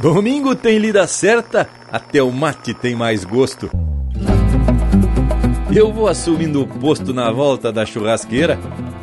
Domingo 0.00 0.54
tem 0.54 0.78
lida 0.78 1.06
certa, 1.06 1.68
até 1.90 2.22
o 2.22 2.30
mate 2.30 2.74
tem 2.74 2.94
mais 2.94 3.24
gosto. 3.24 3.70
Eu 5.74 5.92
vou 5.92 6.08
assumindo 6.08 6.60
o 6.60 6.66
posto 6.66 7.14
na 7.14 7.30
volta 7.30 7.72
da 7.72 7.86
churrasqueira. 7.86 8.58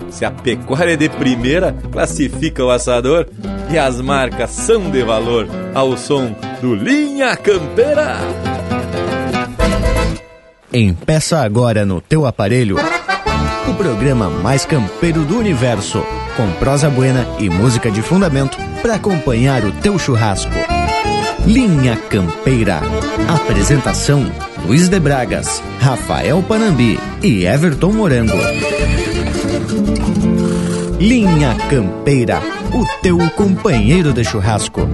Se 0.09 0.25
a 0.25 0.31
pecuária 0.31 0.93
é 0.93 0.97
de 0.97 1.09
primeira, 1.09 1.75
classifica 1.91 2.63
o 2.63 2.69
assador 2.69 3.27
e 3.71 3.77
as 3.77 4.01
marcas 4.01 4.51
são 4.51 4.89
de 4.89 5.03
valor 5.03 5.47
ao 5.73 5.95
som 5.97 6.35
do 6.61 6.75
Linha 6.75 7.35
Campeira. 7.37 8.17
Empeça 10.71 11.39
agora 11.39 11.85
no 11.85 11.99
teu 12.01 12.25
aparelho 12.25 12.77
o 13.69 13.73
programa 13.75 14.29
mais 14.29 14.65
campeiro 14.65 15.23
do 15.25 15.37
universo, 15.37 16.03
com 16.39 16.49
prosa 16.53 16.89
buena 16.89 17.27
e 17.37 17.49
música 17.49 17.91
de 17.91 18.01
fundamento 18.01 18.57
para 18.81 18.95
acompanhar 18.95 19.65
o 19.65 19.73
teu 19.73 19.99
churrasco. 19.99 20.53
Linha 21.45 21.97
Campeira. 21.97 22.79
Apresentação: 23.27 24.25
Luiz 24.65 24.87
de 24.87 25.01
Bragas, 25.01 25.61
Rafael 25.81 26.41
Panambi 26.41 26.97
e 27.21 27.43
Everton 27.45 27.91
Morango. 27.91 28.37
Linha 30.97 31.57
Campeira, 31.69 32.41
o 32.71 32.85
teu 33.01 33.17
companheiro 33.31 34.13
de 34.13 34.23
churrasco. 34.23 34.87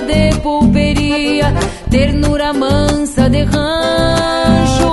de 0.00 0.36
pulperia, 0.40 1.52
ternura 1.90 2.52
mansa 2.52 3.28
de 3.28 3.42
rancho. 3.42 4.90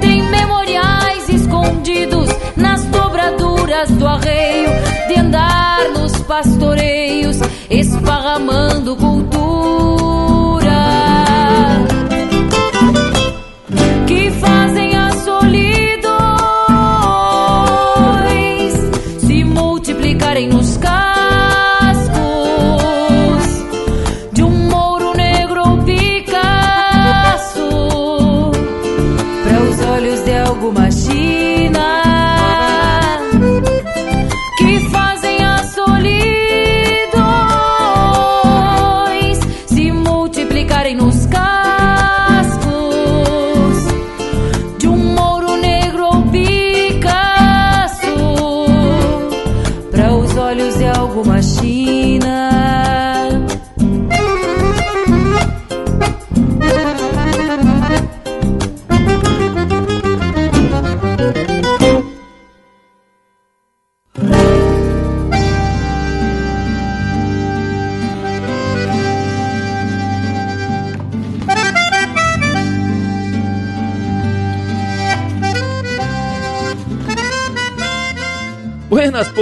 Tem 0.00 0.22
memoriais 0.22 1.28
escondidos 1.28 2.28
nas 2.56 2.84
dobraduras 2.86 3.90
do 3.90 4.06
arreio, 4.06 4.70
de 5.08 5.20
andar 5.20 5.90
nos 5.92 6.12
pastoreios 6.22 7.36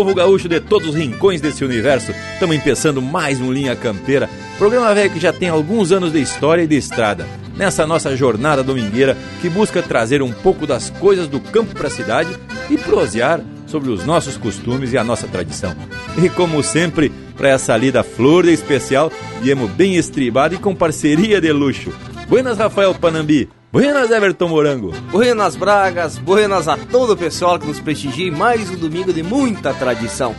povo 0.06 0.14
gaúcho 0.14 0.48
de 0.48 0.60
todos 0.60 0.90
os 0.90 0.94
rincões 0.94 1.40
desse 1.40 1.64
universo. 1.64 2.12
Estamos 2.34 2.54
empeçando 2.54 3.02
mais 3.02 3.40
um 3.40 3.52
Linha 3.52 3.74
Campeira, 3.74 4.30
programa 4.56 4.94
velho 4.94 5.10
que 5.10 5.18
já 5.18 5.32
tem 5.32 5.48
alguns 5.48 5.90
anos 5.90 6.12
de 6.12 6.20
história 6.20 6.62
e 6.62 6.66
de 6.66 6.76
estrada. 6.76 7.26
Nessa 7.56 7.84
nossa 7.84 8.16
jornada 8.16 8.62
domingueira 8.62 9.16
que 9.40 9.48
busca 9.48 9.82
trazer 9.82 10.22
um 10.22 10.32
pouco 10.32 10.64
das 10.64 10.90
coisas 10.90 11.26
do 11.26 11.40
campo 11.40 11.74
para 11.74 11.88
a 11.88 11.90
cidade 11.90 12.38
e 12.70 12.78
prosear 12.78 13.40
sobre 13.66 13.90
os 13.90 14.06
nossos 14.06 14.36
costumes 14.36 14.92
e 14.92 14.98
a 14.98 15.02
nossa 15.02 15.26
tradição. 15.26 15.74
E 16.22 16.28
como 16.28 16.62
sempre, 16.62 17.10
para 17.36 17.48
essa 17.48 17.76
lida 17.76 18.04
flor 18.04 18.46
especial, 18.46 19.10
viemos 19.42 19.68
bem 19.72 19.96
estribado 19.96 20.54
e 20.54 20.58
com 20.58 20.72
parceria 20.72 21.40
de 21.40 21.50
luxo. 21.50 21.92
Buenas, 22.28 22.58
Rafael 22.58 22.94
Panambi. 22.94 23.48
Buenas, 23.76 24.10
Everton 24.10 24.48
Morango. 24.48 24.90
Buenas, 25.10 25.54
Bragas. 25.54 26.16
Buenas 26.16 26.66
a 26.66 26.78
todo 26.78 27.12
o 27.12 27.16
pessoal 27.16 27.58
que 27.58 27.66
nos 27.66 27.78
prestigia 27.78 28.26
em 28.26 28.30
mais 28.30 28.70
um 28.70 28.74
domingo 28.74 29.12
de 29.12 29.22
muita 29.22 29.74
tradição. 29.74 30.34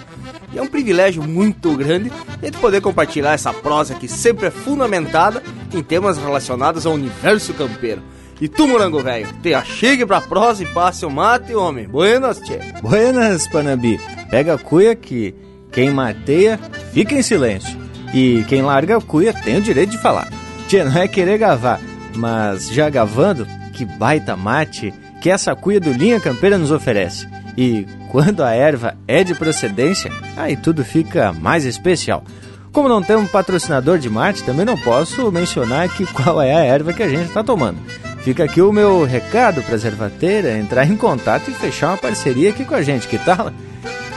E 0.51 0.57
é 0.57 0.61
um 0.61 0.65
privilégio 0.65 1.21
muito 1.21 1.77
grande 1.77 2.11
a 2.41 2.45
gente 2.47 2.57
poder 2.57 2.81
compartilhar 2.81 3.33
essa 3.33 3.53
prosa 3.53 3.93
que 3.93 4.07
sempre 4.07 4.47
é 4.47 4.49
fundamentada 4.49 5.43
em 5.71 5.83
temas 5.83 6.17
relacionados 6.17 6.87
ao 6.87 6.93
universo 6.93 7.53
campeiro. 7.53 8.01
E 8.41 8.47
tu, 8.47 8.67
morango 8.67 9.03
velho, 9.03 9.27
te 9.43 9.53
achegue 9.53 10.03
pra 10.03 10.19
prosa 10.19 10.63
e 10.63 10.73
passe 10.73 11.05
o 11.05 11.09
mate, 11.11 11.53
homem. 11.53 11.87
Buenas, 11.87 12.39
tchê. 12.39 12.57
Buenas, 12.81 13.47
Panambi. 13.49 13.99
Pega 14.31 14.55
a 14.55 14.57
cuia 14.57 14.95
que 14.95 15.35
quem 15.71 15.91
mateia 15.91 16.59
fica 16.91 17.13
em 17.13 17.21
silêncio. 17.21 17.77
E 18.15 18.43
quem 18.47 18.63
larga 18.63 18.97
a 18.97 19.01
cuia 19.01 19.31
tem 19.31 19.57
o 19.57 19.61
direito 19.61 19.91
de 19.91 20.01
falar. 20.01 20.27
Tchê, 20.67 20.83
não 20.83 20.99
é 20.99 21.07
querer 21.07 21.37
gavar, 21.37 21.79
mas 22.17 22.69
já 22.69 22.89
gavando, 22.89 23.47
que 23.73 23.85
baita 23.85 24.35
mate 24.35 24.93
que 25.21 25.29
essa 25.29 25.55
cuia 25.55 25.79
do 25.79 25.91
Linha 25.91 26.19
Campeira 26.19 26.57
nos 26.57 26.71
oferece. 26.71 27.27
E 27.57 27.87
quando 28.09 28.43
a 28.43 28.51
erva 28.53 28.95
é 29.07 29.23
de 29.23 29.33
procedência, 29.33 30.11
aí 30.35 30.55
tudo 30.55 30.83
fica 30.83 31.31
mais 31.33 31.65
especial. 31.65 32.23
Como 32.71 32.87
não 32.87 33.01
temos 33.01 33.31
patrocinador 33.31 33.97
de 33.97 34.09
mate, 34.09 34.43
também 34.43 34.65
não 34.65 34.77
posso 34.77 35.31
mencionar 35.31 35.85
aqui 35.85 36.05
qual 36.13 36.41
é 36.41 36.53
a 36.53 36.63
erva 36.63 36.93
que 36.93 37.03
a 37.03 37.09
gente 37.09 37.25
está 37.25 37.43
tomando. 37.43 37.79
Fica 38.19 38.43
aqui 38.43 38.61
o 38.61 38.73
meu 38.73 39.03
recado 39.05 39.61
para 39.63 39.75
as 39.75 39.85
ervateiras 39.85 40.57
entrar 40.57 40.85
em 40.85 40.97
contato 40.97 41.49
e 41.49 41.53
fechar 41.53 41.89
uma 41.89 41.97
parceria 41.97 42.49
aqui 42.49 42.65
com 42.65 42.75
a 42.75 42.81
gente, 42.81 43.07
que 43.07 43.17
tal? 43.17 43.51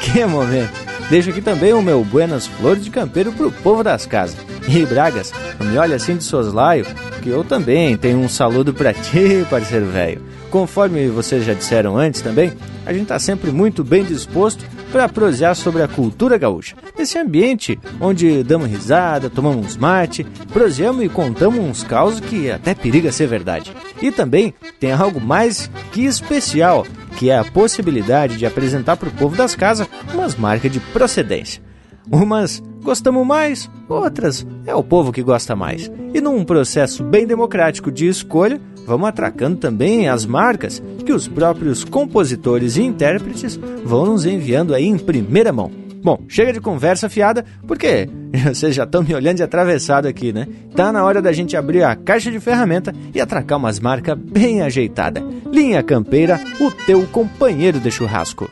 Que 0.01 0.25
momento! 0.25 0.90
Deixo 1.11 1.31
aqui 1.31 1.43
também 1.43 1.73
o 1.73 1.83
meu 1.83 2.05
Buenas 2.05 2.47
Flores 2.47 2.85
de 2.85 2.91
Campeiro 2.91 3.33
pro 3.33 3.51
povo 3.51 3.83
das 3.83 4.07
casas. 4.07 4.39
E 4.69 4.87
Bragas, 4.87 5.33
me 5.61 5.77
olha 5.77 5.97
assim 5.97 6.17
de 6.17 6.23
soslaio, 6.23 6.87
que 7.21 7.29
eu 7.29 7.43
também 7.43 7.97
tenho 7.97 8.21
um 8.21 8.29
saludo 8.29 8.73
para 8.73 8.95
ti, 8.95 9.45
parceiro 9.51 9.87
velho. 9.87 10.23
Conforme 10.51 11.09
vocês 11.09 11.45
já 11.45 11.53
disseram 11.53 11.99
antes 11.99 12.21
também, 12.21 12.53
a 12.87 12.93
gente 12.93 13.03
está 13.03 13.19
sempre 13.19 13.51
muito 13.51 13.83
bem 13.83 14.05
disposto 14.05 14.65
para 14.93 15.09
prosear 15.09 15.57
sobre 15.57 15.83
a 15.83 15.89
cultura 15.89 16.39
gaúcha. 16.39 16.77
Nesse 16.97 17.19
ambiente 17.19 17.77
onde 18.01 18.45
damos 18.45 18.69
risada, 18.69 19.29
tomamos 19.29 19.77
mate, 19.77 20.25
proseamos 20.53 21.05
e 21.05 21.09
contamos 21.09 21.59
uns 21.59 21.83
causos 21.83 22.21
que 22.21 22.53
até 22.53 22.73
periga 22.73 23.11
ser 23.11 23.27
verdade. 23.27 23.73
E 24.01 24.13
também 24.13 24.55
tem 24.79 24.93
algo 24.93 25.21
mais 25.21 25.69
que 25.91 26.05
especial, 26.05 26.87
que 27.17 27.31
é 27.31 27.39
a 27.39 27.45
possibilidade 27.45 28.37
de 28.37 28.47
apresentar 28.47 28.97
para 28.97 29.09
o 29.09 29.13
povo 29.13 29.37
das 29.37 29.55
casas 29.55 29.89
umas 30.13 30.37
marcas 30.37 30.71
de 30.71 30.81
procedência. 30.81 31.63
Umas 32.11 32.63
gostamos 32.83 33.27
mais, 33.27 33.71
outras 33.89 34.47
é 34.67 34.75
o 34.75 34.83
povo 34.83 35.13
que 35.13 35.23
gosta 35.23 35.55
mais. 35.55 35.91
E 36.15 36.21
num 36.21 36.45
processo 36.45 37.05
bem 37.05 37.27
democrático 37.27 37.91
de 37.93 38.09
escolha, 38.09 38.61
vamos 38.87 39.09
atracando 39.09 39.59
também 39.59 40.09
as 40.09 40.25
marcas 40.27 40.83
que 41.05 41.13
os 41.13 41.29
próprios 41.29 41.85
compositores 41.85 42.77
e 42.77 42.83
intérpretes 42.83 43.59
vão 43.85 44.07
nos 44.07 44.25
enviando 44.27 44.75
aí 44.75 44.87
em 44.87 44.99
primeira 44.99 45.53
mão. 45.53 45.71
Bom, 46.03 46.25
chega 46.29 46.53
de 46.53 46.61
conversa 46.61 47.09
fiada, 47.09 47.45
porque 47.67 48.09
vocês 48.53 48.75
já 48.75 48.85
estão 48.85 49.03
me 49.03 49.15
olhando 49.15 49.37
de 49.37 49.43
atravessado 49.43 50.07
aqui, 50.07 50.33
né? 50.33 50.47
Tá 50.75 50.91
na 50.93 51.05
hora 51.05 51.21
da 51.21 51.33
gente 51.33 51.57
abrir 51.57 51.83
a 51.83 51.95
caixa 51.95 52.31
de 52.31 52.41
ferramenta 52.41 52.95
e 53.15 53.21
atracar 53.21 53.59
umas 53.59 53.79
marcas 53.79 54.19
bem 54.19 54.63
ajeitada. 54.63 55.23
Linha 55.53 55.83
Campeira, 55.83 56.41
o 56.61 56.71
teu 56.71 57.07
companheiro 57.07 57.79
de 57.79 57.91
churrasco. 57.91 58.51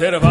Pilcha 0.00 0.29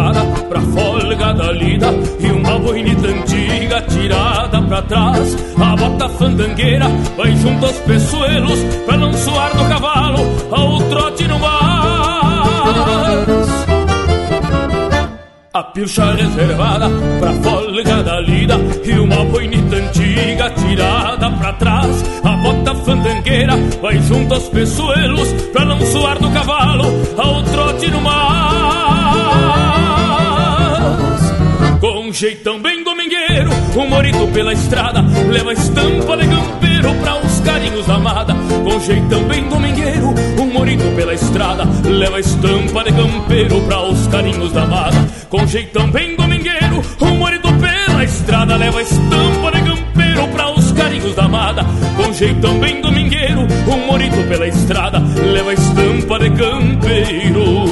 pela 34.40 34.54
estrada 34.54 35.04
Leva 35.28 35.52
estampa 35.52 36.16
de 36.16 36.26
campeiro 36.26 36.94
pra 36.94 37.16
os 37.18 37.40
carinhos 37.40 37.86
da 37.86 37.96
amada 37.96 38.34
Com 38.64 38.80
jeitão 38.80 39.22
bem 39.24 39.46
domingueiro 39.50 40.14
Um 40.38 40.46
morito 40.46 40.84
pela 40.96 41.12
estrada 41.12 41.64
Leva 41.84 42.18
estampa 42.18 42.84
de 42.84 42.92
campeiro 42.92 43.60
pra 43.66 43.82
os 43.82 44.06
carinhos 44.06 44.52
da 44.52 44.62
amada 44.62 45.10
com 45.30 45.46
jeitão 45.46 45.88
bem 45.92 46.16
domingueiro, 46.16 46.82
um 47.00 47.18
marido 47.20 47.48
pela 47.60 48.02
estrada 48.02 48.56
leva 48.56 48.82
estampa 48.82 49.52
de 49.52 49.62
campeiro 49.62 50.26
pra 50.32 50.50
os 50.50 50.72
carinhos 50.72 51.14
da 51.14 51.24
amada. 51.26 51.64
Com 51.96 52.12
jeitão 52.12 52.58
bem 52.58 52.80
domingueiro, 52.80 53.46
um 53.68 53.86
morito 53.86 54.28
pela 54.28 54.48
estrada 54.48 54.98
leva 54.98 55.52
estampa 55.52 56.18
de 56.18 56.30
campeiro 56.30 57.64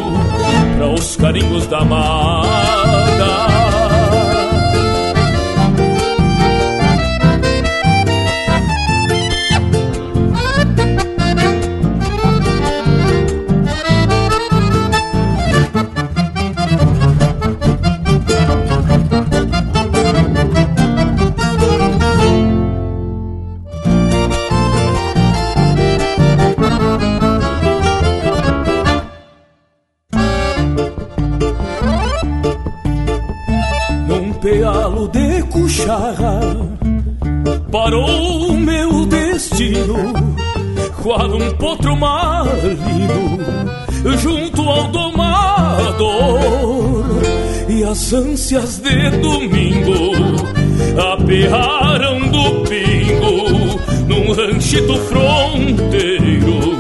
pra 0.76 0.86
os 0.86 1.16
carinhos 1.16 1.66
da 1.66 1.78
amada. 1.78 2.37
As 47.98 48.12
ânsias 48.12 48.78
de 48.78 49.10
domingo 49.18 50.12
aperraram 51.12 52.20
do 52.28 52.60
pingo 52.60 53.80
num 54.06 54.32
ranchito 54.32 54.96
fronteiro 54.98 56.78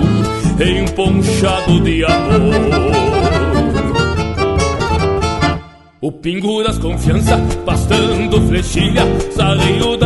emponchado 0.60 1.80
de 1.80 2.04
amor. 2.04 2.54
O 6.00 6.12
pingo 6.12 6.62
das 6.62 6.78
confiança, 6.78 7.36
pastando 7.66 8.40
flechilha, 8.46 9.02
salinho 9.32 9.96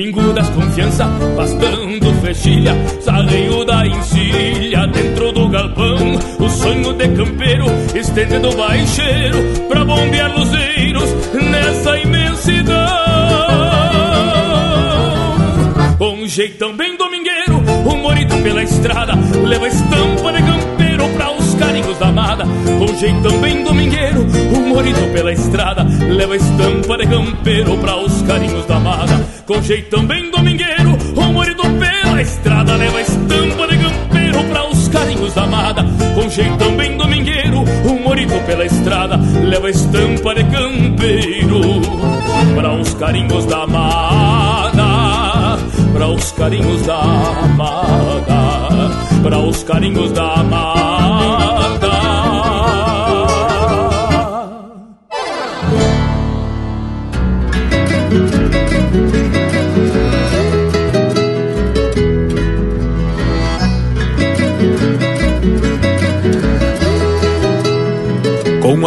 pingo 0.00 0.32
das 0.32 0.48
confiança, 0.48 1.06
pastando 1.36 2.14
flechilha, 2.22 2.74
salinho 3.02 3.66
da 3.66 3.86
encilha 3.86 4.86
dentro 4.86 5.30
do 5.30 5.46
galpão. 5.50 6.18
O 6.38 6.48
sonho 6.48 6.94
de 6.94 7.06
campeiro, 7.08 7.66
estendendo 7.94 8.50
baixeiro 8.56 9.38
pra 9.68 9.84
bombear 9.84 10.34
luzeiros 10.34 11.04
nessa 11.34 11.98
imensidão. 11.98 12.76
Um 16.00 16.26
jeitão 16.26 16.74
bem 16.74 16.96
domingueiro, 16.96 17.58
um 17.86 17.96
morito 17.98 18.34
pela 18.42 18.62
estrada, 18.62 19.12
leva 19.46 19.68
estampa 19.68 20.32
de 20.32 20.42
campeiro 20.42 21.08
pra 21.10 21.30
os 21.32 21.54
carinhos 21.56 21.98
da 21.98 22.08
amada. 22.08 22.44
Um 22.46 22.98
jeitão 22.98 23.38
bem 23.38 23.62
domingueiro, 23.62 24.26
um 24.56 24.66
morito 24.66 25.12
pela 25.12 25.30
estrada, 25.30 25.86
leva 26.08 26.36
estampa 26.36 26.96
de 26.96 27.06
campeiro 27.06 27.76
pra 27.76 27.96
os 27.96 28.22
carinhos 28.22 28.64
da 28.64 28.76
amada. 28.76 29.29
Com 29.50 29.60
jeitão 29.62 30.06
bem 30.06 30.30
domingueiro, 30.30 30.96
um 31.16 31.32
morito 31.32 31.62
pela 31.62 32.22
estrada, 32.22 32.76
leva 32.76 33.00
estampa 33.00 33.66
de 33.66 33.78
campeiro 33.78 34.44
pra 34.44 34.68
os 34.68 34.86
carinhos 34.86 35.34
da 35.34 35.42
amada. 35.42 35.84
Com 36.14 36.30
jeitão 36.30 36.76
bem 36.76 36.96
domingueiro, 36.96 37.64
um 37.84 38.00
morito 38.00 38.46
pela 38.46 38.64
estrada, 38.64 39.16
leva 39.42 39.68
estampa 39.68 40.36
de 40.36 40.44
campeiro 40.44 41.80
para 42.54 42.74
os 42.74 42.94
carinhos 42.94 43.44
da 43.46 43.64
amada, 43.64 45.58
para 45.94 46.06
os 46.06 46.30
carinhos 46.30 46.86
da 46.86 47.00
amada, 47.42 48.90
para 49.20 49.38
os 49.40 49.64
carinhos 49.64 50.12
da 50.12 50.32
amada. 50.34 51.59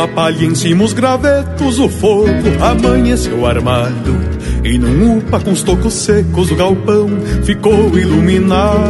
A 0.03 0.07
palha 0.10 0.43
em 0.43 0.53
cima 0.53 0.83
os 0.83 0.91
gravetos, 0.91 1.79
o 1.79 1.88
fogo 1.88 2.27
amanheceu 2.60 3.45
armado. 3.45 4.19
E 4.62 4.77
num 4.77 5.19
upa 5.19 5.39
com 5.39 5.53
os 5.53 5.63
tocos 5.63 5.93
secos, 5.93 6.51
o 6.51 6.55
galpão 6.57 7.07
ficou 7.45 7.98
iluminado. 7.98 8.83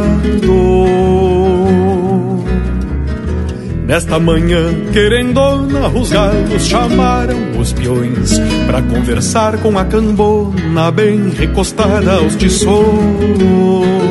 Nesta 3.86 4.18
manhã, 4.18 4.74
querendona, 4.92 5.86
os 5.86 6.10
galos 6.10 6.66
chamaram 6.66 7.60
os 7.60 7.72
peões 7.72 8.40
Pra 8.66 8.82
conversar 8.82 9.58
com 9.58 9.78
a 9.78 9.84
cambona 9.84 10.90
bem 10.90 11.28
recostada 11.28 12.14
aos 12.14 12.34
tições 12.34 14.03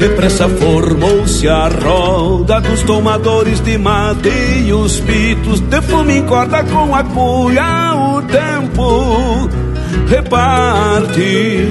Depressa 0.00 0.48
formou-se 0.48 1.46
a 1.46 1.68
roda 1.68 2.58
dos 2.58 2.82
tomadores 2.84 3.60
de 3.60 3.76
mate 3.76 4.30
e 4.64 4.72
os 4.72 4.98
pitos 4.98 5.60
de 5.60 5.82
fumo 5.82 6.10
encorda 6.10 6.64
com 6.64 6.94
a 6.94 7.04
cuia 7.04 7.92
o 7.94 8.22
tempo 8.22 9.50
reparte. 10.08 11.68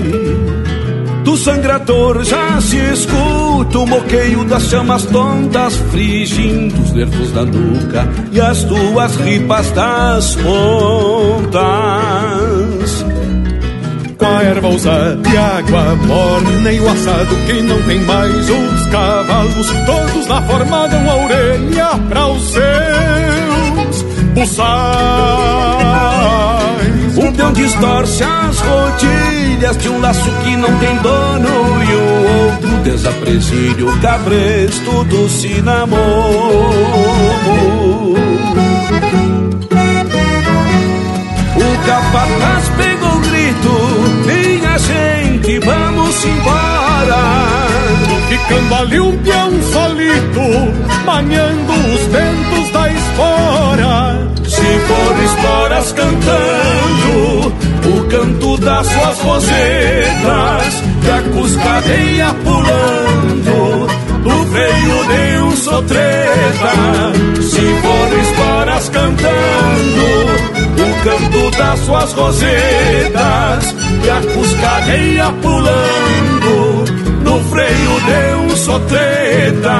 Do 1.24 1.36
sangrador 1.38 2.24
já 2.24 2.62
se 2.62 2.77
escuta 2.77 3.79
o 3.79 3.88
moqueio 3.88 4.45
das 4.45 4.69
chamas 4.69 5.05
tontas 5.05 5.75
frigindo 5.91 6.79
os 6.83 6.93
nervos 6.93 7.31
da 7.31 7.43
nuca 7.43 8.07
e 8.31 8.39
as 8.39 8.63
tuas 8.63 9.15
ripas 9.15 9.71
das 9.71 10.36
pontas 10.36 12.38
com 14.29 14.36
a 14.36 14.43
erva 14.43 14.67
usada 14.67 15.29
e 15.29 15.38
água 15.38 15.95
morna 15.95 16.71
e 16.71 16.79
o 16.79 16.88
assado 16.89 17.36
que 17.45 17.62
não 17.62 17.81
tem 17.83 18.00
mais 18.01 18.50
os 18.50 18.88
cavalos, 18.88 19.71
todos 19.86 20.27
lá 20.27 20.41
formaram 20.43 21.09
a 21.09 21.15
orelha 21.15 21.89
para 22.07 22.27
os 22.27 22.51
seus 22.51 24.03
buçais. 24.33 24.69
Um 27.17 27.31
peão 27.33 27.51
distorce 27.53 28.24
as 28.24 28.59
rodilhas 28.59 29.77
de 29.77 29.89
um 29.89 30.00
laço 30.00 30.31
que 30.43 30.55
não 30.55 30.77
tem 30.77 30.95
dono 30.98 31.83
e 31.83 31.93
o 31.93 32.45
outro 32.45 32.69
desapresilha 32.83 33.86
o 33.88 34.00
cabresto 34.00 35.03
do 35.05 35.27
cinamomo. 35.27 35.98
O 41.55 41.86
capataz 41.86 42.69
pegou 42.77 42.99
o 42.99 42.99
gente, 44.88 45.59
vamos 45.59 46.25
embora. 46.25 47.59
Ficando 48.29 48.75
ali 48.75 49.00
um 49.00 49.17
peão 49.24 49.51
solito, 49.71 50.41
maniando 51.05 51.74
os 51.74 52.01
ventos 52.07 52.71
da 52.71 52.89
espora. 52.91 54.29
Se 54.45 54.79
for 54.88 55.24
esporas 55.24 55.91
cantando, 55.93 57.53
o 57.86 58.07
canto 58.09 58.57
das 58.57 58.88
suas 58.88 59.19
rosetas, 59.21 60.83
e 61.03 61.09
a 61.09 61.21
cuscadeia 61.33 62.36
pulando, 62.43 63.88
do 64.24 64.43
veio 64.51 65.05
de 65.07 65.41
um 65.43 65.55
sotreta. 65.55 66.74
Se 67.41 67.62
for 67.81 68.19
esporas 68.19 68.89
cantando, 68.89 70.59
o 70.81 71.03
canto 71.03 71.57
das 71.57 71.79
suas 71.79 72.13
rosetas, 72.13 73.75
e 74.03 74.09
a 74.09 74.21
cuscadeia 74.33 75.31
pulando, 75.41 76.86
no 77.24 77.43
freio 77.50 78.00
de 78.01 78.36
um 78.36 78.55
sotreta. 78.55 79.79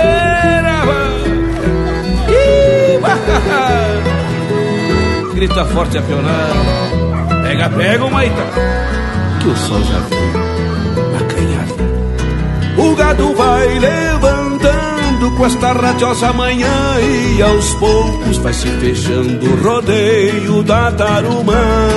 Grita 5.51 5.65
forte 5.65 5.97
a 5.97 6.01
peonada. 6.01 7.43
Pega, 7.43 7.69
pega, 7.71 8.09
Maita. 8.09 8.41
Que 9.41 9.49
o 9.49 9.57
sol 9.57 9.83
já 9.83 9.99
veio 9.99 10.31
acanhar. 11.19 11.67
O 12.77 12.95
gado 12.95 13.35
vai 13.35 13.79
levantando 13.79 15.31
com 15.35 15.45
esta 15.45 15.73
radiosa 15.73 16.31
manhã 16.31 16.69
e 17.01 17.41
aos 17.41 17.73
poucos 17.73 18.37
vai 18.37 18.53
se 18.53 18.69
fechando 18.79 19.45
o 19.45 19.61
rodeio 19.61 20.63
da 20.63 20.89
tarumã. 20.93 21.89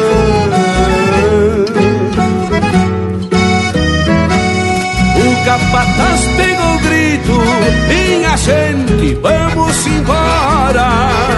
O 5.17 5.45
capataz 5.45 6.27
pegou 6.37 6.75
o 6.75 6.79
grito 6.81 7.41
Minha 7.89 8.37
gente, 8.37 9.15
vamos 9.23 9.87
embora 9.87 11.34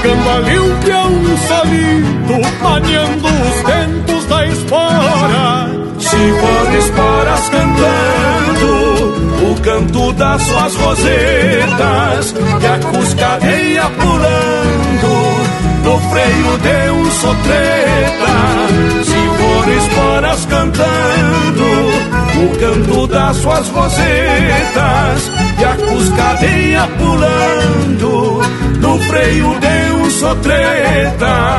Ficando 0.00 0.30
ali 0.30 0.58
um 0.60 0.78
peão 0.78 1.10
solito 1.48 2.62
Maniando 2.62 3.26
os 3.26 3.62
ventos 3.62 4.26
da 4.26 4.46
espora. 4.46 5.70
Se 5.98 6.16
for 6.16 6.74
esporas 6.78 7.48
cantando 7.48 8.70
O 9.50 9.60
canto 9.60 10.12
das 10.12 10.40
suas 10.42 10.76
rosetas 10.76 12.34
E 12.62 12.66
a 12.66 12.78
cuscadeia 12.78 13.90
pulando 13.90 15.12
No 15.82 15.98
freio 16.10 16.58
de 16.58 16.90
um 16.92 17.10
sotreta. 17.10 18.36
Se 19.04 19.20
for 19.36 19.68
esporas 19.68 20.46
cantando 20.46 22.17
o 22.38 22.58
canto 22.58 23.06
das 23.08 23.36
suas 23.36 23.68
rosetas 23.68 25.30
e 25.58 25.64
a 25.64 25.76
cuscadeia 25.76 26.88
pulando 26.98 28.40
no 28.80 28.98
freio 29.00 29.58
de 29.58 29.92
um 29.92 30.10
sotreta. 30.10 31.58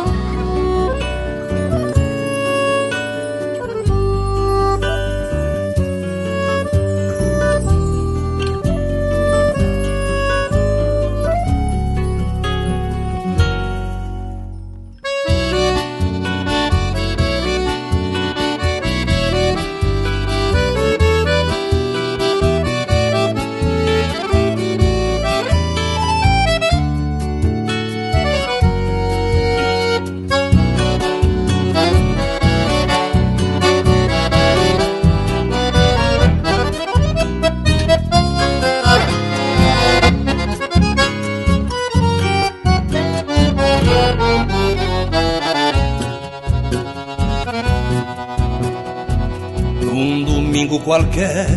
Qualquer, 50.91 51.47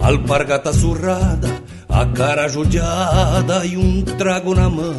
alpargata 0.00 0.72
surrada, 0.72 1.62
a 1.88 2.04
cara 2.06 2.48
judiada 2.48 3.64
e 3.64 3.76
um 3.76 4.02
trago 4.02 4.52
na 4.52 4.68
mão. 4.68 4.98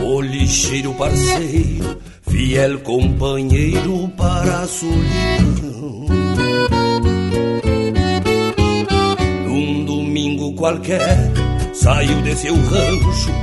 O 0.00 0.20
lixeiro 0.20 0.94
parceiro, 0.94 1.98
fiel 2.22 2.78
companheiro 2.82 4.08
para 4.16 4.60
a 4.60 4.68
solidão. 4.68 6.06
Num 9.44 9.84
domingo 9.84 10.54
qualquer, 10.54 11.32
saiu 11.72 12.22
de 12.22 12.36
seu 12.36 12.54
rancho 12.54 13.34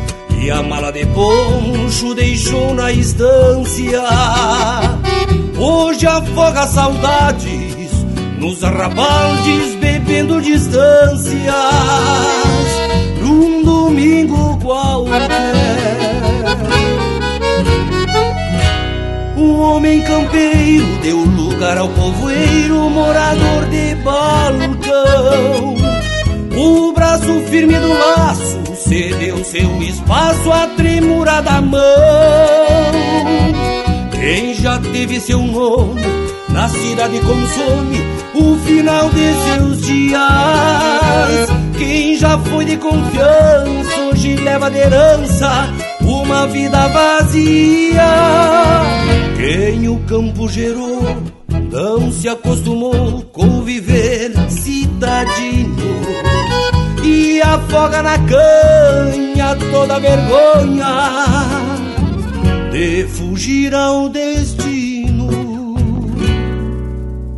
e 0.42 0.50
a 0.50 0.64
mala 0.64 0.94
de 0.94 1.06
poncho 1.08 2.16
deixou 2.16 2.74
na 2.74 2.90
estância. 2.90 4.02
Hoje 5.60 6.08
afoga 6.08 6.62
a 6.62 6.68
saudade 6.68 7.57
nos 8.38 8.64
arrabaldes 8.64 9.76
bebendo 9.76 10.42
distâncias 10.42 11.36
num 13.22 13.64
domingo 13.64 14.58
qualquer. 14.62 15.28
O 19.36 19.60
homem 19.60 20.02
campeiro 20.02 20.86
deu 21.02 21.18
lugar 21.18 21.78
ao 21.78 21.90
povoeiro, 21.90 22.90
morador 22.90 23.66
de 23.70 23.96
balcão. 23.96 25.78
O 26.56 26.94
braço 26.94 27.42
firme 27.50 27.78
do 27.78 27.94
laço 27.94 28.60
cedeu 28.76 29.44
seu 29.44 29.82
espaço 29.82 30.52
à 30.52 30.68
tremura 30.68 31.42
da 31.42 31.62
mão. 31.62 31.82
Quem 34.12 34.54
já 34.56 34.80
teve 34.80 35.20
seu 35.20 35.40
nome 35.40 36.27
na 36.58 36.68
cidade 36.70 37.20
consome 37.20 38.00
o 38.34 38.56
final 38.66 39.12
de 39.12 39.32
seus 39.46 39.82
dias. 39.86 40.20
Quem 41.78 42.18
já 42.18 42.36
foi 42.40 42.66
de 42.66 42.78
confiança 42.78 44.02
hoje 44.10 44.36
leva 44.38 44.72
de 44.72 44.80
herança 44.80 45.72
uma 46.02 46.48
vida 46.48 46.88
vazia. 46.88 48.10
Quem 49.38 49.88
o 49.88 50.00
campo 50.08 50.50
gerou 50.50 51.04
não 51.72 52.12
se 52.12 52.28
acostumou 52.28 53.22
com 53.32 53.62
viver 53.62 54.32
cidadino 54.50 55.78
e 57.04 57.40
afoga 57.40 58.02
na 58.02 58.18
canha 58.18 59.56
toda 59.72 60.00
vergonha 60.00 60.88
de 62.72 63.04
fugir 63.10 63.76
ao 63.76 64.10
destino. 64.10 64.77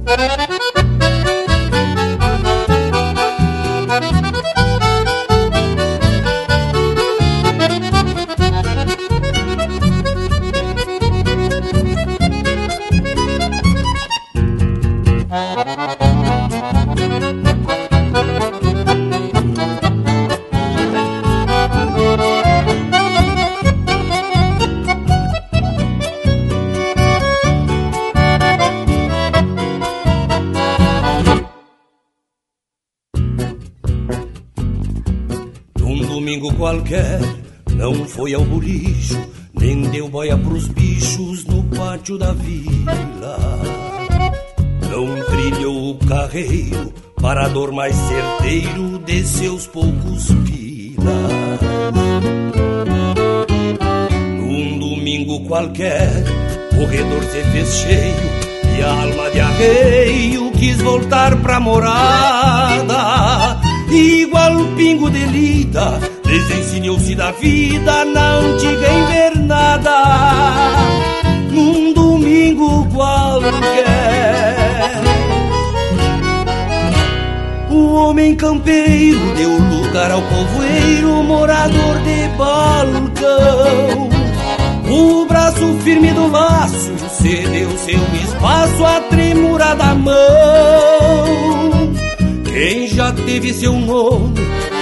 Thank 0.10 0.39
qualquer 36.69 37.19
não 37.75 38.05
foi 38.05 38.36
ao 38.36 38.45
bolicho, 38.45 39.19
nem 39.60 39.82
deu 39.89 40.08
boia 40.08 40.38
pros 40.38 40.67
bichos 40.67 41.43
no 41.45 41.63
pátio 41.63 42.15
da 42.15 42.32
vila. 42.32 43.39
Não 44.91 45.25
trilhou 45.25 45.91
o 45.91 45.95
carreiro, 46.05 46.93
parador 47.19 47.71
mais 47.71 47.95
certeiro 47.95 48.99
de 48.99 49.25
seus 49.25 49.65
poucos 49.65 50.27
pilas. 50.45 51.60
Num 54.38 54.77
domingo 54.77 55.39
qualquer, 55.47 56.23
corredor 56.69 57.23
se 57.23 57.43
fez 57.45 57.79
cheio 57.79 58.77
e 58.77 58.84
a 58.84 58.91
alma 58.91 59.32
de 59.32 59.39
arreio 59.39 60.51
quis 60.51 60.79
voltar 60.84 61.36
pra 61.41 61.60
morada. 61.60 63.60
Igual 63.91 64.55
o 64.55 64.75
pingo 64.75 65.10
de 65.10 65.25
lida 65.25 65.99
Desensinou-se 66.30 67.15
da 67.15 67.32
vida 67.32 68.06
na 68.06 68.36
antiga 68.36 68.88
invernada. 68.88 69.96
Num 71.52 71.92
domingo 71.92 72.86
qualquer. 72.94 73.42
O 77.72 77.96
homem 77.96 78.36
campeiro 78.36 79.34
deu 79.36 79.58
lugar 79.58 80.12
ao 80.12 80.22
povoeiro 80.22 81.24
Morador 81.24 81.98
de 82.04 82.28
balcão. 82.38 84.10
O 84.88 85.26
braço 85.26 85.80
firme 85.84 86.12
do 86.13 86.28
laço 86.30 86.94
cedeu 87.10 87.76
seu 87.76 88.00
espaço 88.24 88.86
à 88.86 89.02
tremura 89.02 89.74
da 89.74 89.96
mão. 89.96 90.13
Quem 92.46 92.88
já 92.88 93.12
teve 93.13 93.52
seu 93.52 93.74
nome 93.74 94.39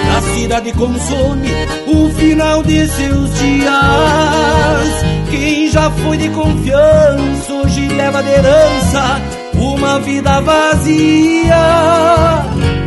na 0.08 0.22
cidade 0.22 0.72
consome 0.72 1.48
o 1.86 2.08
final 2.10 2.62
de 2.62 2.86
seus 2.88 3.38
dias. 3.38 4.88
Quem 5.30 5.70
já 5.70 5.90
foi 5.90 6.16
de 6.16 6.28
confiança 6.30 7.52
hoje 7.52 7.88
leva 7.88 8.22
de 8.22 8.30
herança 8.30 9.20
uma 9.54 10.00
vida 10.00 10.40
vazia. 10.40 11.54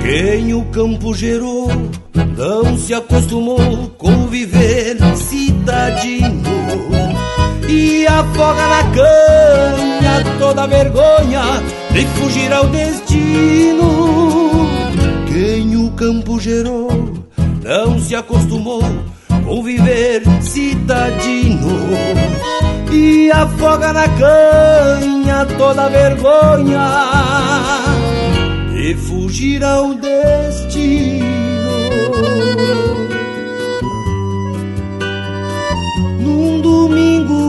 Quem 0.01 0.53
o 0.53 0.65
campo 0.65 1.13
gerou 1.13 1.69
não 2.37 2.77
se 2.77 2.93
acostumou 2.93 3.91
com 3.97 4.27
viver 4.27 4.97
cidadinho 5.15 6.41
e 7.69 8.05
afoga 8.07 8.67
na 8.67 8.83
canha 8.95 10.37
toda 10.39 10.67
vergonha 10.67 11.41
de 11.91 12.05
fugir 12.07 12.51
ao 12.51 12.67
destino. 12.67 14.67
Quem 15.27 15.77
o 15.77 15.91
campo 15.91 16.39
gerou 16.39 17.10
não 17.71 17.97
se 17.97 18.13
acostumou 18.13 18.83
com 19.45 19.63
viver 19.63 20.21
cidadino 20.41 21.69
e 22.91 23.31
afoga 23.31 23.93
na 23.93 24.09
canha 24.09 25.45
toda 25.57 25.87
vergonha 25.87 26.85
de 28.73 28.93
fugir 28.95 29.63
ao 29.63 29.93
destino. 29.93 31.25
Num 36.19 36.59
domingo 36.59 37.40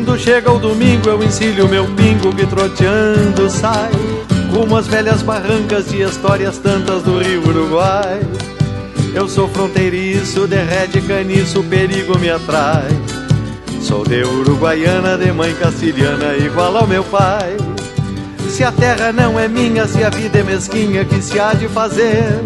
Quando 0.00 0.18
chega 0.18 0.50
o 0.50 0.58
domingo 0.58 1.10
eu 1.10 1.22
ensilho 1.22 1.68
meu 1.68 1.84
pingo 1.88 2.34
que 2.34 2.46
troteando 2.46 3.50
sai 3.50 3.90
Como 4.50 4.74
as 4.74 4.86
velhas 4.86 5.20
barrancas 5.20 5.90
de 5.90 6.00
histórias 6.00 6.56
tantas 6.56 7.02
do 7.02 7.18
rio 7.18 7.46
Uruguai. 7.46 8.18
Eu 9.12 9.28
sou 9.28 9.46
fronteiriço, 9.46 10.46
derrete 10.46 11.02
caniço, 11.02 11.62
perigo 11.64 12.18
me 12.18 12.30
atrai. 12.30 12.88
Sou 13.82 14.02
de 14.02 14.24
uruguaiana, 14.24 15.18
de 15.18 15.30
mãe 15.32 15.54
castilhana, 15.56 16.34
igual 16.34 16.78
ao 16.78 16.86
meu 16.86 17.04
pai. 17.04 17.58
Se 18.48 18.64
a 18.64 18.72
terra 18.72 19.12
não 19.12 19.38
é 19.38 19.48
minha, 19.48 19.86
se 19.86 20.02
a 20.02 20.08
vida 20.08 20.38
é 20.38 20.42
mesquinha, 20.42 21.04
que 21.04 21.20
se 21.20 21.38
há 21.38 21.52
de 21.52 21.68
fazer? 21.68 22.40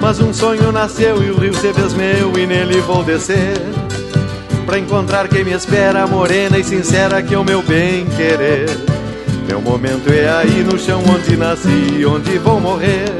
Mas 0.00 0.18
um 0.18 0.34
sonho 0.34 0.72
nasceu 0.72 1.22
e 1.22 1.30
o 1.30 1.38
rio 1.38 1.54
se 1.54 1.72
fez 1.72 1.92
meu 1.92 2.36
e 2.36 2.46
nele 2.48 2.80
vou 2.80 3.04
descer 3.04 3.83
Pra 4.66 4.78
encontrar 4.78 5.28
quem 5.28 5.44
me 5.44 5.52
espera, 5.52 6.06
morena 6.06 6.58
e 6.58 6.64
sincera, 6.64 7.22
que 7.22 7.34
é 7.34 7.38
o 7.38 7.44
meu 7.44 7.62
bem 7.62 8.06
querer. 8.06 8.68
Meu 9.46 9.60
momento 9.60 10.10
é 10.10 10.28
aí 10.28 10.64
no 10.64 10.78
chão 10.78 11.02
onde 11.06 11.36
nasci, 11.36 12.04
onde 12.04 12.38
vou 12.38 12.58
morrer. 12.58 13.12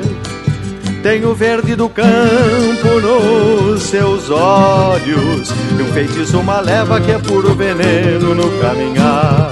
Tem 1.03 1.25
o 1.25 1.35
verde 1.35 1.77
do 1.77 1.89
campo 1.89 3.01
nos 3.01 3.83
seus 3.83 4.31
olhos, 4.31 5.51
e 5.79 5.83
um 5.83 5.93
feitiço, 5.93 6.39
uma 6.39 6.61
leva 6.61 6.99
que 7.01 7.13
é 7.13 7.19
puro 7.19 7.55
veneno 7.55 8.35
no 8.35 8.51
caminhar. 8.59 9.51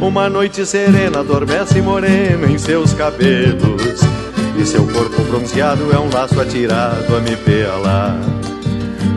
Uma 0.00 0.30
noite 0.30 0.64
serena 0.64 1.20
adormece 1.20 1.80
morena 1.82 2.50
em 2.50 2.56
seus 2.56 2.94
cabelos, 2.94 4.00
e 4.58 4.64
seu 4.64 4.86
corpo 4.86 5.22
bronzeado 5.24 5.92
é 5.92 5.98
um 5.98 6.10
laço 6.10 6.40
atirado 6.40 7.14
a 7.14 7.20
me 7.20 7.36
pelar. 7.36 8.41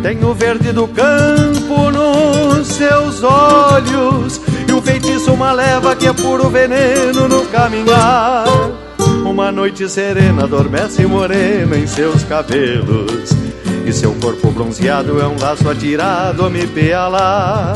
Tem 0.05 0.23
o 0.23 0.35
verde 0.35 0.71
do 0.71 0.87
campo 0.87 1.89
nos 1.89 2.67
seus 2.67 3.23
olhos 3.23 4.39
E 4.69 4.71
um 4.71 4.79
feitiço, 4.79 5.33
uma 5.33 5.51
leva 5.51 5.95
que 5.95 6.05
é 6.05 6.13
puro 6.13 6.47
veneno 6.47 7.27
no 7.27 7.43
caminhar. 7.47 8.45
Uma 9.25 9.51
noite 9.51 9.89
serena 9.89 10.43
adormece 10.43 11.07
morena 11.07 11.75
em 11.75 11.87
seus 11.87 12.23
cabelos 12.23 13.31
E 13.83 13.91
seu 13.91 14.13
corpo 14.21 14.51
bronzeado 14.51 15.19
é 15.19 15.25
um 15.25 15.39
laço 15.41 15.67
atirado 15.67 16.45
a 16.45 16.51
me 16.51 16.67
pealar 16.67 17.73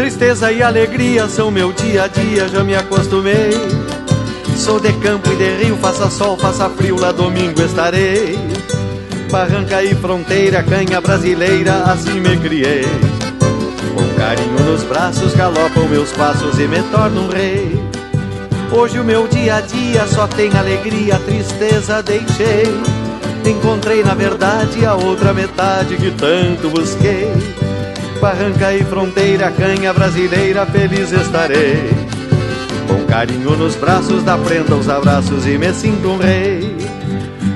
Tristeza 0.00 0.50
e 0.50 0.62
alegria 0.62 1.28
são 1.28 1.50
meu 1.50 1.74
dia 1.74 2.04
a 2.04 2.08
dia, 2.08 2.48
já 2.48 2.64
me 2.64 2.74
acostumei. 2.74 3.50
Sou 4.56 4.80
de 4.80 4.94
campo 4.94 5.30
e 5.30 5.36
de 5.36 5.62
rio, 5.62 5.76
faça 5.76 6.08
sol, 6.08 6.38
faça 6.38 6.70
frio, 6.70 6.98
lá 6.98 7.12
domingo 7.12 7.60
estarei. 7.60 8.38
Barranca 9.30 9.82
e 9.82 9.94
fronteira, 9.94 10.62
canha 10.62 11.02
brasileira, 11.02 11.82
assim 11.82 12.18
me 12.18 12.34
criei. 12.38 12.86
Com 13.94 14.18
carinho 14.18 14.60
nos 14.60 14.82
braços 14.84 15.34
galopam 15.34 15.86
meus 15.90 16.10
passos 16.12 16.58
e 16.58 16.66
me 16.66 16.82
torno 16.84 17.26
um 17.26 17.28
rei. 17.28 17.78
Hoje 18.72 18.98
o 18.98 19.04
meu 19.04 19.28
dia 19.28 19.56
a 19.56 19.60
dia 19.60 20.06
só 20.06 20.26
tem 20.26 20.50
alegria, 20.56 21.18
tristeza 21.26 22.02
deixei. 22.02 22.74
Encontrei 23.44 24.02
na 24.02 24.14
verdade 24.14 24.82
a 24.86 24.94
outra 24.94 25.34
metade 25.34 25.98
que 25.98 26.10
tanto 26.10 26.70
busquei. 26.70 27.59
Barranca 28.20 28.74
e 28.74 28.84
fronteira, 28.84 29.50
canha 29.50 29.94
brasileira, 29.94 30.66
feliz 30.66 31.10
estarei. 31.10 31.90
Com 32.86 33.06
carinho 33.06 33.56
nos 33.56 33.74
braços, 33.76 34.22
da 34.22 34.36
prenda 34.36 34.74
os 34.74 34.90
abraços 34.90 35.46
e 35.46 35.56
me 35.56 35.72
sinto 35.72 36.08
um 36.08 36.18
rei. 36.18 36.76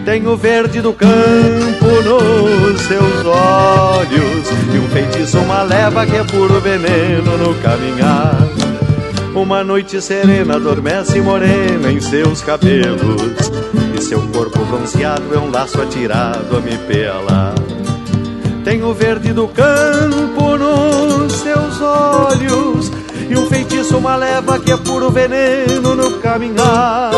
Tenho 0.07 0.37
verde 0.37 0.81
do 0.81 0.93
campo 0.93 1.87
nos 2.03 2.81
seus 2.83 3.25
olhos 3.25 4.49
E 4.75 4.79
um 4.79 4.89
feitiço, 4.91 5.39
uma 5.39 5.63
leva 5.63 6.05
que 6.05 6.17
é 6.17 6.25
puro 6.25 6.61
veneno 6.61 7.39
no 7.39 7.55
caminhar 7.63 8.37
Uma 9.35 9.65
noite 9.65 10.03
serena 10.03 10.57
adormece 10.57 11.23
morena 11.23 11.91
em 11.91 12.03
seus 12.03 12.43
cabelos 12.43 13.51
E 13.97 14.03
seu 14.03 14.21
corpo 14.29 14.63
bronzeado 14.67 15.35
é 15.35 15.39
um 15.39 15.51
laço 15.51 15.81
atirado 15.81 16.55
a 16.55 16.61
me 16.61 16.77
pelar 16.77 17.74
Tenho 18.65 18.93
verde 18.95 19.33
do 19.33 19.47
campo 19.49 20.57
nos 20.57 21.33
seus 21.35 21.81
olhos 21.81 22.91
E 23.29 23.37
um 23.37 23.47
feitiço, 23.47 23.99
uma 23.99 24.17
leva 24.17 24.59
que 24.59 24.73
é 24.73 24.77
puro 24.77 25.11
veneno 25.11 25.95
no 25.95 26.19
caminhar 26.19 27.13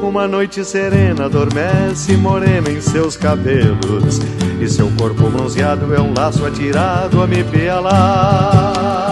uma 0.00 0.28
noite 0.28 0.64
serena 0.64 1.26
adormece 1.26 2.16
morena 2.16 2.70
em 2.70 2.80
seus 2.80 3.16
cabelos 3.16 4.20
E 4.60 4.68
seu 4.68 4.90
corpo 4.96 5.28
bronzeado 5.28 5.92
é 5.94 6.00
um 6.00 6.14
laço 6.14 6.46
atirado 6.46 7.20
a 7.20 7.26
me 7.26 7.42
pelar 7.44 9.08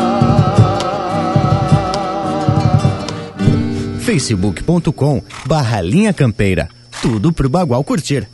facebook.com 4.07 5.21
barra 5.47 5.81
linha 5.81 6.13
campeira. 6.13 6.69
Tudo 7.03 7.33
pro 7.33 7.49
Bagual 7.49 7.83
curtir. 7.83 8.29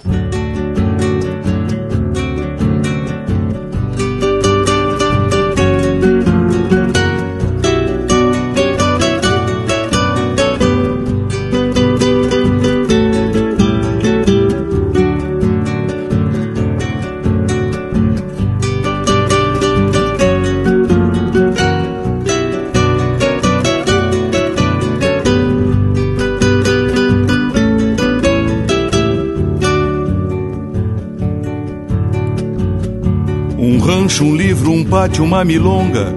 Pátio, 34.92 35.24
uma 35.24 35.42
milonga, 35.42 36.14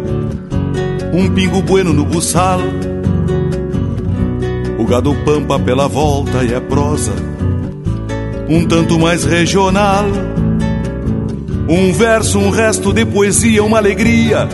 um 1.13 1.29
pingo 1.29 1.61
bueno 1.61 1.93
no 1.93 2.03
buçal. 2.03 2.59
O 4.77 4.83
gado 4.83 5.15
pampa 5.23 5.57
pela 5.57 5.87
volta 5.87 6.43
e 6.43 6.53
é 6.53 6.59
prosa, 6.59 7.13
um 8.49 8.65
tanto 8.65 8.99
mais 8.99 9.23
regional. 9.23 10.03
Um 11.69 11.93
verso, 11.93 12.37
um 12.37 12.49
resto 12.49 12.91
de 12.91 13.05
poesia, 13.05 13.63
uma 13.63 13.77
alegria, 13.77 14.45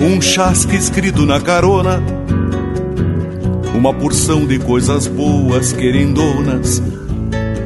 um 0.00 0.22
chasque 0.22 0.76
escrito 0.76 1.26
na 1.26 1.40
carona, 1.40 2.00
uma 3.74 3.92
porção 3.92 4.46
de 4.46 4.60
coisas 4.60 5.08
boas 5.08 5.72
querendonas, 5.72 6.80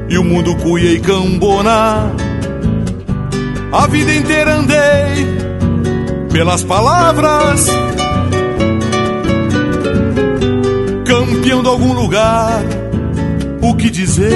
e 0.09 0.17
o 0.17 0.25
mundo 0.25 0.57
cuia 0.57 0.93
e 0.93 0.99
cambona. 0.99 2.11
A 3.71 3.87
vida 3.87 4.15
inteira 4.15 4.57
andei 4.57 5.48
pelas 6.39 6.63
palavras, 6.63 7.67
campeão 11.05 11.63
de 11.63 11.69
algum 11.69 11.93
lugar, 11.95 12.63
o 13.61 13.75
que 13.75 13.91
dizer? 13.91 14.31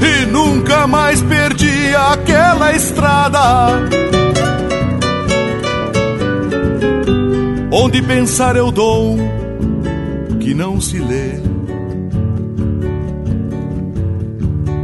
E 0.00 0.26
nunca 0.26 0.88
mais 0.88 1.22
perdi 1.22 1.94
aquela 1.94 2.72
estrada. 2.72 3.68
Onde 7.70 8.02
pensar 8.02 8.56
eu 8.56 8.72
dou 8.72 9.18
que 10.40 10.52
não 10.52 10.80
se 10.80 10.98
lê. 10.98 11.40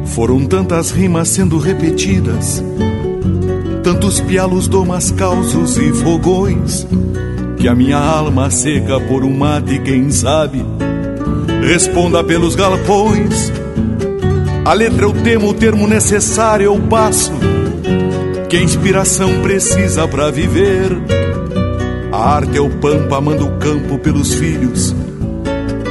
Foram 0.05 0.47
tantas 0.47 0.93
rimas 0.93 1.29
sendo 1.29 1.59
repetidas, 1.59 2.63
tantos 3.89 4.21
pialos, 4.21 4.69
domas, 4.69 5.11
causos 5.11 5.79
e 5.79 5.91
fogões, 5.95 6.87
que 7.57 7.67
a 7.67 7.75
minha 7.75 7.97
alma 7.97 8.51
seca 8.51 9.01
por 9.01 9.25
um 9.25 9.35
mate, 9.35 9.79
quem 9.79 10.11
sabe, 10.11 10.63
responda 11.67 12.23
pelos 12.23 12.55
galpões. 12.55 13.51
A 14.67 14.75
letra 14.75 15.07
eu 15.07 15.13
temo, 15.23 15.49
o 15.49 15.55
termo 15.55 15.89
necessário 15.89 16.67
eu 16.67 16.79
passo, 16.81 17.33
que 18.51 18.59
a 18.59 18.63
inspiração 18.63 19.41
precisa 19.41 20.07
para 20.07 20.31
viver. 20.31 20.95
A 22.13 22.35
arte 22.35 22.59
é 22.59 22.61
o 22.61 22.69
pampa, 22.69 23.23
manda 23.23 23.43
o 23.43 23.57
campo 23.57 23.99
pelos 23.99 24.35
filhos, 24.35 24.95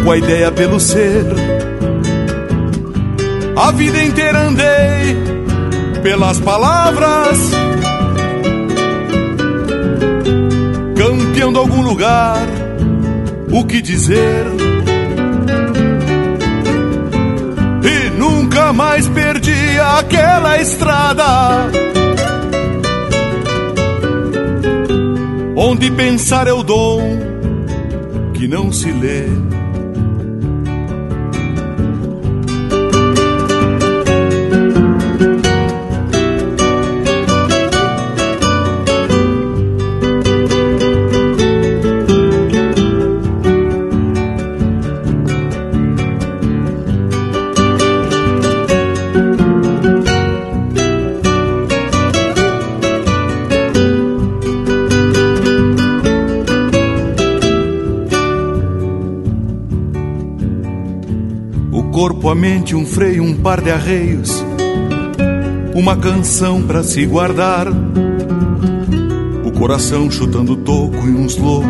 com 0.04 0.12
a 0.12 0.18
ideia 0.20 0.52
pelo 0.52 0.80
ser 0.80 1.26
a 3.56 3.72
vida 3.72 4.04
inteira 4.04 4.40
andei 4.44 5.38
pelas 6.04 6.40
palavras, 6.40 7.52
de 11.58 11.62
algum 11.62 11.82
lugar, 11.82 12.38
o 13.52 13.66
que 13.66 13.82
dizer? 13.82 14.46
E 17.84 18.10
nunca 18.12 18.72
mais 18.72 19.08
perdi 19.08 19.80
aquela 19.98 20.62
estrada. 20.62 21.72
Onde 25.56 25.90
pensar 25.90 26.48
eu 26.48 26.62
dou 26.62 27.02
que 28.36 28.48
não 28.48 28.72
se 28.72 28.92
lê. 28.92 29.26
A 62.30 62.36
mente, 62.36 62.76
um 62.76 62.86
freio, 62.86 63.24
um 63.24 63.34
par 63.34 63.62
de 63.62 63.72
arreios, 63.72 64.44
uma 65.74 65.96
canção 65.96 66.62
para 66.62 66.84
se 66.84 67.06
guardar, 67.06 67.68
o 69.46 69.52
coração 69.52 70.10
chutando 70.10 70.56
toco 70.56 71.06
e 71.06 71.10
uns 71.10 71.38
loucos, 71.38 71.70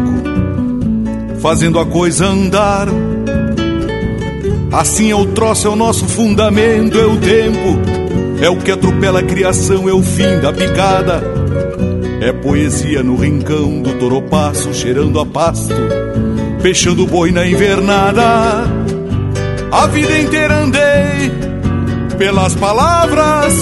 fazendo 1.41 1.80
a 1.80 1.86
coisa 1.86 2.26
andar. 2.26 2.88
Assim 4.72 5.12
é 5.12 5.15
o 5.15 5.26
troço, 5.28 5.67
é 5.67 5.70
o 5.70 5.76
nosso 5.76 6.06
fundamento, 6.06 6.98
é 6.98 7.06
o 7.06 7.17
tempo, 7.17 8.41
é 8.41 8.50
o 8.50 8.58
que 8.58 8.72
atropela 8.72 9.20
a 9.20 9.24
criação, 9.24 9.88
é 9.88 9.93
o 9.93 10.02
fim 10.02 10.39
da 10.41 10.54
picada. 10.54 11.24
É 12.22 12.32
poesia 12.32 13.04
no 13.04 13.15
rincão 13.15 13.82
do 13.82 13.93
toropaço, 13.93 14.74
cheirando 14.74 15.20
a 15.20 15.26
pasto, 15.26 15.76
fechando 16.62 17.04
o 17.04 17.08
boi 17.08 17.32
na 17.32 17.48
invernada. 17.48 18.77
A 19.71 19.88
vida 19.88 20.19
inteira 20.19 20.56
andei 20.60 21.32
pelas 22.17 22.56
palavras, 22.56 23.53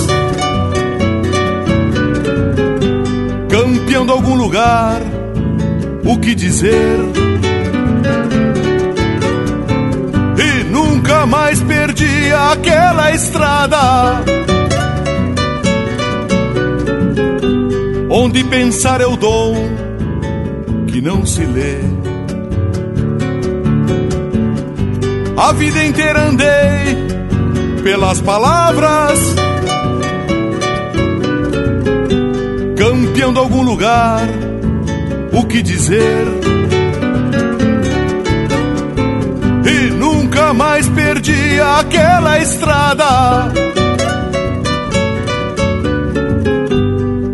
campeão 3.50 4.06
de 4.06 4.12
algum 4.12 4.36
lugar, 4.36 5.02
o 6.06 6.18
que 6.20 6.36
dizer? 6.36 7.00
E 10.38 10.64
nunca 10.66 11.26
mais 11.26 11.62
perdi 11.64 12.32
aquela 12.52 13.12
estrada. 13.12 14.24
Onde 18.10 18.44
pensar 18.46 19.02
eu 19.02 19.18
dou 19.18 19.54
que 20.88 21.02
não 21.02 21.26
se 21.26 21.44
lê. 21.44 21.95
A 25.38 25.52
vida 25.52 25.84
inteira 25.84 26.28
andei 26.28 26.96
pelas 27.84 28.22
palavras, 28.22 29.20
campeão 32.78 33.34
de 33.34 33.40
algum 33.40 33.62
lugar, 33.62 34.22
o 35.34 35.46
que 35.46 35.62
dizer? 35.62 36.26
E 39.66 39.92
nunca 39.92 40.54
mais 40.54 40.88
perdi 40.90 41.60
aquela 41.60 42.40
estrada. 42.40 43.52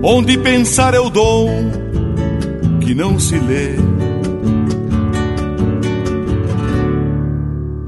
Onde 0.01 0.37
pensar 0.39 0.95
eu 0.95 1.07
dou 1.09 1.47
que 2.81 2.95
não 2.95 3.19
se 3.19 3.37
lê. 3.37 3.90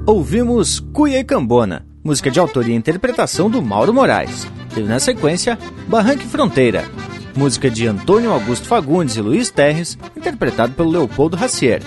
Ouvimos 0.06 0.82
Cuia 0.82 1.20
e 1.20 1.24
Cambona, 1.24 1.86
música 2.04 2.30
de 2.30 2.38
autoria 2.38 2.74
e 2.74 2.78
interpretação 2.78 3.50
do 3.50 3.62
Mauro 3.62 3.94
Moraes. 3.94 4.46
Teve 4.76 4.86
na 4.86 5.00
sequência 5.00 5.58
Barranque 5.88 6.28
Fronteira, 6.28 6.84
música 7.34 7.70
de 7.70 7.88
Antônio 7.88 8.30
Augusto 8.34 8.68
Fagundes 8.68 9.16
e 9.16 9.22
Luiz 9.22 9.50
Terres, 9.50 9.98
interpretado 10.14 10.74
pelo 10.74 10.92
Leopoldo 10.92 11.38
Racier. 11.38 11.82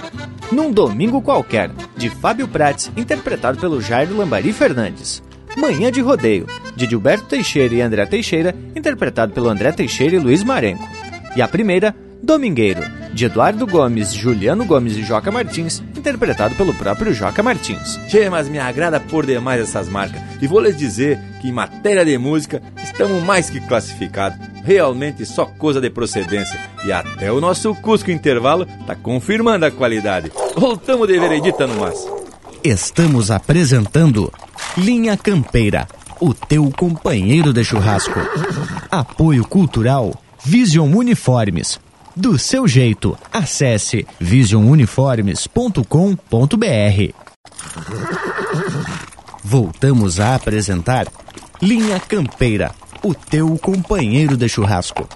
Num 0.50 0.72
Domingo 0.72 1.20
Qualquer, 1.20 1.70
de 1.94 2.09
Fábio 2.09 2.48
Prates, 2.48 2.90
interpretado 2.96 3.59
pelo 3.59 3.83
Jairo 3.83 4.16
Lambari 4.16 4.50
Fernandes. 4.50 5.22
Manhã 5.55 5.92
de 5.92 6.00
Rodeio, 6.00 6.46
de 6.74 6.87
Gilberto 6.87 7.26
Teixeira 7.26 7.74
e 7.74 7.83
André 7.83 8.07
Teixeira, 8.07 8.57
interpretado 8.74 9.35
pelo 9.35 9.50
André 9.50 9.72
Teixeira 9.72 10.16
e 10.16 10.18
Luiz 10.18 10.42
Marenco. 10.42 10.88
E 11.37 11.42
a 11.42 11.48
primeira, 11.48 11.94
Domingueiro, 12.22 12.81
de 13.16 13.24
Eduardo 13.24 13.66
Gomes, 13.66 14.12
Juliano 14.12 14.66
Gomes 14.66 14.94
e 14.94 15.02
Joca 15.02 15.33
Martins, 15.33 15.83
interpretado 15.96 16.55
pelo 16.55 16.74
próprio 16.74 17.14
Joca 17.14 17.42
Martins. 17.42 17.98
Che, 18.11 18.29
mas 18.29 18.46
me 18.46 18.59
agrada 18.59 19.00
por 19.00 19.24
demais 19.24 19.59
essas 19.62 19.88
marcas. 19.88 20.20
E 20.40 20.46
vou 20.46 20.61
lhes 20.61 20.76
dizer 20.76 21.18
que 21.40 21.48
em 21.48 21.52
matéria 21.52 22.05
de 22.05 22.18
música 22.18 22.61
estamos 22.85 23.22
mais 23.22 23.48
que 23.48 23.59
classificados. 23.59 24.38
Realmente 24.62 25.24
só 25.24 25.46
coisa 25.46 25.81
de 25.81 25.88
procedência. 25.88 26.61
E 26.85 26.92
até 26.92 27.33
o 27.33 27.40
nosso 27.40 27.74
Cusco 27.76 28.11
Intervalo 28.11 28.66
está 28.81 28.94
confirmando 28.94 29.64
a 29.64 29.70
qualidade. 29.70 30.31
Voltamos 30.55 31.09
de 31.09 31.18
veredita 31.18 31.66
no 31.66 31.81
mas. 31.81 32.07
Estamos 32.62 33.31
apresentando 33.31 34.31
Linha 34.76 35.16
Campeira, 35.16 35.88
o 36.20 36.35
teu 36.35 36.70
companheiro 36.70 37.50
de 37.55 37.64
churrasco. 37.64 38.20
Apoio 38.90 39.42
Cultural 39.46 40.12
Vision 40.44 40.94
Uniformes. 40.94 41.81
Do 42.16 42.38
seu 42.38 42.66
jeito, 42.66 43.18
acesse 43.31 44.07
visionuniformes.com.br. 44.18 47.14
Voltamos 49.44 50.18
a 50.18 50.35
apresentar 50.35 51.07
Linha 51.61 52.00
Campeira, 52.00 52.74
o 53.02 53.12
teu 53.12 53.59
companheiro 53.59 54.35
de 54.35 54.48
churrasco. 54.48 55.07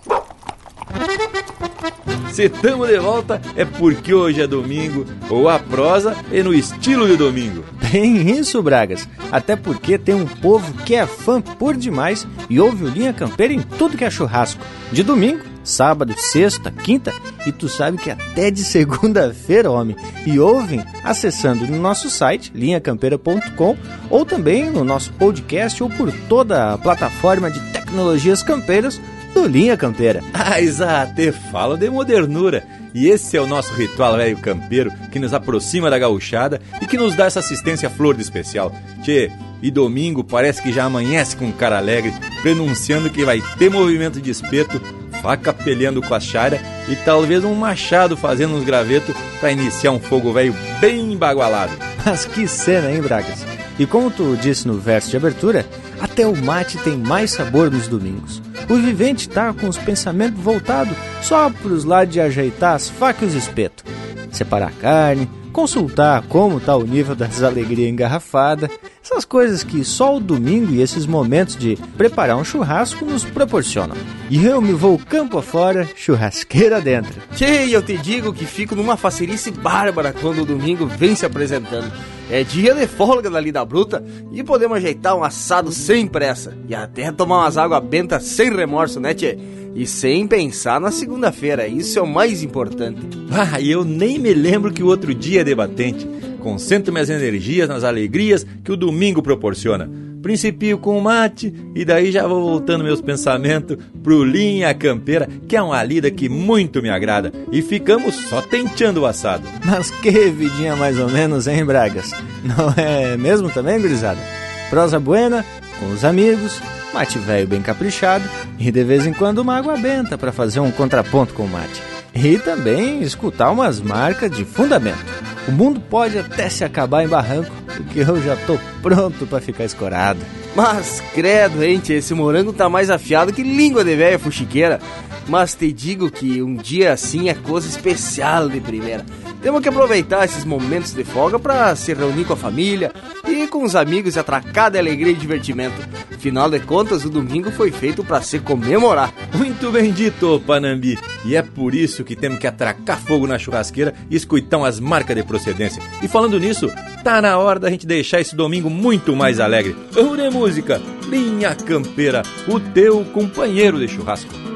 Se 2.32 2.48
tamo 2.48 2.86
de 2.86 2.98
volta 2.98 3.40
é 3.56 3.64
porque 3.64 4.14
hoje 4.14 4.40
é 4.40 4.46
domingo, 4.46 5.04
ou 5.28 5.48
a 5.48 5.58
prosa 5.58 6.16
é 6.32 6.42
no 6.42 6.54
estilo 6.54 7.08
de 7.08 7.16
domingo. 7.16 7.64
Bem 7.90 8.30
isso, 8.38 8.62
Bragas. 8.62 9.08
Até 9.32 9.56
porque 9.56 9.98
tem 9.98 10.14
um 10.14 10.26
povo 10.26 10.72
que 10.84 10.94
é 10.94 11.06
fã 11.06 11.40
por 11.40 11.76
demais 11.76 12.26
e 12.48 12.60
ouve 12.60 12.84
o 12.84 12.88
Linha 12.88 13.12
Campeira 13.12 13.52
em 13.52 13.60
tudo 13.60 13.96
que 13.96 14.04
é 14.04 14.10
churrasco. 14.10 14.62
De 14.92 15.02
domingo, 15.02 15.42
sábado, 15.64 16.14
sexta, 16.16 16.70
quinta 16.70 17.12
e 17.44 17.52
tu 17.52 17.68
sabe 17.68 17.98
que 17.98 18.10
até 18.10 18.50
de 18.50 18.62
segunda-feira, 18.62 19.70
homem. 19.70 19.96
E 20.24 20.38
ouvem 20.38 20.84
acessando 21.02 21.66
no 21.66 21.78
nosso 21.78 22.08
site, 22.08 22.52
linhacampeira.com, 22.54 23.76
ou 24.08 24.24
também 24.24 24.70
no 24.70 24.84
nosso 24.84 25.12
podcast 25.14 25.82
ou 25.82 25.90
por 25.90 26.12
toda 26.28 26.74
a 26.74 26.78
plataforma 26.78 27.50
de 27.50 27.60
tecnologias 27.72 28.42
campeiras 28.42 29.00
do 29.40 29.48
Linha 29.48 29.76
Campeira. 29.76 30.22
Ah, 30.32 30.60
exato, 30.60 31.32
fala 31.52 31.76
de 31.76 31.88
modernura. 31.88 32.64
E 32.92 33.08
esse 33.08 33.36
é 33.36 33.40
o 33.40 33.46
nosso 33.46 33.72
ritual 33.74 34.16
velho 34.16 34.36
campeiro 34.38 34.92
que 35.12 35.18
nos 35.18 35.32
aproxima 35.32 35.88
da 35.88 35.98
gauchada 35.98 36.60
e 36.82 36.86
que 36.86 36.96
nos 36.96 37.14
dá 37.14 37.26
essa 37.26 37.38
assistência 37.38 37.88
flor 37.88 38.16
de 38.16 38.22
especial. 38.22 38.74
Tchê, 39.02 39.30
e 39.62 39.70
domingo 39.70 40.24
parece 40.24 40.60
que 40.60 40.72
já 40.72 40.84
amanhece 40.84 41.36
com 41.36 41.44
um 41.44 41.52
cara 41.52 41.78
alegre, 41.78 42.12
prenunciando 42.42 43.10
que 43.10 43.24
vai 43.24 43.40
ter 43.58 43.70
movimento 43.70 44.20
de 44.20 44.30
espeto, 44.30 44.80
faca 45.22 45.52
peleando 45.52 46.02
com 46.02 46.14
a 46.14 46.20
chara 46.20 46.60
e 46.88 46.96
talvez 46.96 47.44
um 47.44 47.54
machado 47.54 48.16
fazendo 48.16 48.56
uns 48.56 48.64
gravetos 48.64 49.14
para 49.38 49.52
iniciar 49.52 49.92
um 49.92 50.00
fogo 50.00 50.32
velho 50.32 50.54
bem 50.80 51.16
bagualado. 51.16 51.72
Mas 52.04 52.24
que 52.24 52.48
cena, 52.48 52.90
hein, 52.90 53.02
Bragas? 53.02 53.44
E 53.78 53.86
como 53.86 54.10
tu 54.10 54.36
disse 54.36 54.66
no 54.66 54.74
verso 54.74 55.10
de 55.10 55.16
abertura, 55.16 55.64
até 56.00 56.26
o 56.26 56.36
mate 56.36 56.78
tem 56.78 56.96
mais 56.96 57.32
sabor 57.32 57.70
nos 57.70 57.86
domingos. 57.86 58.42
O 58.68 58.76
vivente 58.76 59.28
tá 59.28 59.52
com 59.52 59.68
os 59.68 59.76
pensamentos 59.76 60.40
voltados 60.40 60.96
só 61.22 61.50
para 61.50 61.72
os 61.72 61.84
lados 61.84 62.14
de 62.14 62.20
ajeitar 62.20 62.74
as 62.74 62.88
facas 62.88 63.34
e 63.34 63.36
os 63.36 63.44
espetos. 63.44 63.84
Separar 64.32 64.68
a 64.68 64.80
carne, 64.80 65.28
consultar 65.50 66.22
como 66.28 66.58
está 66.58 66.76
o 66.76 66.84
nível 66.84 67.14
das 67.14 67.42
alegrias 67.42 67.90
engarrafadas, 67.90 68.70
essas 69.02 69.24
coisas 69.24 69.62
que 69.62 69.84
só 69.84 70.16
o 70.16 70.20
domingo 70.20 70.72
e 70.72 70.80
esses 70.80 71.06
momentos 71.06 71.56
de 71.56 71.76
preparar 71.96 72.36
um 72.36 72.44
churrasco 72.44 73.04
nos 73.04 73.24
proporcionam. 73.24 73.96
E 74.28 74.44
eu 74.44 74.60
me 74.60 74.72
vou 74.72 74.98
campo 74.98 75.38
afora, 75.38 75.88
churrasqueira 75.96 76.80
dentro. 76.80 77.20
Tchê, 77.34 77.66
eu 77.70 77.82
te 77.82 77.96
digo 77.96 78.32
que 78.32 78.46
fico 78.46 78.74
numa 78.74 78.96
facerice 78.96 79.50
bárbara 79.50 80.12
quando 80.12 80.42
o 80.42 80.46
domingo 80.46 80.86
vem 80.86 81.14
se 81.14 81.26
apresentando. 81.26 81.90
É 82.30 82.44
dia 82.44 82.74
de 82.74 82.86
folga 82.86 83.28
da 83.28 83.40
lida 83.40 83.64
bruta 83.64 84.04
e 84.30 84.44
podemos 84.44 84.76
ajeitar 84.76 85.16
um 85.16 85.24
assado 85.24 85.72
sem 85.72 86.06
pressa 86.06 86.56
e 86.68 86.74
até 86.74 87.10
tomar 87.10 87.38
umas 87.38 87.58
águas 87.58 87.82
bentas 87.82 88.22
sem 88.22 88.54
remorso, 88.54 89.00
né, 89.00 89.12
tchê? 89.12 89.36
E 89.74 89.86
sem 89.86 90.26
pensar 90.26 90.80
na 90.80 90.90
segunda-feira, 90.90 91.66
isso 91.66 91.98
é 91.98 92.02
o 92.02 92.06
mais 92.06 92.42
importante. 92.42 93.00
Ah, 93.30 93.60
e 93.60 93.70
eu 93.70 93.84
nem 93.84 94.18
me 94.18 94.34
lembro 94.34 94.72
que 94.72 94.82
o 94.82 94.86
outro 94.86 95.14
dia 95.14 95.42
é 95.42 95.44
debatente. 95.44 96.08
Concentro 96.40 96.92
minhas 96.92 97.10
energias 97.10 97.68
nas 97.68 97.84
alegrias 97.84 98.46
que 98.64 98.72
o 98.72 98.76
domingo 98.76 99.22
proporciona. 99.22 99.88
Principio 100.22 100.76
com 100.76 100.98
o 100.98 101.02
mate 101.02 101.54
e 101.74 101.84
daí 101.84 102.12
já 102.12 102.26
vou 102.26 102.42
voltando 102.42 102.84
meus 102.84 103.00
pensamentos 103.00 103.78
pro 104.02 104.22
Linha 104.22 104.74
Campeira, 104.74 105.28
que 105.48 105.56
é 105.56 105.62
uma 105.62 105.82
lida 105.82 106.10
que 106.10 106.28
muito 106.28 106.82
me 106.82 106.90
agrada. 106.90 107.32
E 107.50 107.62
ficamos 107.62 108.14
só 108.14 108.42
tenteando 108.42 109.00
o 109.00 109.06
assado. 109.06 109.48
Mas 109.64 109.90
que 109.90 110.10
vidinha 110.30 110.76
mais 110.76 110.98
ou 110.98 111.08
menos, 111.08 111.46
hein, 111.46 111.64
Bragas? 111.64 112.12
Não 112.44 112.74
é 112.76 113.16
mesmo 113.16 113.48
também, 113.48 113.80
gurizada? 113.80 114.20
Prosa 114.68 115.00
buena, 115.00 115.44
com 115.78 115.90
os 115.90 116.04
amigos, 116.04 116.60
mate 116.92 117.18
velho 117.18 117.46
bem 117.46 117.62
caprichado 117.62 118.28
e 118.58 118.70
de 118.70 118.84
vez 118.84 119.06
em 119.06 119.12
quando 119.12 119.38
uma 119.38 119.56
água 119.56 119.76
benta 119.76 120.18
para 120.18 120.32
fazer 120.32 120.60
um 120.60 120.70
contraponto 120.70 121.34
com 121.34 121.44
o 121.44 121.48
mate. 121.48 121.82
E 122.14 122.38
também 122.38 123.02
escutar 123.02 123.50
umas 123.50 123.80
marcas 123.80 124.30
de 124.30 124.44
fundamento. 124.44 125.04
O 125.46 125.52
mundo 125.52 125.80
pode 125.80 126.18
até 126.18 126.48
se 126.48 126.64
acabar 126.64 127.04
em 127.04 127.08
barranco, 127.08 127.50
porque 127.66 128.00
eu 128.00 128.20
já 128.22 128.36
tô 128.36 128.58
pronto 128.82 129.26
para 129.26 129.40
ficar 129.40 129.64
escorado. 129.64 130.20
Mas 130.54 131.02
credo, 131.14 131.60
gente, 131.60 131.92
esse 131.92 132.12
morango 132.12 132.52
tá 132.52 132.68
mais 132.68 132.90
afiado 132.90 133.32
que 133.32 133.42
língua 133.42 133.84
de 133.84 133.94
velha 133.94 134.18
fuxiqueira. 134.18 134.80
Mas 135.28 135.54
te 135.54 135.72
digo 135.72 136.10
que 136.10 136.42
um 136.42 136.56
dia 136.56 136.92
assim 136.92 137.28
é 137.28 137.34
coisa 137.34 137.68
especial 137.68 138.48
de 138.48 138.60
primeira. 138.60 139.06
Temos 139.40 139.62
que 139.62 139.68
aproveitar 139.68 140.24
esses 140.24 140.44
momentos 140.44 140.92
de 140.92 141.04
folga 141.04 141.38
para 141.38 141.74
se 141.76 141.94
reunir 141.94 142.24
com 142.24 142.32
a 142.32 142.36
família 142.36 142.92
e 143.26 143.46
com 143.46 143.62
os 143.62 143.74
amigos 143.74 144.16
e 144.16 144.18
atracar 144.18 144.70
de 144.70 144.78
alegria 144.78 145.12
e 145.12 145.16
divertimento. 145.16 145.80
Afinal 146.20 146.50
de 146.50 146.60
contas, 146.60 147.02
o 147.06 147.08
domingo 147.08 147.50
foi 147.50 147.72
feito 147.72 148.04
para 148.04 148.20
se 148.20 148.38
comemorar. 148.38 149.10
Muito 149.32 149.72
bem 149.72 149.90
dito, 149.90 150.38
Panambi. 150.46 150.98
E 151.24 151.34
é 151.34 151.40
por 151.40 151.74
isso 151.74 152.04
que 152.04 152.14
temos 152.14 152.38
que 152.38 152.46
atracar 152.46 153.00
fogo 153.00 153.26
na 153.26 153.38
churrasqueira 153.38 153.94
e 154.10 154.16
escutar 154.16 154.62
as 154.66 154.78
marcas 154.78 155.16
de 155.16 155.22
procedência. 155.22 155.82
E 156.02 156.08
falando 156.08 156.38
nisso, 156.38 156.70
tá 157.02 157.22
na 157.22 157.38
hora 157.38 157.58
da 157.58 157.70
gente 157.70 157.86
deixar 157.86 158.20
esse 158.20 158.36
domingo 158.36 158.68
muito 158.68 159.16
mais 159.16 159.40
alegre. 159.40 159.74
Vamos 159.92 160.18
de 160.18 160.28
música, 160.28 160.78
Linha 161.08 161.54
Campeira, 161.54 162.20
o 162.46 162.60
teu 162.60 163.02
companheiro 163.06 163.78
de 163.78 163.88
churrasco. 163.88 164.49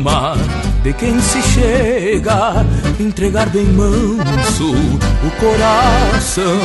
Alma 0.00 0.34
de 0.82 0.92
quem 0.94 1.20
se 1.20 1.42
chega, 1.42 2.64
entregar 2.98 3.48
bem 3.50 3.66
manso 3.66 4.72
o 4.72 5.30
coração, 5.38 6.58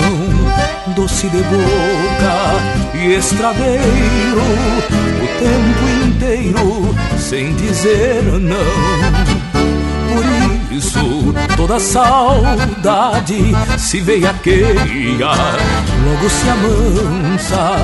doce 0.96 1.28
de 1.28 1.44
boca 1.44 2.98
e 2.98 3.14
estradeiro, 3.16 4.42
o 5.22 5.28
tempo 5.40 6.08
inteiro 6.08 6.96
sem 7.18 7.54
dizer 7.56 8.24
não. 8.40 9.36
Por 10.14 10.74
isso 10.74 11.34
toda 11.58 11.78
saudade 11.78 13.52
se 13.78 14.00
veiaqueia, 14.00 15.32
logo 16.06 16.30
se 16.30 16.50
amansa 16.50 17.76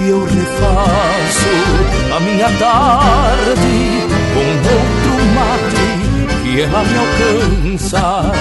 e 0.00 0.08
eu 0.08 0.24
refaço 0.24 2.16
a 2.16 2.20
minha 2.20 2.48
tarde 2.58 4.03
outro 4.66 5.14
mate 5.34 6.42
que 6.42 6.60
ela 6.60 6.82
me 6.84 6.96
alcança. 6.98 8.32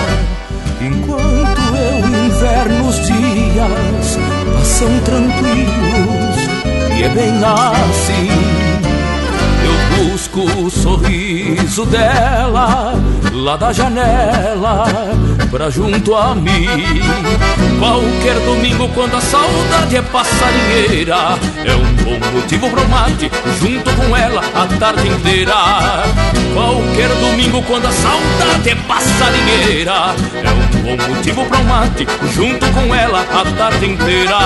Enquanto 0.82 1.76
eu 1.76 2.26
inverno 2.26 2.88
os 2.88 2.96
dias 3.06 4.20
passam 4.54 5.00
tranquilos 5.06 6.38
e 6.98 7.04
é 7.04 7.10
bem 7.10 7.34
assim. 7.44 8.30
Eu 9.66 10.10
busco 10.12 10.42
o 10.42 10.70
sorriso 10.70 11.86
dela 11.86 12.94
lá 13.34 13.56
da 13.56 13.72
janela 13.72 14.86
pra 15.54 15.70
junto 15.70 16.16
a 16.16 16.34
mim. 16.34 16.68
Qualquer 17.78 18.40
domingo, 18.40 18.90
quando 18.90 19.16
a 19.16 19.22
saudade 19.22 19.98
é 19.98 20.02
passarinheira, 20.02 21.38
é 21.64 21.76
um 21.76 21.94
bom 22.04 22.18
motivo 22.32 22.72
pro 22.72 22.90
mate, 22.90 23.30
junto 23.62 23.92
com 23.94 24.18
ela 24.18 24.42
a 24.56 24.66
tarde 24.80 25.08
inteira. 25.08 25.54
Qualquer 26.56 27.10
domingo, 27.20 27.62
quando 27.62 27.86
a 27.86 27.92
saudade 27.92 28.70
é 28.70 28.76
passarinheira, 28.88 30.16
é 30.44 30.50
um 30.50 30.66
bom 30.82 30.98
motivo 31.08 31.46
pro 31.46 31.64
mate, 31.66 32.08
junto 32.34 32.66
com 32.72 32.96
ela 32.96 33.22
a 33.22 33.46
tarde 33.56 33.86
inteira. 33.86 34.40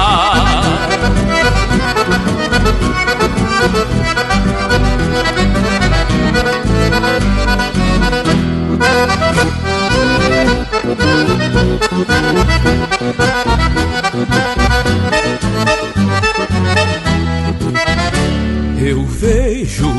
Eu 18.79 19.05
vejo 19.05 19.91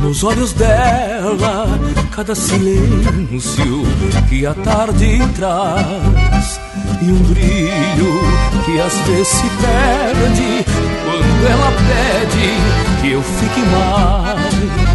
nos 0.00 0.22
olhos 0.22 0.52
dela 0.52 1.66
cada 2.14 2.34
silêncio 2.34 3.84
que 4.28 4.44
a 4.44 4.52
tarde 4.54 5.18
traz 5.34 6.60
e 7.00 7.06
um 7.10 7.22
brilho 7.22 8.20
que 8.64 8.80
às 8.80 8.94
vezes 9.06 9.28
se 9.28 9.46
perde 9.60 10.64
quando 11.04 11.46
ela 11.48 11.72
pede 11.72 13.00
que 13.00 13.12
eu 13.12 13.22
fique 13.22 13.60
mais. 13.60 14.87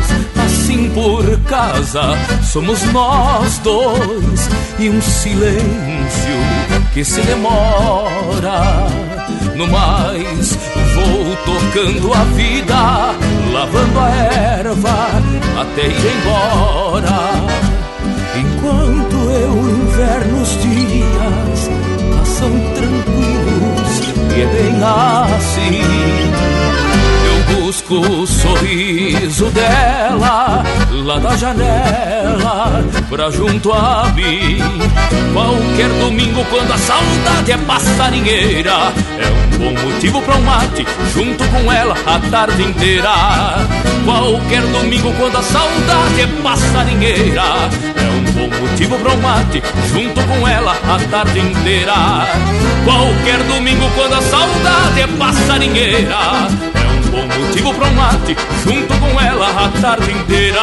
Por 0.94 1.40
casa. 1.50 2.18
Somos 2.44 2.84
nós 2.92 3.58
dois 3.60 4.50
e 4.80 4.90
um 4.90 5.02
silêncio 5.02 6.38
que 6.94 7.04
se 7.04 7.22
demora. 7.22 8.88
No 9.56 9.68
mais, 9.68 10.58
vou 10.94 11.36
tocando 11.46 12.14
a 12.14 12.24
vida, 12.36 12.76
lavando 13.52 14.00
a 14.00 14.10
erva 14.10 15.10
até 15.60 15.88
ir 15.88 16.18
embora. 16.18 17.34
Enquanto 18.36 19.16
eu 19.32 19.54
inverno 19.70 20.42
os 20.42 20.50
dias 20.62 21.70
passam 22.18 22.52
tranquilos 22.74 24.02
e 24.36 24.42
é 24.42 24.46
bem 24.46 24.76
assim 24.84 26.73
busco 27.54 27.96
o 27.96 28.26
sorriso 28.26 29.46
dela 29.52 30.64
lá 30.92 31.20
da 31.20 31.36
janela 31.36 32.84
pra 33.10 33.30
junto 33.30 33.72
a 33.72 34.12
mim. 34.16 34.60
Qualquer 35.34 35.90
domingo, 36.00 36.46
quando 36.46 36.72
a 36.72 36.78
saudade 36.78 37.52
é 37.52 37.58
passarinheira, 37.58 38.94
é 39.18 39.30
um 39.30 39.58
bom 39.58 39.82
motivo 39.82 40.22
pra 40.22 40.36
um 40.36 40.42
mate 40.42 40.86
junto 41.14 41.44
com 41.50 41.72
ela 41.72 41.96
a 42.06 42.20
tarde 42.30 42.64
inteira. 42.64 43.12
Qualquer 44.06 44.62
domingo, 44.68 45.14
quando 45.14 45.38
a 45.38 45.44
saudade 45.44 46.22
é 46.22 46.28
passarinheira, 46.42 47.44
é 47.96 48.10
um 48.10 48.50
bom 48.50 48.58
motivo 48.62 48.98
pra 48.98 49.12
um 49.12 49.22
mate 49.22 49.62
junto 49.92 50.22
com 50.24 50.48
ela 50.48 50.76
a 50.84 51.00
tarde 51.10 51.40
inteira. 51.40 51.94
Qualquer 52.86 53.44
domingo, 53.44 53.90
quando 53.96 54.14
a 54.14 54.22
saudade 54.22 55.02
é 55.02 55.08
passarinheira 55.08 56.83
bom 57.14 57.28
motivo 57.28 57.74
pra 57.76 57.88
um 57.88 57.94
mate, 57.94 58.36
junto 58.64 58.94
com 59.00 59.22
ela 59.22 59.48
a 59.48 59.70
tarde 59.80 60.12
inteira. 60.12 60.60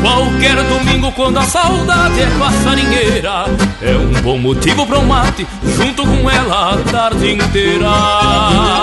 Qualquer 0.00 0.62
domingo, 0.62 1.10
quando 1.12 1.38
a 1.38 1.42
saudade 1.42 2.22
é 2.22 2.26
passarinheira, 2.38 3.46
é 3.82 3.96
um 3.96 4.22
bom 4.22 4.38
motivo 4.38 4.86
pra 4.86 5.00
um 5.00 5.06
mate, 5.06 5.46
junto 5.76 6.06
com 6.06 6.30
ela 6.30 6.74
a 6.74 6.76
tarde 6.90 7.32
inteira. 7.32 8.79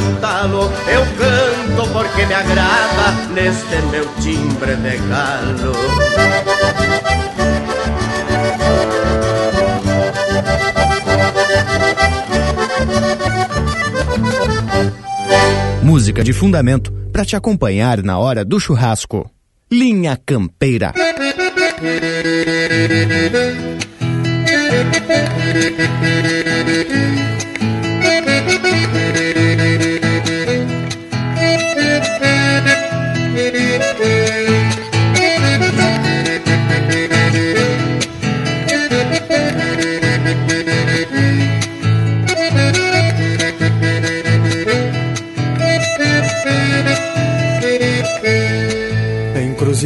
Cantá-lo, 0.00 0.62
eu 0.88 1.02
canto 1.18 1.92
porque 1.92 2.26
me 2.26 2.34
agrada 2.34 3.12
neste 3.34 3.76
meu 3.90 4.06
timbre 4.20 4.76
de 4.76 4.96
galo. 5.08 5.72
Música 15.82 16.22
de 16.22 16.32
fundamento 16.32 16.92
para 17.12 17.24
te 17.24 17.36
acompanhar 17.36 18.02
na 18.02 18.18
hora 18.18 18.44
do 18.44 18.58
churrasco. 18.60 19.30
Linha 19.70 20.16
Campeira. 20.24 20.92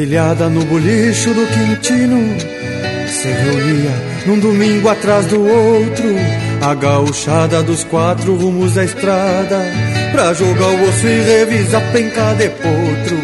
Encruzilhada 0.04 0.50
no 0.50 0.62
bolicho 0.66 1.32
do 1.32 1.46
Quintino 1.46 2.18
Se 3.08 3.28
reunia 3.28 3.90
num 4.26 4.38
domingo 4.38 4.88
atrás 4.88 5.24
do 5.26 5.40
outro 5.40 6.14
A 6.60 6.74
gauchada 6.74 7.62
dos 7.62 7.84
quatro 7.84 8.36
rumos 8.36 8.74
da 8.74 8.84
estrada 8.84 9.64
Pra 10.12 10.34
jogar 10.34 10.68
o 10.68 10.88
osso 10.88 11.06
e 11.06 11.22
revisar 11.22 11.82
penca 11.90 12.34
de 12.34 12.50
potro 12.50 13.18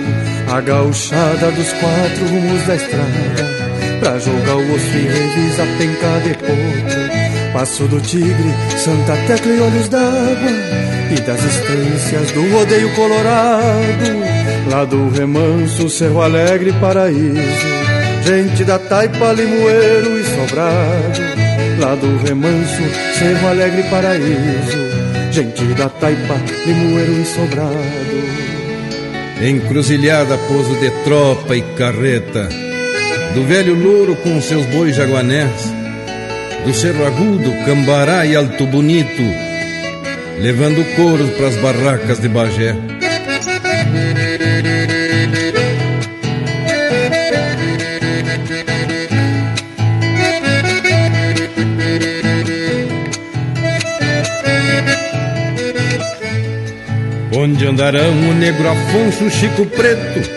A 0.50 0.60
gauchada 0.62 1.50
dos 1.50 1.70
quatro 1.74 2.26
rumos 2.26 2.62
da 2.66 2.74
estrada 2.74 3.50
Pra 4.00 4.18
jogar 4.18 4.56
o 4.56 4.74
osso 4.74 4.96
e 4.96 5.06
revisar 5.06 5.66
penca 5.76 6.20
de 6.24 6.34
potro 6.34 7.52
Passo 7.52 7.84
do 7.88 8.00
Tigre, 8.00 8.54
Santa 8.78 9.16
Tecla 9.26 9.52
e 9.52 9.60
Olhos 9.60 9.88
d'Água 9.90 10.50
E 11.10 11.20
das 11.20 11.44
estâncias 11.44 12.30
do 12.30 12.50
rodeio 12.50 12.88
colorado 12.94 14.39
Lá 14.70 14.84
do 14.84 15.08
remanso, 15.08 15.90
Cerro 15.90 16.22
Alegre, 16.22 16.72
Paraíso. 16.74 17.34
Gente 18.24 18.62
da 18.62 18.78
Taipa, 18.78 19.32
Limoeiro 19.32 20.16
e 20.16 20.22
Sobrado. 20.22 21.20
Lá 21.80 21.96
do 21.96 22.16
remanso, 22.24 22.82
Cerro 23.18 23.48
Alegre, 23.48 23.82
Paraíso. 23.90 24.78
Gente 25.32 25.64
da 25.74 25.88
Taipa, 25.88 26.36
Limoeiro 26.64 27.20
e 27.20 27.24
Sobrado. 27.24 27.74
Encruzilhada, 29.42 30.38
pouso 30.38 30.76
de 30.76 30.90
tropa 31.02 31.56
e 31.56 31.62
carreta. 31.74 32.48
Do 33.34 33.42
velho 33.42 33.74
louro 33.74 34.14
com 34.22 34.40
seus 34.40 34.64
bois 34.66 34.94
jaguanés. 34.94 35.74
Do 36.64 36.72
Cerro 36.72 37.04
Agudo, 37.06 37.52
Cambará 37.66 38.24
e 38.24 38.36
Alto 38.36 38.66
Bonito. 38.66 39.22
Levando 40.38 40.84
couro 40.94 41.26
pras 41.36 41.56
barracas 41.56 42.20
de 42.20 42.28
Bagé 42.28 42.89
andarão 57.70 58.10
o 58.28 58.34
negro 58.34 58.68
Afonso, 58.68 59.24
o 59.24 59.30
Chico 59.30 59.64
Preto, 59.64 60.28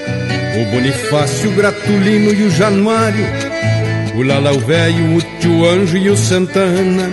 o 0.62 0.66
Bonifácio, 0.72 1.50
o 1.50 1.54
Gratulino 1.54 2.32
e 2.32 2.44
o 2.44 2.52
Januário, 2.52 3.26
o 4.16 4.22
Lalau 4.22 4.60
Velho, 4.60 5.18
o 5.18 5.22
Tio 5.40 5.66
Anjo 5.66 5.98
e 5.98 6.10
o 6.10 6.16
Santana, 6.16 7.10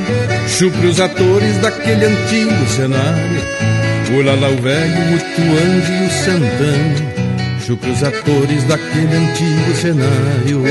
chupre 0.47 0.87
os 0.89 1.01
atores 1.01 1.57
daquele 1.59 2.05
antigo 2.05 2.67
cenário. 2.69 3.41
O 4.13 4.23
Lalau 4.23 4.57
Velho, 4.57 5.15
o 5.15 5.19
Tio 5.19 5.53
Anjo 5.59 5.93
e 5.93 6.07
o 6.07 6.11
Santana, 6.11 7.13
chupre 7.67 7.91
os 7.91 8.03
atores 8.03 8.65
daquele 8.65 9.17
antigo 9.17 9.75
cenário. 9.75 10.65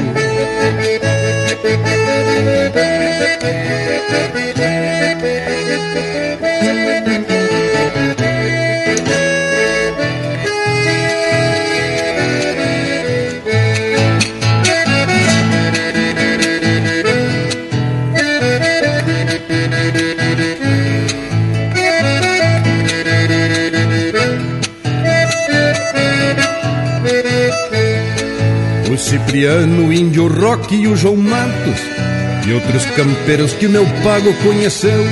Cipriano, 29.29 29.89
o 29.89 29.93
Índio 29.93 30.27
Rock 30.27 30.75
e 30.75 30.87
o 30.87 30.95
João 30.95 31.15
Matos 31.15 31.79
e 32.47 32.51
outros 32.51 32.83
campeiros 32.95 33.53
que 33.53 33.67
o 33.67 33.69
meu 33.69 33.85
pago 34.03 34.33
conheceu 34.41 35.05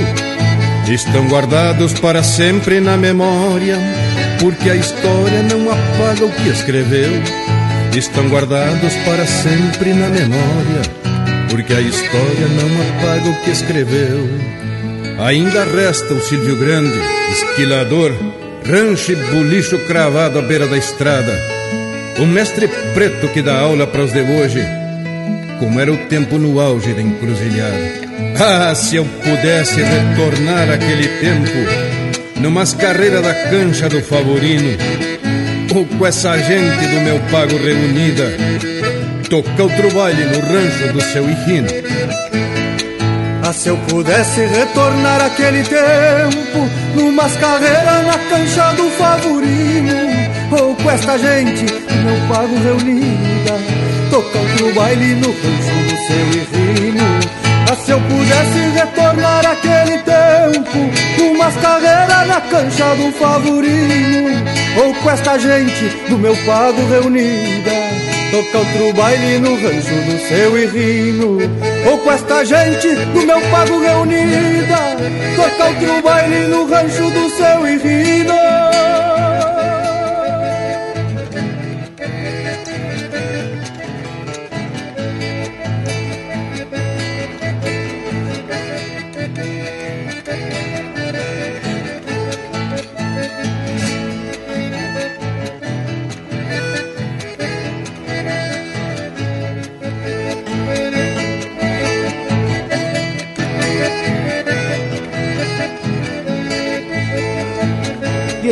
estão 0.91 1.27
guardados 1.27 1.93
para 1.99 2.23
sempre 2.23 2.79
na 2.79 2.97
memória, 2.97 3.77
porque 4.39 4.71
a 4.71 4.75
história 4.75 5.43
não 5.43 5.69
apaga 5.69 6.25
o 6.25 6.31
que 6.31 6.49
escreveu. 6.49 7.11
Estão 7.95 8.27
guardados 8.27 8.95
para 9.05 9.23
sempre 9.27 9.93
na 9.93 10.07
memória, 10.07 10.81
porque 11.51 11.75
a 11.75 11.81
história 11.81 12.47
não 12.59 12.89
apaga 12.89 13.29
o 13.29 13.43
que 13.43 13.51
escreveu. 13.51 14.27
Ainda 15.19 15.63
resta 15.63 16.11
o 16.15 16.21
Silvio 16.21 16.55
Grande, 16.55 16.97
esquilador, 17.33 18.11
rancho 18.65 19.11
e 19.11 19.15
bulicho 19.15 19.77
cravado 19.85 20.39
à 20.39 20.41
beira 20.41 20.65
da 20.65 20.77
estrada 20.77 21.56
o 22.19 22.25
mestre 22.25 22.67
preto 22.93 23.27
que 23.29 23.41
dá 23.41 23.59
aula 23.59 23.85
para 23.85 24.01
os 24.01 24.11
de 24.11 24.21
hoje, 24.21 24.65
como 25.59 25.79
era 25.79 25.91
o 25.91 25.97
tempo 26.07 26.37
no 26.37 26.59
auge 26.59 26.93
da 26.93 27.01
encruzilhada. 27.01 28.07
Ah, 28.39 28.73
se 28.75 28.95
eu 28.95 29.05
pudesse 29.23 29.81
retornar 29.81 30.69
aquele 30.69 31.07
tempo, 31.19 32.39
numas 32.39 32.73
carreiras 32.73 33.21
da 33.21 33.33
cancha 33.33 33.89
do 33.89 34.01
Favorino, 34.01 34.77
ou 35.75 35.85
com 35.85 36.05
essa 36.05 36.37
gente 36.37 36.87
do 36.87 37.01
meu 37.01 37.19
pago 37.31 37.57
reunida, 37.57 38.25
tocar 39.29 39.63
outro 39.63 39.91
baile 39.91 40.23
no 40.25 40.39
rancho 40.39 40.93
do 40.93 41.01
seu 41.01 41.29
Irrino. 41.29 41.67
Ah, 43.43 43.53
se 43.53 43.69
eu 43.69 43.77
pudesse 43.77 44.41
retornar 44.41 45.21
aquele 45.21 45.63
tempo, 45.63 46.69
numas 46.95 47.35
carreiras 47.37 48.05
na 48.05 48.17
cancha 48.29 48.73
do 48.73 48.89
Favorino, 48.91 50.06
com 50.87 50.91
esta 50.91 51.17
gente 51.17 51.65
não 51.65 52.27
pago 52.29 52.55
reunida 52.63 53.59
Tocar 54.09 54.39
outro 54.39 54.73
baile 54.73 55.15
no 55.15 55.27
rancho 55.31 55.75
do 55.83 55.97
seu 56.07 56.41
irrino 56.41 57.03
Ah, 57.69 57.75
se 57.75 57.91
eu 57.91 57.99
pudesse 57.99 58.59
retornar 58.73 59.45
aquele 59.45 59.97
tempo 59.97 60.77
Numas 61.17 61.55
carreiras 61.57 62.27
na 62.27 62.39
cancha 62.39 62.95
do 62.95 63.11
favorino 63.11 64.29
Ou 64.81 64.93
com 64.93 65.11
esta 65.11 65.37
gente 65.37 65.89
do 66.07 66.17
meu 66.17 66.35
pago 66.45 66.87
reunida. 66.87 67.71
Tocar 68.31 68.59
outro 68.59 68.93
baile 68.93 69.39
no 69.39 69.55
rancho 69.55 69.95
do 70.05 70.27
seu 70.29 70.57
irrino 70.57 71.37
Ou 71.85 71.97
com 71.97 72.11
esta 72.13 72.45
gente 72.45 72.95
do 72.95 73.25
meu 73.25 73.41
pago 73.51 73.77
reunida. 73.77 74.77
Tocar 75.35 75.67
outro 75.67 76.01
baile 76.01 76.47
no 76.47 76.65
rancho 76.65 77.11
do 77.11 77.29
seu 77.31 77.67
irrino 77.67 78.46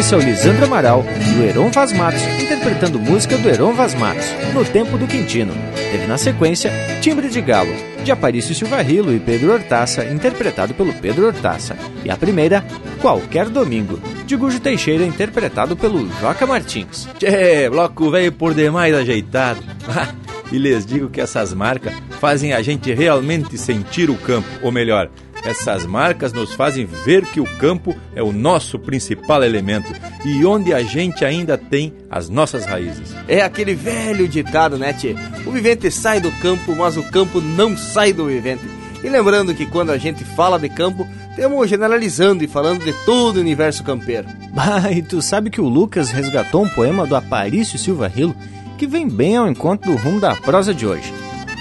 esse 0.06 0.14
é 0.14 0.18
o 0.18 0.22
Lisandro 0.22 0.66
Amaral, 0.66 1.02
do 1.02 1.44
Heron 1.44 1.72
Vaz 1.72 1.92
Matos, 1.92 2.22
interpretando 2.40 3.00
música 3.00 3.40
do 3.40 3.50
Heron 3.50 3.74
Vaz 3.74 3.96
Matos, 3.96 4.28
No 4.54 4.64
Tempo 4.64 5.00
do 5.00 5.08
Quintino. 5.08 5.52
Teve 5.74 6.06
na 6.06 6.16
sequência 6.16 6.72
Timbre 7.02 7.28
de 7.28 7.42
Galo, 7.42 7.74
de 8.04 8.12
Aparício 8.12 8.54
Silva 8.54 8.84
Rilo 8.84 9.12
e 9.12 9.20
Pedro 9.20 9.52
Hortaça, 9.52 10.06
interpretado 10.06 10.76
pelo 10.76 10.94
Pedro 10.94 11.26
Hortaça. 11.26 11.76
E 12.04 12.12
a 12.12 12.16
primeira, 12.16 12.64
Qualquer 13.02 13.50
Domingo, 13.50 14.00
de 14.28 14.36
Gujo 14.36 14.60
Teixeira, 14.60 15.04
interpretado 15.04 15.76
pelo 15.76 16.08
Joca 16.22 16.46
Martins. 16.46 17.10
Tchê, 17.18 17.68
bloco 17.68 18.12
velho 18.12 18.32
por 18.32 18.54
demais 18.54 18.94
ajeitado. 18.94 19.64
e 20.54 20.60
lhes 20.60 20.86
digo 20.86 21.10
que 21.10 21.20
essas 21.20 21.52
marcas 21.52 21.96
fazem 22.22 22.54
a 22.54 22.62
gente 22.62 22.94
realmente 22.94 23.58
sentir 23.58 24.12
o 24.12 24.16
campo, 24.16 24.48
ou 24.62 24.72
melhor, 24.72 25.10
essas 25.46 25.86
marcas 25.86 26.34
nos 26.34 26.54
fazem 26.54 26.86
ver 26.86 27.26
que 27.26 27.40
o 27.40 27.46
campo 27.58 27.96
é 28.16 28.24
o 28.24 28.32
nosso 28.32 28.80
principal 28.80 29.44
elemento 29.44 29.94
e 30.26 30.46
onde 30.46 30.74
a 30.74 30.82
gente 30.84 31.24
ainda 31.24 31.58
tem 31.58 31.94
as 32.10 32.30
nossas 32.30 32.66
raízes. 32.66 33.16
É 33.28 33.42
aquele 33.42 33.76
velho 33.76 34.28
ditado, 34.28 34.78
né, 34.78 34.94
tchê? 34.94 35.16
O 35.46 35.52
vivente 35.52 35.92
sai 35.92 36.20
do 36.20 36.32
campo, 36.34 36.76
mas 36.76 36.98
o 36.98 37.04
campo 37.04 37.40
não 37.40 37.78
sai 37.78 38.12
do 38.12 38.26
vivente. 38.26 38.64
E 39.04 39.10
lembrando 39.10 39.54
que 39.54 39.68
quando 39.68 39.92
a 39.92 39.98
gente 39.98 40.26
fala 40.26 40.58
de 40.58 40.68
campo, 40.68 41.08
temos 41.36 41.70
generalizando 41.70 42.44
e 42.44 42.48
falando 42.48 42.84
de 42.84 42.92
todo 43.06 43.38
o 43.38 43.42
universo 43.42 43.84
campeiro. 43.84 44.28
Ah, 44.58 44.90
e 44.90 45.02
tu 45.02 45.22
sabe 45.22 45.50
que 45.50 45.60
o 45.60 45.68
Lucas 45.68 46.12
resgatou 46.12 46.64
um 46.64 46.70
poema 46.70 47.06
do 47.06 47.14
Aparício 47.14 47.78
Silva 47.78 48.08
Rilo 48.08 48.34
que 48.78 48.88
vem 48.88 49.06
bem 49.06 49.36
ao 49.36 49.50
encontro 49.50 49.92
do 49.92 49.98
rumo 49.98 50.20
da 50.20 50.34
prosa 50.34 50.74
de 50.74 50.88
hoje. 50.88 51.14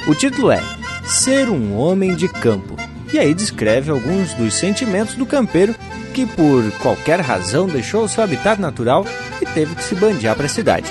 O 0.07 0.15
título 0.15 0.53
é 0.53 0.63
Ser 1.05 1.49
um 1.49 1.77
Homem 1.77 2.15
de 2.15 2.29
Campo, 2.29 2.77
e 3.15 3.19
aí 3.19 3.33
descreve 3.33 3.93
alguns 3.93 4.35
dos 4.35 4.55
sentimentos 4.55 5.15
do 5.15 5.25
campeiro 5.25 5.73
que, 6.13 6.27
por 6.27 6.69
qualquer 6.83 7.21
razão, 7.21 7.69
deixou 7.69 8.09
seu 8.09 8.25
habitat 8.25 8.61
natural 8.61 9.07
e 9.41 9.47
teve 9.47 9.73
que 9.77 9.85
se 9.85 9.95
bandear 9.95 10.35
para 10.35 10.47
a 10.47 10.49
cidade. 10.49 10.91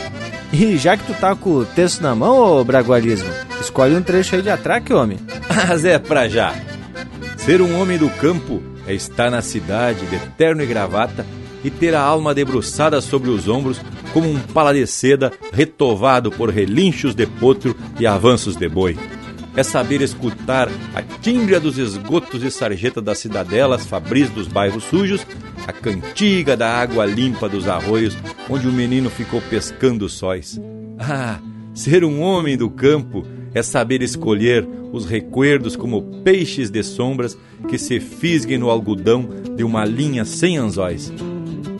E 0.54 0.78
já 0.78 0.96
que 0.96 1.04
tu 1.04 1.14
tá 1.20 1.36
com 1.36 1.50
o 1.50 1.66
texto 1.66 2.00
na 2.00 2.16
mão, 2.16 2.38
ô 2.38 2.64
Bragualismo, 2.64 3.30
escolhe 3.60 3.94
um 3.94 4.02
trecho 4.02 4.38
aí 4.38 4.42
de 4.42 4.50
atraque, 4.50 4.94
homem. 4.94 5.20
Mas 5.54 5.84
é 5.84 6.00
pra 6.00 6.30
já. 6.30 6.56
Ser 7.36 7.62
um 7.62 7.78
homem 7.78 7.98
do 7.98 8.10
campo 8.10 8.64
é 8.88 8.94
estar 8.94 9.30
na 9.30 9.42
cidade 9.42 10.06
de 10.06 10.18
terno 10.38 10.64
e 10.64 10.66
gravata 10.66 11.26
e 11.62 11.70
ter 11.70 11.94
a 11.94 12.02
alma 12.02 12.34
debruçada 12.34 13.02
sobre 13.02 13.32
os 13.32 13.50
ombros 13.50 13.82
como 14.14 14.30
um 14.30 14.40
pala 14.40 14.74
de 14.74 14.88
seda 14.88 15.30
retovado 15.52 16.32
por 16.32 16.50
relinchos 16.50 17.14
de 17.14 17.26
potro 17.26 17.76
e 18.00 18.08
avanços 18.08 18.56
de 18.56 18.70
boi. 18.70 18.98
É 19.56 19.62
saber 19.62 20.02
escutar 20.02 20.68
a 20.96 21.02
tímbria 21.02 21.60
dos 21.60 21.78
esgotos 21.78 22.44
e 22.44 22.50
sarjeta 22.50 23.02
das 23.02 23.20
cidadelas 23.20 23.86
fabris 23.86 24.30
dos 24.30 24.48
bairros 24.48 24.84
sujos, 24.86 25.26
a 25.68 25.72
cantiga 25.72 26.58
da 26.58 26.70
água 26.70 27.06
limpa 27.06 27.48
dos 27.48 27.68
arroios 27.68 28.18
onde 28.50 28.68
o 28.68 28.72
menino 28.72 29.10
ficou 29.10 29.42
pescando 29.42 30.10
sóis. 30.10 30.60
Ah, 31.00 31.40
ser 31.74 32.04
um 32.04 32.22
homem 32.22 32.58
do 32.58 32.70
campo 32.70 33.26
é 33.54 33.62
saber 33.62 34.02
escolher 34.02 34.68
os 34.92 35.06
recuerdos 35.06 35.76
como 35.76 36.02
peixes 36.24 36.70
de 36.70 36.84
sombras 36.84 37.38
que 37.68 37.78
se 37.78 38.00
fisguem 38.00 38.58
no 38.58 38.70
algodão 38.70 39.28
de 39.56 39.64
uma 39.64 39.86
linha 39.86 40.26
sem 40.26 40.58
anzóis. 40.58 41.12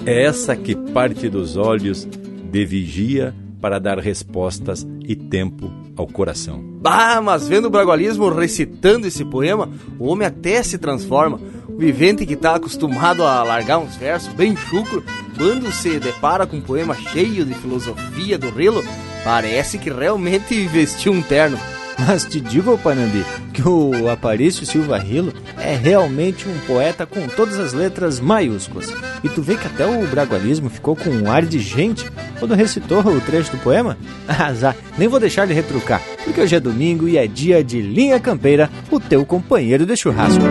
É 0.06 0.24
essa 0.24 0.56
que 0.56 0.76
parte 0.76 1.30
dos 1.30 1.58
olhos 1.58 2.08
de 2.52 2.66
vigia 2.66 3.34
para 3.64 3.80
dar 3.80 3.98
respostas 3.98 4.86
e 5.08 5.16
tempo 5.16 5.72
ao 5.96 6.06
coração. 6.06 6.62
Bah, 6.82 7.22
mas 7.22 7.48
vendo 7.48 7.68
o 7.68 7.70
Bragualismo 7.70 8.28
recitando 8.28 9.08
esse 9.08 9.24
poema, 9.24 9.70
o 9.98 10.08
homem 10.08 10.28
até 10.28 10.62
se 10.62 10.78
transforma. 10.78 11.40
O 11.70 11.78
vivente 11.78 12.26
que 12.26 12.34
está 12.34 12.56
acostumado 12.56 13.24
a 13.24 13.42
largar 13.42 13.78
uns 13.78 13.96
versos 13.96 14.34
bem 14.34 14.54
chucro, 14.54 15.02
quando 15.38 15.72
se 15.72 15.98
depara 15.98 16.46
com 16.46 16.58
um 16.58 16.62
poema 16.62 16.94
cheio 16.94 17.46
de 17.46 17.54
filosofia 17.54 18.38
do 18.38 18.50
rilo, 18.50 18.84
parece 19.24 19.78
que 19.78 19.90
realmente 19.90 20.68
vestiu 20.68 21.14
um 21.14 21.22
terno. 21.22 21.58
Mas 22.06 22.26
te 22.26 22.40
digo, 22.42 22.78
Panambi, 22.78 23.24
que 23.54 23.68
o 23.68 24.10
Aparício 24.10 24.66
Silva 24.66 24.98
Rilo 24.98 25.34
é 25.58 25.76
realmente 25.76 26.48
um 26.48 26.58
poeta 26.68 27.06
com 27.06 27.28
todas 27.28 27.60
as 27.60 27.74
letras 27.74 28.20
maiúsculas. 28.20 28.94
E 29.24 29.30
tu 29.30 29.42
vê 29.42 29.56
que 29.56 29.68
até 29.68 29.86
o 29.86 30.06
bragualismo 30.08 30.70
ficou 30.70 30.96
com 30.96 31.10
um 31.10 31.32
ar 31.32 31.46
de 31.46 31.60
gente 31.60 32.12
quando 32.40 32.56
recitou 32.56 33.00
o 33.00 33.22
trecho 33.22 33.52
do 33.52 33.58
poema? 33.58 33.98
Azar, 34.28 34.76
nem 34.98 35.08
vou 35.08 35.20
deixar 35.20 35.44
ele 35.44 35.54
retrucar, 35.54 36.02
porque 36.26 36.42
hoje 36.42 36.56
é 36.56 36.60
domingo 36.60 37.08
e 37.08 37.18
é 37.18 37.26
dia 37.26 37.64
de 37.64 37.82
Linha 37.82 38.20
Campeira, 38.20 38.70
o 38.92 39.00
teu 39.00 39.26
companheiro 39.26 39.86
de 39.86 39.96
churrasco. 39.96 40.44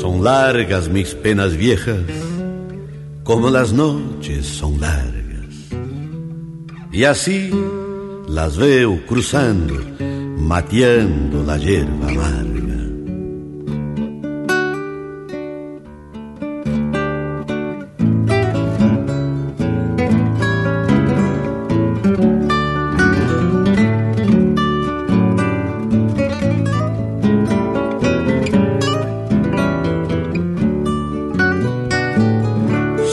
São 0.00 0.20
largas 0.20 0.88
mis 0.88 1.12
penas 1.12 1.52
viejas, 1.52 2.06
como 3.24 3.48
las 3.48 3.72
noches 3.72 4.46
são 4.46 4.76
largas. 4.78 5.26
E 6.92 7.04
assim 7.04 7.50
las 8.28 8.56
veo 8.56 8.98
cruzando 9.06 10.15
mateando 10.46 11.42
la 11.42 11.56
hierba 11.58 12.06
amarga. 12.08 12.76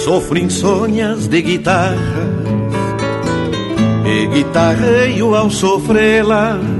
Sofro 0.03 0.37
insônias 0.37 1.27
de 1.27 1.41
guitarra 1.41 1.97
e 4.05 4.27
guitarreio 4.27 5.33
ao 5.33 5.49
sofrê-las 5.49 6.72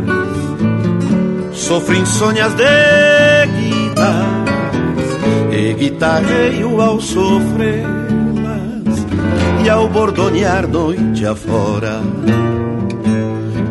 Sofro 1.64 1.95
insônias 1.95 2.53
de 2.55 3.47
guitarras 3.47 4.43
E 5.49 5.74
guitarreio 5.74 6.82
ao 6.82 6.99
sofrê-las 6.99 7.88
E 9.64 9.70
ao 9.70 9.88
bordonear 9.88 10.68
noite 10.68 11.26
afora 11.26 12.01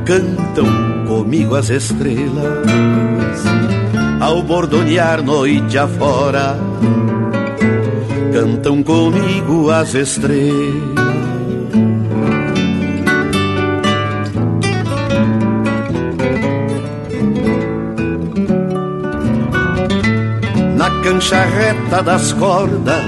Cantam 0.07 1.05
comigo 1.07 1.55
as 1.55 1.69
estrelas. 1.69 2.67
Ao 4.21 4.43
bordonear 4.43 5.23
noite 5.23 5.77
afora 5.77 6.57
Cantam 8.33 8.83
comigo 8.83 9.71
as 9.71 9.93
estrelas 9.93 10.92
charreta 21.21 22.03
das 22.03 22.33
cordas 22.33 23.05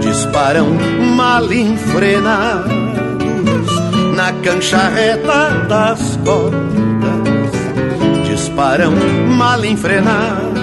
disparam 0.00 0.68
mal 1.16 1.52
enfrenados. 1.52 2.66
Na 4.14 4.32
cancharreta 4.32 5.66
das 5.68 6.18
cordas 6.24 7.52
disparam 8.28 8.92
mal 9.36 9.64
enfrenados. 9.64 10.56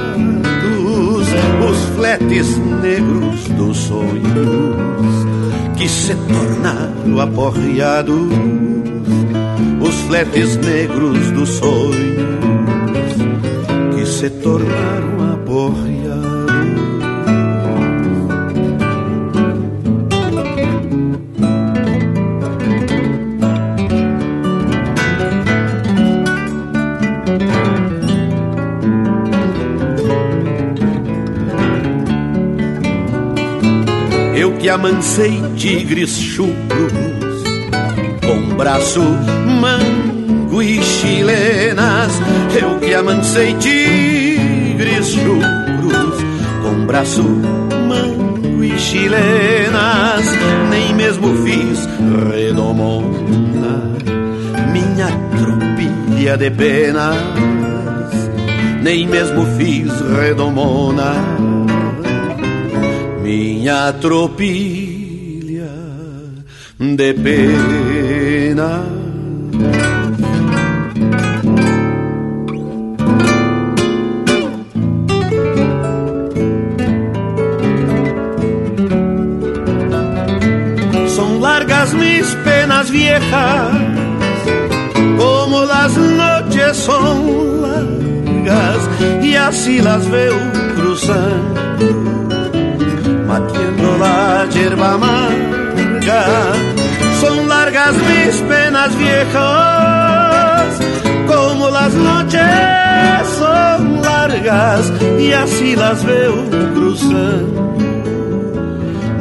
Os 1.70 1.78
fletes 1.96 2.58
negros 2.58 3.48
dos 3.58 3.78
sonhos 3.78 5.26
que 5.78 5.88
se 5.88 6.16
tornaram 6.16 7.22
aporreados. 7.22 8.32
Os 9.82 9.96
fletes 10.08 10.58
negros 10.58 11.32
dos 11.32 11.50
sonhos 11.50 12.33
Eu 34.64 34.66
que 34.66 34.70
amancei 34.70 35.44
tigres 35.58 36.18
chucros 36.18 37.44
com 38.26 38.56
braço 38.56 39.02
mango 39.02 40.64
e 40.64 40.82
chilenas. 40.82 42.14
Eu 42.58 42.80
que 42.80 42.94
tigres 42.94 43.54
tigres 43.56 45.08
chucros 45.08 46.24
com 46.62 46.86
braço 46.86 47.24
mango 47.24 48.64
e 48.64 48.80
chilenas, 48.80 50.26
nem 50.70 50.96
mesmo 50.96 51.36
fiz 51.44 51.86
redomona, 52.32 53.82
minha 54.72 55.08
tropilha 55.42 56.38
de 56.38 56.50
penas, 56.52 57.18
nem 58.82 59.06
mesmo 59.10 59.46
fiz 59.58 59.92
redomona, 60.18 61.33
minha 63.34 63.92
tropilha 64.00 65.74
de 66.80 67.14
penas. 67.14 69.04
viejas, 82.92 83.72
como 85.18 85.64
las 85.64 85.96
noches 85.98 86.78
son 86.78 87.62
largas, 87.62 88.90
y 89.22 89.36
así 89.36 89.80
las 89.82 90.10
veo 90.10 90.38
cruzando, 90.76 92.03
matiendo 93.34 93.98
la 93.98 94.46
hierba 94.54 94.94
amarga. 94.94 96.22
Son 97.22 97.48
largas 97.48 97.96
mis 98.10 98.36
penas 98.52 98.92
viejas, 98.98 100.68
como 101.32 101.70
las 101.70 101.94
noches 101.94 103.22
son 103.40 104.02
largas 104.02 104.84
e 105.20 105.34
assim 105.34 105.76
las 105.76 106.04
veo 106.04 106.36
cruzando, 106.76 107.62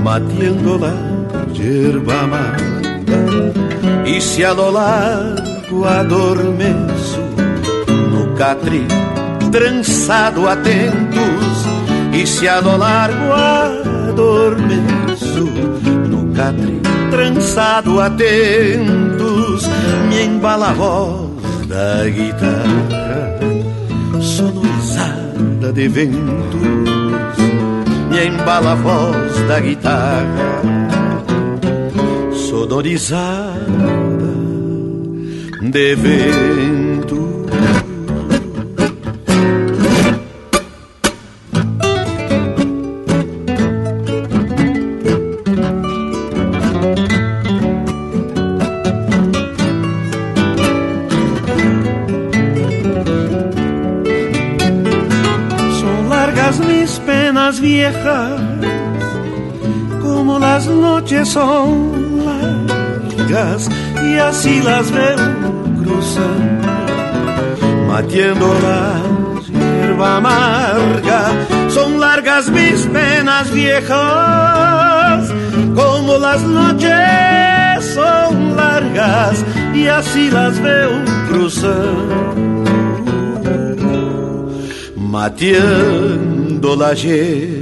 mateando 0.05 0.73
la 0.85 0.95
yerba 1.55 2.27
mata. 2.33 2.83
E 4.05 4.21
se 4.21 4.45
a 4.45 4.53
lo 4.53 4.71
largo 4.71 5.85
adormeço 5.87 7.23
no 8.13 8.35
catre 8.35 8.83
trançado 9.51 10.49
atentos, 10.49 11.55
e 12.13 12.27
se 12.27 12.49
a 12.49 12.61
lo 12.61 12.77
largo 12.77 13.82
adormeço 14.23 15.45
no 16.09 16.33
catre 16.33 16.81
trançado 17.11 18.01
atentos, 18.01 19.69
me 20.09 20.23
embala 20.23 20.71
a 20.71 20.73
voz 20.73 21.67
da 21.67 22.09
guitarra 22.09 23.41
sonorizada 24.21 25.73
de 25.73 25.89
ventos, 25.89 27.37
me 28.11 28.27
embala 28.27 28.73
a 28.73 28.77
voz 28.77 29.49
da 29.49 29.61
guitarra 29.61 30.63
sonorizada 32.33 33.59
de 35.61 35.95
ventos. 35.97 37.22
Viejas, 57.73 58.41
como 60.03 60.39
las 60.39 60.67
noches 60.67 61.27
son 61.29 62.23
largas 62.27 63.61
y 64.05 64.19
así 64.19 64.61
las 64.63 64.91
veo 64.93 65.17
cruzando, 65.83 66.69
matiendo 67.89 68.49
la 68.67 68.85
hierba 69.59 70.17
amarga. 70.19 71.21
Son 71.71 71.99
largas 71.99 72.51
mis 72.51 72.81
penas 72.97 73.51
viejas, 73.51 75.21
como 75.75 76.19
las 76.19 76.43
noches 76.43 77.79
son 77.95 78.55
largas 78.55 79.43
y 79.75 79.87
así 79.87 80.31
las 80.31 80.61
veo 80.61 80.91
cruzando, 81.31 82.71
matiendo 85.15 86.77
la 86.77 86.93
hierba 86.93 87.62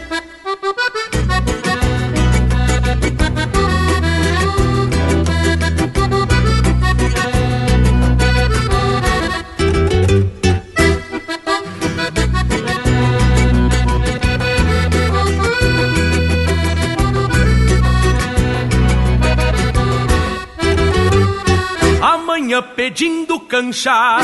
pedindo 22.59 23.39
cancha 23.39 24.17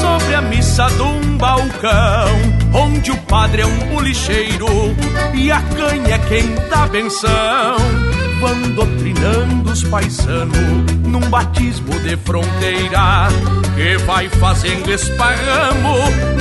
sobre 0.00 0.34
a 0.34 0.40
missa 0.40 0.86
de 0.86 1.02
um 1.02 1.36
balcão, 1.36 2.30
onde 2.72 3.10
o 3.10 3.16
padre 3.18 3.60
é 3.60 3.66
um 3.66 3.78
bolicheiro 3.94 4.66
e 5.34 5.52
a 5.52 5.60
canha 5.60 6.14
é 6.14 6.18
quem 6.18 6.54
dá 6.70 6.86
benção. 6.86 7.76
Vão 8.40 8.70
doutrinando 8.70 9.70
os 9.70 9.84
paisanos 9.84 10.90
num 11.04 11.20
batismo 11.28 11.92
de 12.00 12.16
fronteira 12.16 13.28
que 13.76 13.98
vai 14.04 14.30
fazendo 14.30 14.90
esparramo 14.90 15.98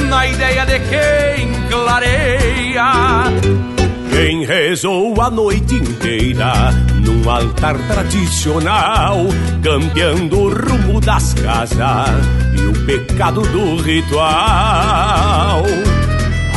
na 0.10 0.28
ideia 0.28 0.66
de 0.66 0.80
quem 0.80 1.52
clareia. 1.70 3.77
Quem 4.18 4.46
rezou 4.46 5.22
a 5.22 5.30
noite 5.30 5.76
inteira 5.76 6.72
num 7.06 7.30
altar 7.30 7.78
tradicional, 7.88 9.28
cambiando 9.62 10.40
o 10.40 10.50
rumo 10.50 11.00
das 11.00 11.36
casas 11.36 12.26
e 12.60 12.66
o 12.66 12.74
pecado 12.88 13.42
do 13.42 13.80
ritual. 13.80 15.64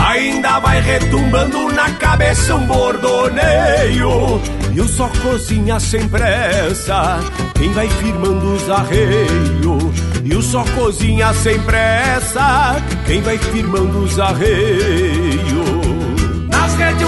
Ainda 0.09 0.59
vai 0.61 0.81
retumbando 0.81 1.71
na 1.75 1.91
cabeça 1.91 2.55
um 2.55 2.67
bordoneio 2.67 4.41
E 4.73 4.81
o 4.81 4.89
só 4.89 5.07
cozinha 5.23 5.79
sem 5.79 6.09
pressa 6.09 7.21
Quem 7.55 7.71
vai 7.75 7.87
firmando 7.87 8.55
os 8.55 8.71
arreios 8.71 9.95
E 10.25 10.35
o 10.35 10.41
só 10.41 10.65
cozinha 10.75 11.33
sem 11.35 11.61
pressa 11.61 12.83
Quem 13.07 13.21
vai 13.21 13.37
firmando 13.37 13.99
os 13.99 14.19
arreios 14.19 15.70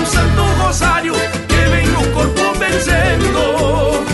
um 0.03 0.07
santo 0.07 0.43
rosário 0.63 1.15
Que 1.49 1.71
vem 1.71 1.87
no 1.87 2.03
corpo 2.13 2.59
benzendo 2.59 4.05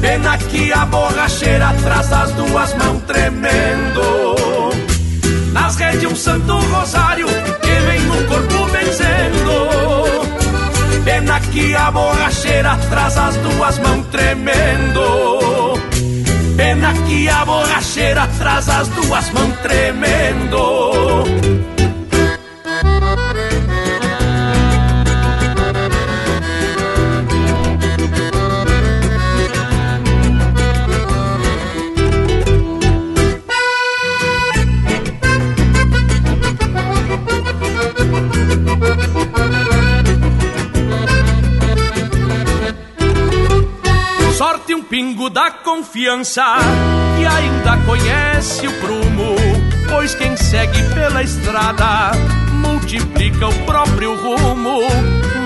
Pena 0.00 0.38
que 0.38 0.72
a 0.72 0.86
borracheira 0.86 1.68
atrás 1.68 2.08
das 2.08 2.32
duas 2.32 2.74
mãos 2.74 3.02
tremendo 3.06 4.70
Nas 5.52 5.76
redes 5.76 6.10
um 6.10 6.16
santo 6.16 6.58
rosário 6.58 7.26
no 8.12 8.24
corpo 8.26 8.66
benzendo. 8.70 9.54
Pena 11.04 11.40
que 11.40 11.74
a 11.74 11.90
borracheira 11.90 12.76
traz 12.90 13.16
as 13.16 13.36
duas 13.36 13.78
mãos 13.78 14.06
tremendo. 14.10 15.74
Pena 16.56 16.92
que 17.06 17.28
a 17.28 17.44
borracheira 17.44 18.28
traz 18.38 18.68
as 18.68 18.88
duas 18.88 19.30
mãos 19.30 19.54
tremendo. 19.62 21.24
Pingo 44.92 45.30
da 45.30 45.50
confiança 45.50 46.44
e 47.18 47.24
ainda 47.24 47.78
conhece 47.86 48.66
o 48.68 48.72
prumo, 48.72 49.34
pois 49.88 50.14
quem 50.14 50.36
segue 50.36 50.82
pela 50.92 51.22
estrada 51.22 52.12
multiplica 52.52 53.48
o 53.48 53.64
próprio 53.64 54.14
rumo, 54.14 54.80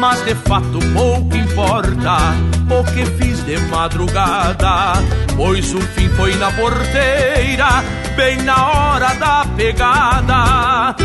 mas 0.00 0.20
de 0.24 0.34
fato 0.34 0.80
pouco 0.92 1.36
importa 1.36 2.34
o 2.68 2.82
que 2.92 3.06
fiz 3.22 3.40
de 3.44 3.56
madrugada, 3.70 4.94
pois 5.36 5.72
o 5.72 5.80
fim 5.80 6.08
foi 6.16 6.34
na 6.34 6.50
porteira, 6.50 7.84
bem 8.16 8.42
na 8.42 8.66
hora 8.66 9.14
da 9.14 9.46
pegada. 9.56 10.96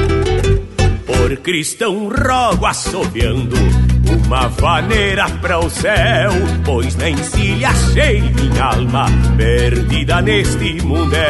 Por 1.06 1.38
cristão 1.44 2.10
rogo 2.10 2.66
assobiando 2.66 3.91
uma 4.12 4.47
vaneira 4.47 5.30
para 5.41 5.59
o 5.59 5.70
céu, 5.70 6.32
pois 6.66 6.95
na 6.95 7.09
encilha 7.09 7.70
achei 7.70 8.22
minha 8.22 8.64
alma 8.64 9.05
perdida 9.38 10.22
neste 10.22 10.82
mundel. 10.84 11.22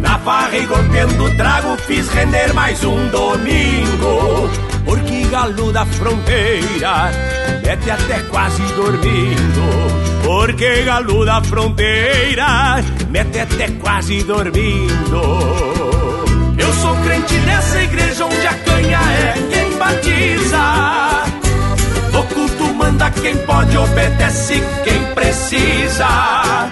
Na 0.00 0.18
farra 0.18 0.56
e 0.56 0.66
golpeando 0.66 1.36
trago 1.36 1.76
fiz 1.78 2.08
render 2.10 2.52
mais 2.54 2.82
um 2.84 3.08
domingo, 3.08 4.50
porque 4.84 5.24
galo 5.30 5.72
da 5.72 5.84
fronteira 5.86 7.10
mete 7.64 7.90
até 7.90 8.20
quase 8.30 8.62
dormindo. 8.74 10.02
Porque 10.24 10.82
galo 10.82 11.24
da 11.24 11.42
fronteira 11.42 12.82
mete 13.10 13.40
até 13.40 13.68
quase 13.80 14.22
dormindo. 14.22 15.22
Eu 16.58 16.72
sou 16.74 16.94
crente 16.96 17.34
nessa 17.40 17.82
igreja 17.82 18.24
onde 18.24 18.46
a 18.46 18.54
canha 18.54 18.98
é 18.98 19.51
quem 20.00 20.36
batiza. 20.36 21.24
O 22.18 22.22
culto 22.34 22.74
manda 22.74 23.10
quem 23.10 23.36
pode, 23.38 23.76
obedece 23.76 24.62
quem 24.84 25.04
precisa. 25.14 26.70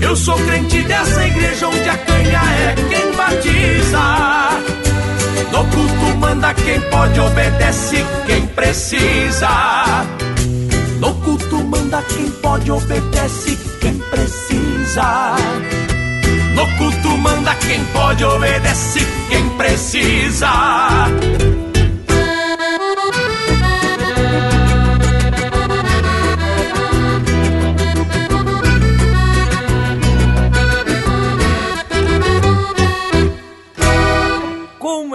Eu 0.00 0.16
sou 0.16 0.36
crente 0.36 0.82
dessa 0.82 1.26
igreja 1.26 1.68
onde 1.68 1.88
a 1.88 1.96
canha 1.98 2.40
é 2.40 2.74
quem 2.88 3.12
batiza. 3.12 4.50
No 5.52 5.64
pode 6.90 7.20
obedece 7.20 8.04
quem 8.26 8.46
precisa. 8.46 10.06
No 11.00 11.14
culto 11.14 11.56
manda 11.64 12.02
quem 12.02 12.30
pode 12.30 12.70
obedece 12.70 13.58
quem 13.80 13.94
precisa. 13.98 15.36
No 16.54 16.66
culto 16.76 17.08
manda 17.18 17.54
quem 17.56 17.84
pode 17.86 18.24
obedece 18.24 19.00
quem 19.28 19.48
precisa. 19.50 20.48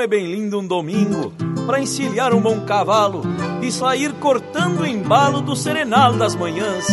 É 0.06 0.08
bem 0.08 0.32
lindo 0.32 0.60
um 0.60 0.68
domingo 0.68 1.34
para 1.66 1.82
encilhar 1.82 2.32
um 2.32 2.40
bom 2.40 2.62
cavalo 2.62 3.24
e 3.64 3.72
sair 3.72 4.14
cortando 4.14 4.82
o 4.82 4.86
embalo 4.86 5.42
do 5.42 5.56
serenal 5.56 6.14
das 6.14 6.36
manhãs. 6.36 6.86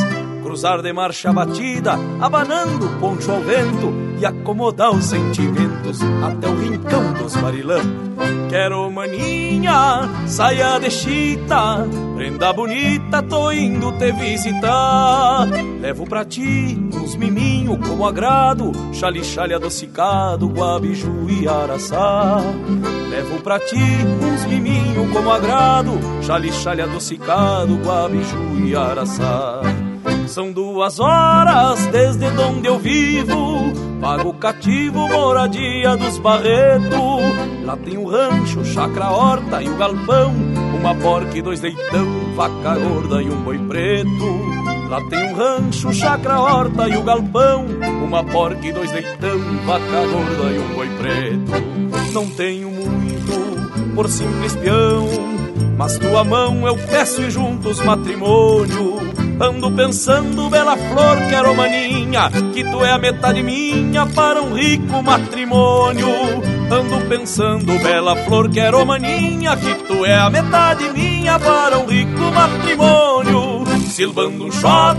Cruzar 0.42 0.80
de 0.80 0.90
marcha 0.94 1.30
batida, 1.30 1.92
abanando 2.18 2.86
o 2.86 2.98
poncho 2.98 3.30
ao 3.30 3.42
vento 3.42 3.92
e 4.18 4.24
acomodar 4.24 4.92
os 4.92 5.12
até 6.00 6.48
o 6.48 6.56
rincão 6.58 7.12
dos 7.14 7.36
marilã. 7.36 7.80
Quero 8.48 8.90
maninha, 8.90 10.08
saia 10.26 10.78
de 10.78 10.90
chita, 10.90 11.86
prenda 12.14 12.52
bonita, 12.52 13.22
tô 13.22 13.50
indo 13.50 13.92
te 13.92 14.12
visitar. 14.12 15.48
Levo 15.80 16.06
pra 16.06 16.24
ti 16.24 16.78
uns 16.94 17.16
miminho 17.16 17.78
como 17.78 18.06
agrado, 18.06 18.72
chale 18.92 19.24
chale 19.24 19.54
adocicado, 19.54 20.48
guabiju 20.48 21.26
e 21.28 21.48
araçá. 21.48 22.38
Levo 23.10 23.40
pra 23.42 23.58
ti 23.58 23.76
uns 23.76 24.44
miminho 24.44 25.08
como 25.12 25.30
agrado, 25.30 25.98
chale 26.22 26.52
chale 26.52 26.82
adocicado, 26.82 27.76
guabiju 27.76 28.66
e 28.66 28.76
araçá. 28.76 29.62
São 30.32 30.50
duas 30.50 30.98
horas 30.98 31.86
desde 31.88 32.24
onde 32.24 32.66
eu 32.66 32.78
vivo, 32.78 33.70
pago 34.00 34.32
cativo, 34.32 35.06
moradia 35.06 35.94
dos 35.94 36.16
Barretos. 36.16 37.66
Lá 37.66 37.76
tem 37.76 37.98
o 37.98 38.08
rancho, 38.08 38.64
chacra, 38.64 39.10
horta 39.10 39.60
e 39.62 39.68
o 39.68 39.76
galpão, 39.76 40.32
uma 40.74 40.94
porca 40.94 41.36
e 41.36 41.42
dois 41.42 41.60
leitão, 41.60 42.06
vaca 42.34 42.78
gorda 42.78 43.22
e 43.22 43.28
um 43.28 43.42
boi 43.42 43.58
preto. 43.58 44.08
Lá 44.88 45.02
tem 45.10 45.22
um 45.22 45.34
rancho, 45.34 45.92
chacra, 45.92 46.40
horta 46.40 46.88
e 46.88 46.96
o 46.96 47.02
galpão, 47.02 47.66
uma 48.02 48.24
porca 48.24 48.66
e 48.66 48.72
dois 48.72 48.90
leitão, 48.90 49.38
vaca 49.66 49.84
gorda 49.84 50.50
e 50.50 50.58
um 50.58 50.74
boi 50.74 50.88
preto. 50.96 52.12
Não 52.14 52.26
tenho 52.30 52.70
muito 52.70 53.94
por 53.94 54.08
simples 54.08 54.56
peão, 54.56 55.06
mas 55.76 55.98
tua 55.98 56.24
mão 56.24 56.66
eu 56.66 56.78
peço 56.88 57.20
e 57.20 57.30
juntos 57.30 57.82
matrimônio. 57.82 59.21
Ando 59.42 59.72
pensando, 59.72 60.48
bela 60.48 60.76
flor, 60.76 61.16
quero 61.28 61.52
maninha, 61.52 62.30
que 62.54 62.62
tu 62.62 62.84
é 62.84 62.92
a 62.92 62.98
metade 62.98 63.42
minha 63.42 64.06
para 64.06 64.40
um 64.40 64.54
rico 64.54 65.02
matrimônio. 65.02 66.06
Ando 66.70 67.08
pensando, 67.08 67.76
bela 67.82 68.14
flor, 68.14 68.48
quero 68.48 68.86
maninha, 68.86 69.56
que 69.56 69.74
tu 69.84 70.04
é 70.04 70.14
a 70.14 70.30
metade 70.30 70.88
minha 70.90 71.40
para 71.40 71.76
um 71.80 71.86
rico 71.86 72.20
matrimônio. 72.32 73.64
Silvando 73.88 74.44
um 74.44 74.52
shot, 74.52 74.96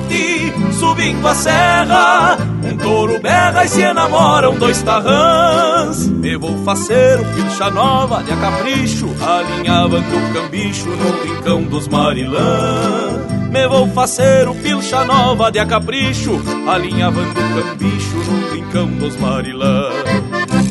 subindo 0.77 1.25
a 1.25 1.35
serra, 1.35 2.37
um 2.65 2.75
touro 2.75 3.21
berra 3.21 3.63
e 3.63 3.69
se 3.69 3.81
enamoram 3.81 4.55
dois 4.55 4.81
tarrãs. 4.81 6.05
Me 6.09 6.35
vou 6.35 6.57
fazer 6.65 7.17
pilcha 7.33 7.69
nova 7.69 8.21
de 8.21 8.33
a 8.33 8.35
capricho, 8.35 9.07
alinhavando 9.25 10.17
o 10.17 10.33
cambicho 10.33 10.89
no 10.89 11.23
rincão 11.23 11.63
dos 11.63 11.87
marilã. 11.87 13.32
Me 13.54 13.68
vou 13.68 13.88
fazer 13.89 14.49
o 14.49 14.56
pilcha 14.56 15.06
nova 15.06 15.51
de 15.51 15.60
a 15.60 15.66
capricho, 15.68 16.41
alinhavando 16.68 17.39
o 17.39 17.64
cambicho 17.64 18.16
no 18.16 18.51
rincão 18.51 18.88
dos 18.88 19.16
marilã. 19.18 19.91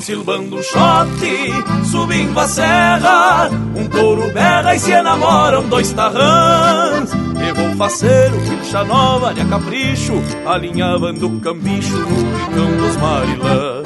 Silbando 0.01 0.57
um 0.57 0.63
shot, 0.65 1.87
subindo 1.89 2.41
a 2.41 2.49
serra, 2.49 3.49
um 3.77 3.89
touro 3.89 4.29
berra 4.33 4.75
e 4.75 4.81
se 4.81 4.91
enamoram 4.91 5.69
dois 5.69 5.93
tarrãs. 5.93 7.15
Me 7.15 7.53
vou 7.53 7.77
fazer 7.77 8.33
o 8.35 8.41
pilcha 8.51 8.83
nova 8.83 9.33
de 9.33 9.43
a 9.43 9.45
capricho, 9.45 10.15
alinhavando 10.45 11.29
o 11.29 11.39
cambicho 11.39 11.97
no 11.97 12.17
rincão 12.17 12.77
dos 12.79 12.97
marilã. 12.97 13.82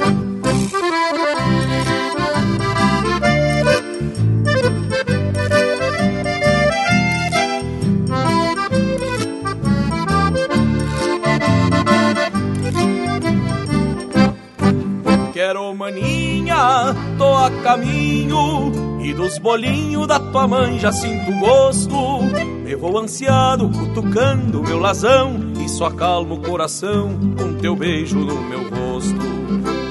Caminho 17.67 18.71
E 19.01 19.13
dos 19.13 19.37
bolinhos 19.39 20.07
da 20.07 20.19
tua 20.19 20.47
mãe 20.47 20.79
já 20.79 20.91
sinto 20.91 21.31
gosto. 21.39 22.21
Me 22.63 22.75
vou 22.75 22.97
ansiado, 22.97 23.69
cutucando 23.69 24.63
meu 24.63 24.79
lazão 24.79 25.51
E 25.61 25.67
só 25.67 25.87
acalmo 25.87 26.35
o 26.35 26.41
coração 26.41 27.09
com 27.37 27.55
teu 27.55 27.75
beijo 27.75 28.19
no 28.19 28.41
meu 28.41 28.69
rosto. 28.69 29.21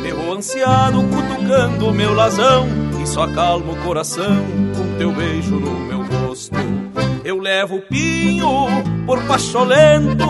Me 0.02 0.10
vou 0.10 0.34
ansiado, 0.34 1.02
cutucando 1.02 1.92
meu 1.92 2.14
lazão 2.14 2.66
E 3.02 3.06
só 3.06 3.24
acalmo 3.24 3.72
o 3.72 3.76
coração 3.82 4.36
com 4.74 4.98
teu 4.98 5.12
beijo 5.12 5.56
no 5.56 5.78
meu 5.80 6.02
rosto. 6.02 6.56
Eu 7.22 7.40
levo 7.40 7.76
o 7.76 7.82
pinho 7.82 8.48
por 9.04 9.20
pacholento 9.24 10.26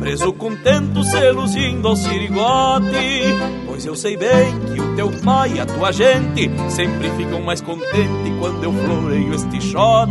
Preso 0.00 0.32
contento, 0.32 1.02
seluzindo 1.02 1.88
ao 1.88 1.96
sirigote 1.96 3.34
Pois 3.78 3.86
eu 3.86 3.94
sei 3.94 4.16
bem 4.16 4.58
que 4.58 4.80
o 4.80 4.96
teu 4.96 5.08
pai 5.22 5.52
e 5.52 5.60
a 5.60 5.64
tua 5.64 5.92
gente 5.92 6.50
Sempre 6.68 7.08
ficam 7.10 7.40
mais 7.40 7.60
contentes 7.60 8.34
quando 8.40 8.64
eu 8.64 8.72
floreio 8.72 9.32
este 9.32 9.60
shot 9.60 10.10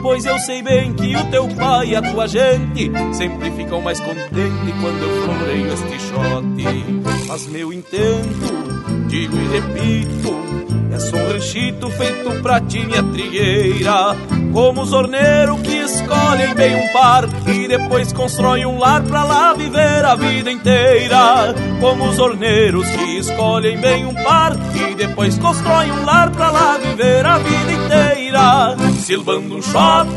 Pois 0.00 0.24
eu 0.24 0.38
sei 0.38 0.62
bem 0.62 0.94
que 0.94 1.14
o 1.14 1.30
teu 1.30 1.46
pai 1.48 1.88
e 1.88 1.96
a 1.96 2.00
tua 2.00 2.26
gente 2.26 2.90
Sempre 3.12 3.50
ficam 3.50 3.82
mais 3.82 4.00
contentes 4.00 4.74
quando 4.80 5.02
eu 5.02 5.22
floreio 5.22 5.70
este 5.70 6.00
shot 6.00 7.26
Mas 7.28 7.46
meu 7.48 7.74
intento, 7.74 9.06
digo 9.06 9.36
e 9.36 9.48
repito 9.48 10.34
é 10.90 10.98
só 10.98 11.16
um 11.16 11.32
ranchito 11.32 11.90
feito 11.90 12.42
pra 12.42 12.60
ti, 12.60 12.84
minha 12.86 13.02
trigueira 13.02 14.16
Como 14.52 14.82
os 14.82 14.92
orneiros 14.92 15.60
que 15.60 15.76
escolhem 15.76 16.54
bem 16.54 16.76
um 16.76 16.92
par 16.92 17.28
E 17.46 17.68
depois 17.68 18.12
constroem 18.12 18.64
um 18.66 18.78
lar 18.78 19.02
pra 19.02 19.24
lá 19.24 19.52
viver 19.52 20.04
a 20.04 20.14
vida 20.14 20.50
inteira. 20.50 21.54
Como 21.80 22.08
os 22.08 22.18
orneiros 22.18 22.86
que 22.88 23.18
escolhem 23.18 23.78
bem 23.78 24.06
um 24.06 24.14
par 24.14 24.56
E 24.74 24.94
depois 24.94 25.38
constroem 25.38 25.92
um 25.92 26.04
lar 26.04 26.30
pra 26.30 26.50
lá 26.50 26.78
viver 26.78 27.24
a 27.26 27.38
vida 27.38 27.72
inteira. 27.72 28.76
Silbando 28.98 29.56
um 29.56 29.62
shot, 29.62 30.08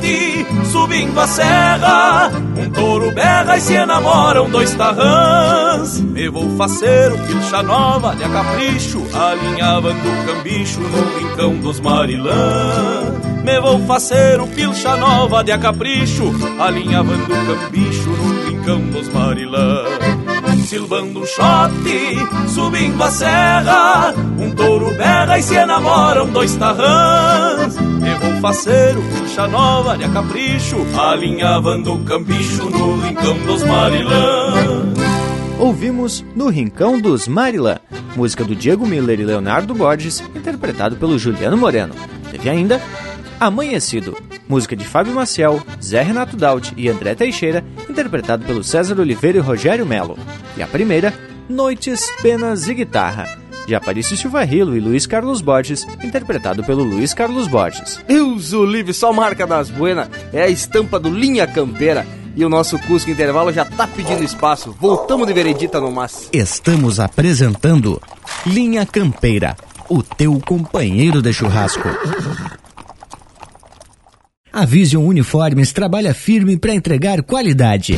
subindo 0.71 1.19
a 1.19 1.27
serra 1.27 2.31
Um 2.57 2.69
touro 2.71 3.11
berra 3.11 3.57
e 3.57 3.61
se 3.61 3.73
enamoram 3.73 4.49
dois 4.49 4.73
tarrãs. 4.75 5.99
Me 6.01 6.29
vou 6.29 6.49
fazer 6.57 7.11
o 7.13 7.17
pilcha 7.19 7.63
nova 7.63 8.15
de 8.15 8.23
a 8.23 8.29
capricho 8.29 9.01
Alinhavando 9.13 10.09
o 10.09 10.25
cambicho 10.61 10.79
no 10.79 11.19
rincão 11.19 11.55
dos 11.57 11.79
marilã. 11.79 13.19
Me 13.43 13.59
vou 13.59 13.79
fazer 13.85 14.39
o 14.39 14.45
pilcha 14.47 14.95
nova 14.95 15.43
de 15.43 15.51
a 15.51 15.57
capricho 15.57 16.31
Alinhavando 16.59 17.33
o 17.33 17.45
cambicho 17.45 18.09
no 18.09 18.49
rincão 18.49 18.79
dos 18.91 19.09
marilã. 19.09 19.85
Silbando 20.67 21.21
um 21.21 21.25
shot, 21.25 21.73
subindo 22.47 23.03
a 23.03 23.11
serra 23.11 24.13
Um 24.37 24.51
touro 24.51 24.93
berra 24.95 25.39
e 25.39 25.43
se 25.43 25.55
enamoram 25.55 26.27
dois 26.27 26.55
tarrãs. 26.55 27.75
Eu 27.75 28.19
vou 28.19 28.41
fazer 28.41 28.95
o 28.97 29.01
pilcha 29.01 29.47
nova 29.47 29.97
de 29.97 30.03
a 30.03 30.09
capricho 30.09 30.77
Alinhavando 30.97 31.95
o 31.95 32.03
cambicho 32.03 32.69
no 32.69 33.01
rincão 33.01 33.37
dos 33.45 33.63
marilã 33.63 35.10
Ouvimos 35.61 36.25
No 36.35 36.49
Rincão 36.49 36.99
dos 36.99 37.27
Marilã, 37.27 37.77
música 38.15 38.43
do 38.43 38.55
Diego 38.55 38.83
Miller 38.87 39.19
e 39.19 39.23
Leonardo 39.23 39.75
Borges, 39.75 40.19
interpretado 40.35 40.95
pelo 40.95 41.19
Juliano 41.19 41.55
Moreno. 41.55 41.93
Teve 42.31 42.49
ainda 42.49 42.81
Amanhecido, 43.39 44.17
música 44.49 44.75
de 44.75 44.83
Fábio 44.83 45.13
Maciel, 45.13 45.61
Zé 45.79 46.01
Renato 46.01 46.35
Daut 46.35 46.73
e 46.75 46.89
André 46.89 47.13
Teixeira, 47.13 47.63
interpretado 47.87 48.43
pelo 48.43 48.63
César 48.63 48.99
Oliveira 48.99 49.37
e 49.37 49.41
Rogério 49.41 49.85
Melo. 49.85 50.17
E 50.57 50.63
a 50.63 50.67
primeira, 50.67 51.13
Noites, 51.47 52.11
Penas 52.23 52.67
e 52.67 52.73
Guitarra, 52.73 53.29
de 53.67 53.75
Aparício 53.75 54.17
Silva 54.17 54.43
Rilo 54.43 54.75
e 54.75 54.79
Luiz 54.79 55.05
Carlos 55.05 55.41
Borges, 55.41 55.85
interpretado 56.03 56.63
pelo 56.63 56.83
Luiz 56.83 57.13
Carlos 57.13 57.47
Borges. 57.47 58.01
Deus 58.07 58.51
o 58.51 58.65
livre, 58.65 58.95
só 58.95 59.13
marca 59.13 59.45
das 59.45 59.69
buenas, 59.69 60.09
é 60.33 60.41
a 60.41 60.49
estampa 60.49 60.99
do 60.99 61.09
Linha 61.09 61.45
Campeira. 61.45 62.03
E 62.35 62.45
o 62.45 62.49
nosso 62.49 62.79
Cusco 62.79 63.11
Intervalo 63.11 63.51
já 63.51 63.65
tá 63.65 63.87
pedindo 63.87 64.23
espaço. 64.23 64.75
Voltamos 64.79 65.27
de 65.27 65.33
veredita 65.33 65.79
no 65.79 65.91
mas. 65.91 66.29
Estamos 66.31 66.99
apresentando 66.99 68.01
Linha 68.45 68.85
Campeira, 68.85 69.55
o 69.89 70.01
teu 70.01 70.39
companheiro 70.39 71.21
de 71.21 71.33
churrasco. 71.33 71.87
A 74.53 74.65
Vision 74.65 75.05
Uniformes 75.05 75.71
trabalha 75.71 76.13
firme 76.13 76.57
para 76.57 76.73
entregar 76.73 77.21
qualidade. 77.23 77.97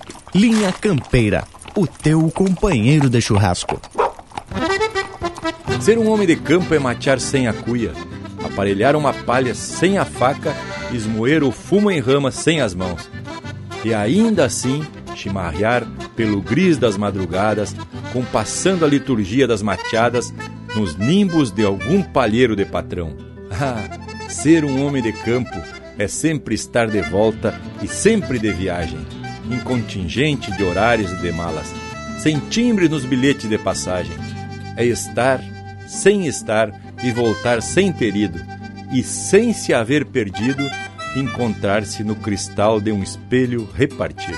Linha 0.33 0.71
Campeira, 0.71 1.43
o 1.75 1.85
teu 1.85 2.31
companheiro 2.31 3.09
de 3.09 3.19
churrasco. 3.19 3.81
Ser 5.81 5.97
um 5.97 6.09
homem 6.09 6.25
de 6.25 6.37
campo 6.37 6.73
é 6.73 6.79
matear 6.79 7.19
sem 7.19 7.49
a 7.49 7.53
cuia, 7.53 7.91
aparelhar 8.41 8.95
uma 8.95 9.13
palha 9.13 9.53
sem 9.53 9.97
a 9.97 10.05
faca, 10.05 10.55
esmoer 10.93 11.43
o 11.43 11.51
fumo 11.51 11.91
em 11.91 11.99
rama 11.99 12.31
sem 12.31 12.61
as 12.61 12.73
mãos. 12.73 13.09
E 13.83 13.93
ainda 13.93 14.45
assim, 14.45 14.85
chimarrear 15.15 15.85
pelo 16.15 16.41
gris 16.41 16.77
das 16.77 16.95
madrugadas, 16.95 17.75
compassando 18.13 18.85
a 18.85 18.87
liturgia 18.87 19.45
das 19.45 19.61
mateadas 19.61 20.33
nos 20.73 20.95
nimbos 20.95 21.51
de 21.51 21.65
algum 21.65 22.01
palheiro 22.01 22.55
de 22.55 22.63
patrão. 22.63 23.15
Ah, 23.63 23.99
ser 24.29 24.63
um 24.63 24.83
homem 24.83 25.03
de 25.03 25.11
campo 25.11 25.55
é 25.99 26.07
sempre 26.07 26.55
estar 26.55 26.87
de 26.87 27.01
volta 27.01 27.53
e 27.83 27.87
sempre 27.87 28.39
de 28.39 28.51
viagem, 28.51 28.97
em 29.51 29.59
contingente 29.59 30.51
de 30.51 30.63
horários 30.63 31.11
e 31.11 31.15
de 31.17 31.31
malas, 31.31 31.73
sem 32.19 32.39
timbre 32.39 32.87
nos 32.87 33.05
bilhetes 33.05 33.49
de 33.49 33.57
passagem. 33.57 34.15
É 34.77 34.85
estar 34.85 35.41
sem 35.87 36.25
estar 36.25 36.71
e 37.03 37.11
voltar 37.11 37.61
sem 37.61 37.91
ter 37.91 38.15
ido, 38.15 38.39
e 38.93 39.03
sem 39.03 39.53
se 39.53 39.73
haver 39.73 40.05
perdido, 40.05 40.63
encontrar-se 41.15 42.03
no 42.03 42.15
cristal 42.15 42.79
de 42.79 42.91
um 42.91 43.03
espelho 43.03 43.67
repartido. 43.75 44.37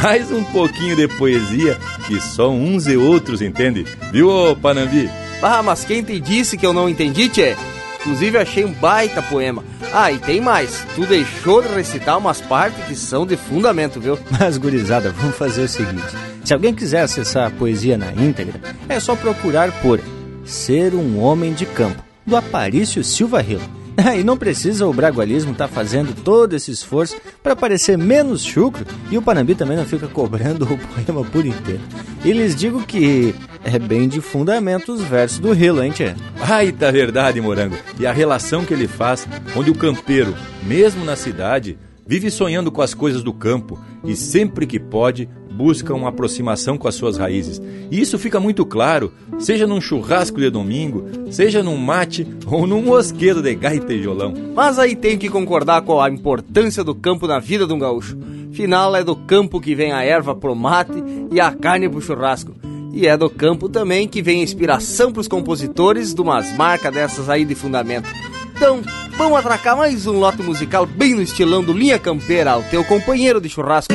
Mais 0.00 0.30
um 0.32 0.42
pouquinho 0.44 0.96
de 0.96 1.06
poesia 1.06 1.76
que 2.06 2.18
só 2.20 2.50
uns 2.50 2.86
e 2.86 2.96
outros 2.96 3.42
entendem, 3.42 3.84
viu, 4.10 4.56
Panambi? 4.56 5.10
Ah, 5.42 5.62
mas 5.62 5.84
quem 5.84 6.02
te 6.02 6.18
disse 6.18 6.56
que 6.56 6.64
eu 6.64 6.72
não 6.72 6.88
entendi, 6.88 7.28
tchê? 7.28 7.54
Inclusive 8.02 8.36
achei 8.38 8.64
um 8.64 8.72
baita 8.72 9.22
poema. 9.22 9.64
Ah, 9.92 10.10
e 10.10 10.18
tem 10.18 10.40
mais. 10.40 10.84
Tu 10.96 11.06
deixou 11.06 11.62
de 11.62 11.68
recitar 11.68 12.18
umas 12.18 12.40
partes 12.40 12.84
que 12.84 12.96
são 12.96 13.24
de 13.24 13.36
fundamento, 13.36 14.00
viu? 14.00 14.18
Mas, 14.40 14.58
gurizada, 14.58 15.10
vamos 15.10 15.36
fazer 15.36 15.62
o 15.62 15.68
seguinte. 15.68 16.02
Se 16.44 16.52
alguém 16.52 16.74
quiser 16.74 17.02
acessar 17.02 17.46
a 17.46 17.50
poesia 17.50 17.96
na 17.96 18.12
íntegra, 18.12 18.60
é 18.88 18.98
só 18.98 19.14
procurar 19.14 19.70
por 19.80 20.00
Ser 20.44 20.94
um 20.94 21.20
Homem 21.20 21.52
de 21.52 21.64
Campo, 21.64 22.02
do 22.26 22.36
Aparício 22.36 23.04
Silva 23.04 23.40
Rilo. 23.40 23.81
E 24.18 24.22
não 24.22 24.36
precisa 24.36 24.86
o 24.86 24.92
bragualismo 24.92 25.52
estar 25.52 25.68
tá 25.68 25.74
fazendo 25.74 26.14
todo 26.14 26.54
esse 26.54 26.70
esforço 26.70 27.16
para 27.42 27.56
parecer 27.56 27.96
menos 27.96 28.42
chucro 28.44 28.84
e 29.10 29.16
o 29.16 29.22
Panambi 29.22 29.54
também 29.54 29.76
não 29.76 29.84
fica 29.84 30.06
cobrando 30.06 30.64
o 30.72 30.78
poema 30.78 31.24
por 31.24 31.44
inteiro. 31.44 31.80
E 32.24 32.32
lhes 32.32 32.54
digo 32.54 32.82
que 32.84 33.34
é 33.64 33.78
bem 33.78 34.08
de 34.08 34.20
fundamento 34.20 34.92
os 34.92 35.02
versos 35.02 35.38
do 35.38 35.52
Rilo, 35.52 35.82
hein, 35.82 35.92
tchê? 35.92 36.14
Ai, 36.40 36.72
tá 36.72 36.90
verdade, 36.90 37.40
Morango. 37.40 37.76
E 37.98 38.06
a 38.06 38.12
relação 38.12 38.64
que 38.64 38.74
ele 38.74 38.86
faz, 38.88 39.26
onde 39.56 39.70
o 39.70 39.74
campeiro, 39.74 40.34
mesmo 40.62 41.04
na 41.04 41.16
cidade, 41.16 41.78
vive 42.06 42.30
sonhando 42.30 42.70
com 42.70 42.82
as 42.82 42.94
coisas 42.94 43.22
do 43.22 43.32
campo 43.32 43.78
e 44.04 44.16
sempre 44.16 44.66
que 44.66 44.78
pode 44.78 45.28
busca 45.52 45.94
uma 45.94 46.08
aproximação 46.08 46.78
com 46.78 46.88
as 46.88 46.94
suas 46.94 47.16
raízes. 47.16 47.60
E 47.90 48.00
isso 48.00 48.18
fica 48.18 48.40
muito 48.40 48.64
claro, 48.64 49.12
seja 49.38 49.66
num 49.66 49.80
churrasco 49.80 50.40
de 50.40 50.50
domingo, 50.50 51.04
seja 51.30 51.62
num 51.62 51.76
mate 51.76 52.26
ou 52.46 52.66
num 52.66 52.82
mosquedo 52.82 53.42
de 53.42 53.54
gaita 53.54 53.92
e 53.92 54.00
violão. 54.00 54.32
Mas 54.54 54.78
aí 54.78 54.96
tem 54.96 55.18
que 55.18 55.28
concordar 55.28 55.82
com 55.82 56.00
a 56.00 56.10
importância 56.10 56.82
do 56.82 56.94
campo 56.94 57.26
na 57.26 57.38
vida 57.38 57.66
de 57.66 57.72
um 57.72 57.78
gaúcho. 57.78 58.18
Final 58.52 58.96
é 58.96 59.04
do 59.04 59.14
campo 59.14 59.60
que 59.60 59.74
vem 59.74 59.92
a 59.92 60.02
erva 60.02 60.34
pro 60.34 60.54
mate 60.54 61.02
e 61.30 61.40
a 61.40 61.52
carne 61.52 61.88
pro 61.88 62.00
churrasco. 62.00 62.54
E 62.92 63.06
é 63.06 63.16
do 63.16 63.30
campo 63.30 63.68
também 63.68 64.06
que 64.06 64.20
vem 64.20 64.40
a 64.40 64.44
inspiração 64.44 65.12
pros 65.12 65.26
compositores 65.26 66.12
de 66.12 66.20
umas 66.20 66.54
marcas 66.56 66.92
dessas 66.92 67.30
aí 67.30 67.44
de 67.44 67.54
fundamento. 67.54 68.08
Então, 68.54 68.82
vamos 69.16 69.38
atracar 69.38 69.76
mais 69.76 70.06
um 70.06 70.18
lote 70.18 70.42
musical 70.42 70.84
bem 70.84 71.14
no 71.14 71.22
estilão 71.22 71.64
do 71.64 71.72
Linha 71.72 71.98
Campeira, 71.98 72.58
o 72.58 72.62
teu 72.64 72.84
companheiro 72.84 73.40
de 73.40 73.48
churrasco. 73.48 73.92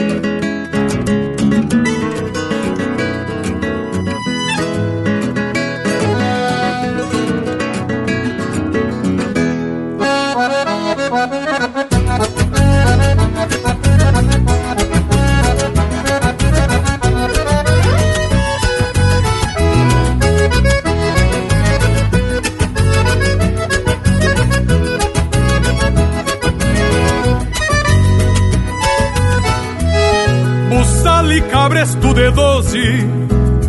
Doze, 32.78 33.07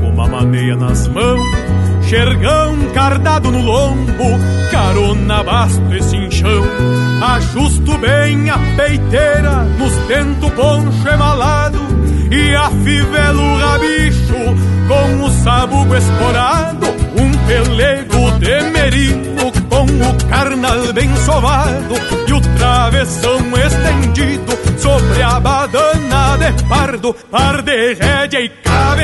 uma 0.03 0.27
maneia 0.27 0.77
nas 0.77 1.09
mãos, 1.09 1.41
xergão 2.03 2.77
cardado 2.95 3.51
no 3.51 3.61
lombo, 3.61 4.39
carona 4.71 5.43
basto 5.43 5.95
e 5.95 6.03
cinchão. 6.03 6.65
Ajusto 7.21 7.99
bem 7.99 8.51
a 8.51 8.59
peiteira 8.77 9.65
nos 9.79 9.93
tento 10.07 10.51
poncho 10.51 11.09
emalado 11.09 11.79
e 12.31 12.55
afivelo 12.55 13.43
o 13.43 13.59
rabicho 13.59 14.69
com 14.87 15.25
o 15.25 15.31
sabugo 15.31 15.95
esporado, 15.97 16.87
um 17.17 17.47
pelego 17.47 18.31
de 18.39 18.63
merino 18.71 19.53
com 19.69 19.85
o 19.85 20.29
carnal 20.29 20.93
bem 20.93 21.15
sovado 21.17 21.95
e 22.27 22.33
o 22.33 22.41
travessão 22.57 23.39
estendido 23.57 24.59
sobre 24.79 25.23
a 25.23 25.41
badana 25.41 26.37
de 26.39 26.65
pardo, 26.65 27.15
par 27.31 27.63
de 27.63 27.95
rédea 27.95 28.41
e 28.41 28.49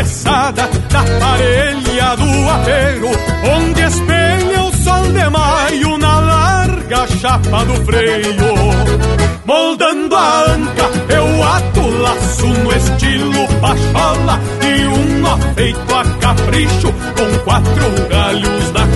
cabeçada 0.04 0.68
da 0.90 1.02
parelha 1.18 2.16
do 2.16 2.50
apeiro, 2.50 3.08
onde 3.56 3.80
espelha 3.80 4.62
o 4.62 4.72
sol 4.76 5.02
de 5.12 5.30
maio 5.30 5.98
na 5.98 6.20
larga 6.20 7.06
chapa 7.20 7.64
do 7.64 7.74
freio. 7.84 8.34
Moldando 9.46 10.16
a 10.16 10.42
anca, 10.44 10.90
eu 11.14 11.42
ato 11.42 11.88
laço 12.02 12.46
no 12.46 12.72
estilo 12.72 13.48
pachola 13.60 14.40
e 14.62 14.86
um 14.86 15.20
nó 15.20 15.38
feito 15.54 15.94
a 15.94 16.04
capricho 16.20 16.92
com 17.16 17.38
quatro 17.44 18.08
galhos 18.08 18.72
na 18.72 18.93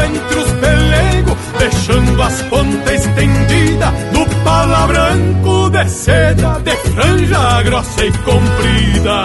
entre 0.00 0.38
os 0.38 0.52
pelegos, 0.52 1.36
deixando 1.58 2.22
as 2.22 2.42
pontas 2.42 2.92
estendidas 2.92 3.92
no 4.12 4.26
pala 4.44 4.86
branco 4.86 5.70
de 5.70 5.88
seda, 5.88 6.60
de 6.60 6.76
franja 6.90 7.62
grossa 7.62 8.04
e 8.04 8.12
comprida. 8.12 9.24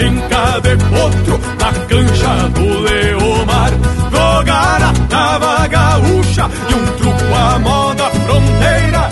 Penca 0.00 0.60
de 0.62 0.76
potro 0.88 1.40
na 1.60 1.72
cancha 1.88 2.48
do 2.54 2.80
Leomar. 2.80 3.70
Jogar 4.10 4.82
a 4.82 4.92
tava 5.08 5.66
gaúcha 5.68 6.50
e 6.70 6.74
um 6.74 6.86
truco 6.96 7.34
à 7.34 7.58
moda 7.58 8.04
fronteira. 8.04 9.10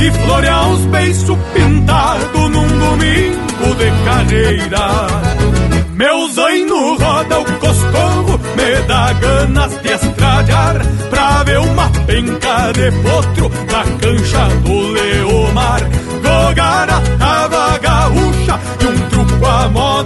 E 0.00 0.10
florear 0.10 0.68
uns 0.70 0.86
beiços 0.86 1.38
pintados 1.52 2.50
num 2.50 2.68
domingo 2.78 3.74
de 3.76 4.04
carreira 4.06 5.06
Meu 5.92 6.26
zaino 6.32 6.96
roda 6.96 7.40
o 7.40 7.44
coscorro, 7.44 8.40
me 8.56 8.82
dá 8.88 9.12
ganas 9.12 9.78
de 9.82 9.92
estralhar. 9.92 10.80
Pra 11.10 11.42
ver 11.42 11.58
uma 11.58 11.90
penca 12.06 12.72
de 12.72 12.90
potro 13.02 13.50
na 13.70 13.84
cancha 13.98 14.48
do 14.64 14.88
Leomar 14.88 15.29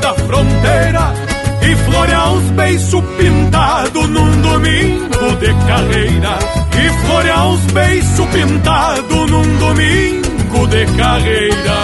moda 0.04 0.14
fronteira 0.14 1.14
E 1.62 1.76
florear 1.76 2.34
uns 2.34 2.50
beiços 2.50 3.04
pintados 3.16 4.08
num 4.10 4.42
domingo 4.42 5.36
de 5.40 5.54
carreira 5.66 6.38
E 6.78 7.06
florear 7.06 7.48
uns 7.48 7.60
beiços 7.72 8.26
pintados 8.26 9.30
num 9.30 9.58
domingo 9.58 10.66
de 10.68 10.86
carreira 10.96 11.74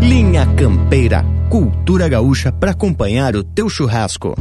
Linha 0.00 0.46
Campeira, 0.56 1.24
cultura 1.48 2.08
gaúcha 2.08 2.52
para 2.52 2.70
acompanhar 2.72 3.34
o 3.34 3.42
teu 3.42 3.68
churrasco. 3.68 4.34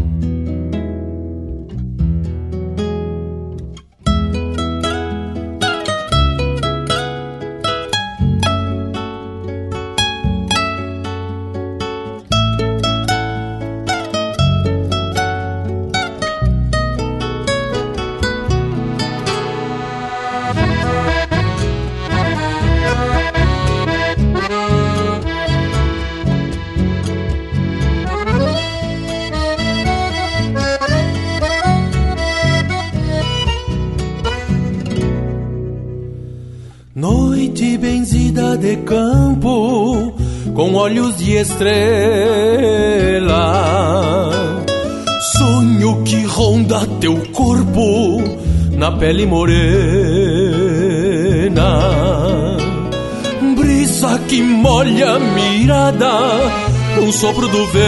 Sopro 57.23 57.47
do 57.47 57.65
vento. 57.67 57.85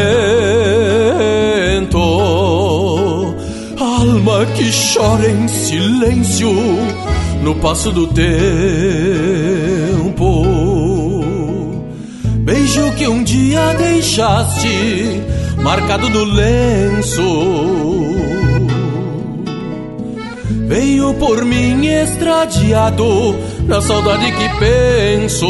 Alma 3.78 4.46
que 4.56 4.72
chora 4.72 5.30
em 5.30 5.46
silêncio 5.50 6.56
no 7.42 7.54
passo 7.56 7.92
do 7.92 8.08
tempo. 8.08 8.26
Beijo 12.46 12.94
que 12.94 13.10
um 13.10 13.26
dia 13.26 13.74
deixaste 13.74 15.22
marcado 15.62 16.10
no 16.10 16.24
lenço. 16.24 17.22
Veio 20.66 21.14
por 21.16 21.44
mim 21.44 21.86
estradiado 21.88 23.36
na 23.68 23.82
saudade 23.82 24.32
que 24.32 24.48
penso. 24.60 25.46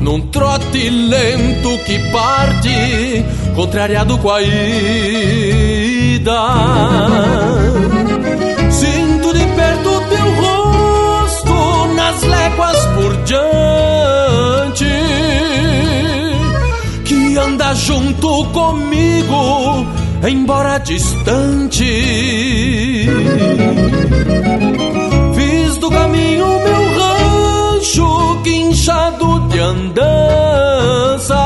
num 0.00 0.20
trote 0.28 0.90
lento 0.90 1.78
que 1.84 1.98
parte, 2.10 3.24
contrariado 3.54 4.18
com 4.18 4.30
a 4.30 4.42
ida. 4.42 4.50
Sinto 8.70 9.32
de 9.32 9.46
perto 9.46 10.02
teu 10.08 10.34
rosto 10.42 11.86
nas 11.94 12.22
léguas 12.22 12.86
por 12.94 13.16
diante, 13.24 14.84
que 17.04 17.38
anda 17.38 17.74
junto 17.74 18.44
comigo, 18.46 19.86
embora 20.28 20.78
distante. 20.78 21.84
Fiz 25.34 25.76
do 25.78 25.90
caminho 25.90 26.46
meu 26.46 26.94
rancho 26.98 28.40
guinchado 28.42 29.48
de 29.48 29.58
andanças. 29.58 31.38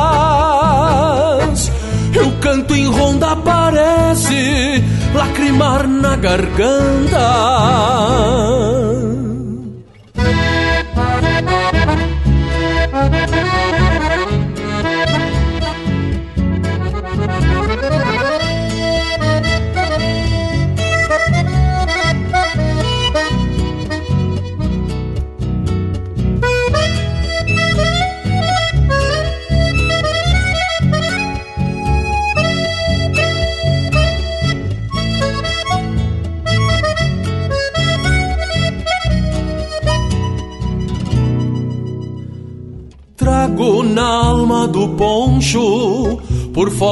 Eu 2.15 2.33
canto 2.41 2.75
em 2.75 2.87
ronda, 2.87 3.37
parece 3.37 4.83
lacrimar 5.15 5.87
na 5.87 6.17
garganta. 6.17 7.25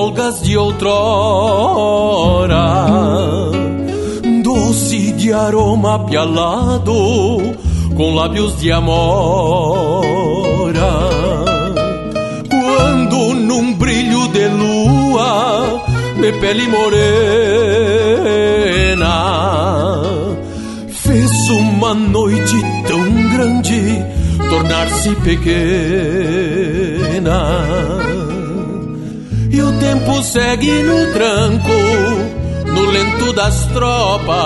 Folgas 0.03 0.43
de 0.43 0.57
outrora. 0.57 0.97
Doce 4.43 5.12
de 5.12 5.33
aroma 5.33 6.05
pialado 6.07 7.55
com 7.97 8.12
lábios 8.12 8.59
de 8.59 8.73
amora. 8.73 10.03
Quando 12.51 13.33
num 13.35 13.74
brilho 13.74 14.27
de 14.29 14.49
lua 14.49 15.85
de 16.20 16.33
pele 16.33 16.66
morena 16.66 17.12
fez 20.89 21.31
uma 21.49 21.95
noite 21.95 22.61
tão 22.89 23.05
grande 23.31 24.05
tornar-se 24.51 25.15
pequena. 25.27 25.62
Tempo 29.83 30.23
segue 30.23 30.85
no 30.85 31.13
tranco, 31.13 31.79
no 32.67 32.85
lento 32.85 33.33
das 33.33 33.67
tropas. 33.75 34.39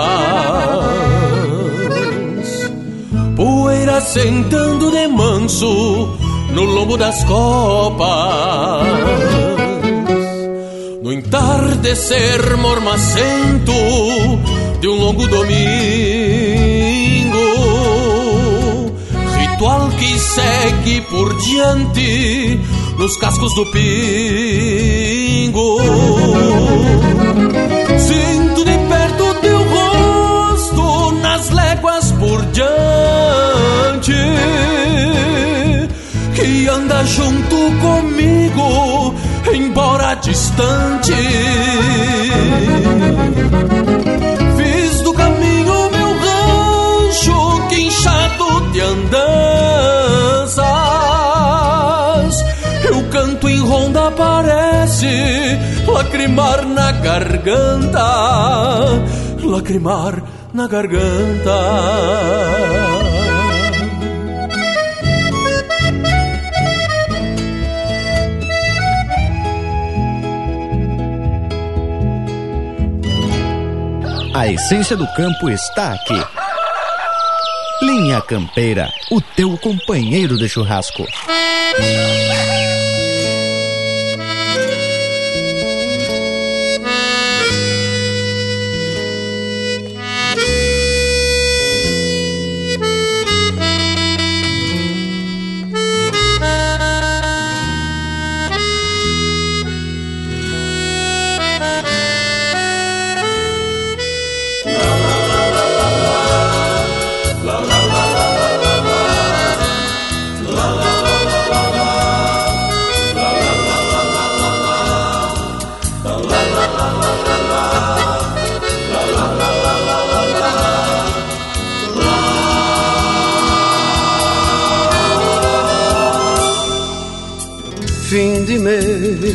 Poeira 3.35 4.01
sentando 4.01 4.89
de 4.89 5.07
manso 5.07 6.17
no 6.55 6.63
lombo 6.63 6.97
das 6.97 7.23
copas. 7.25 8.87
No 11.03 11.11
entardecer 11.11 12.57
mormacento 12.57 13.73
de 14.81 14.87
um 14.87 14.95
longo 14.95 15.27
domingo, 15.27 15.55
ritual 19.37 19.87
que 19.99 20.17
segue 20.17 21.01
por 21.01 21.37
diante 21.37 22.59
nos 22.97 23.15
cascos 23.17 23.53
do 23.53 23.65
pingo. 23.71 24.87
Sinto 27.97 28.65
de 28.65 28.77
perto 28.89 29.33
teu 29.41 29.63
rosto 29.63 31.11
nas 31.21 31.49
léguas 31.51 32.11
por 32.13 32.43
diante, 32.47 34.13
que 36.35 36.67
anda 36.67 37.05
junto 37.05 37.55
comigo, 37.79 39.13
embora 39.53 40.15
distante. 40.15 41.13
Em 54.07 54.11
ronda, 54.11 54.11
parece 54.11 55.07
lacrimar 55.87 56.65
na 56.65 56.91
garganta, 56.91 58.05
lacrimar 59.43 60.23
na 60.53 60.67
garganta. 60.67 61.51
A 74.33 74.47
essência 74.47 74.95
do 74.95 75.07
campo 75.13 75.49
está 75.49 75.93
aqui. 75.93 76.23
Linha 77.81 78.21
Campeira, 78.21 78.87
o 79.11 79.19
teu 79.35 79.57
companheiro 79.57 80.37
de 80.37 80.47
churrasco. 80.47 81.05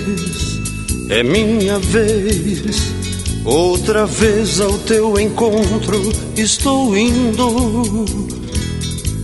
Mês 0.07 0.61
é 1.11 1.23
minha 1.23 1.79
vez. 1.79 2.93
Outra 3.45 4.07
vez 4.07 4.61
ao 4.61 4.79
teu 4.79 5.19
encontro 5.19 6.01
estou 6.37 6.97
indo 6.97 8.05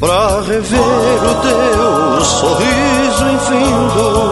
pra 0.01 0.41
rever 0.43 0.79
o 0.79 1.35
teu 1.43 2.25
sorriso 2.25 3.25
infindo 3.35 4.29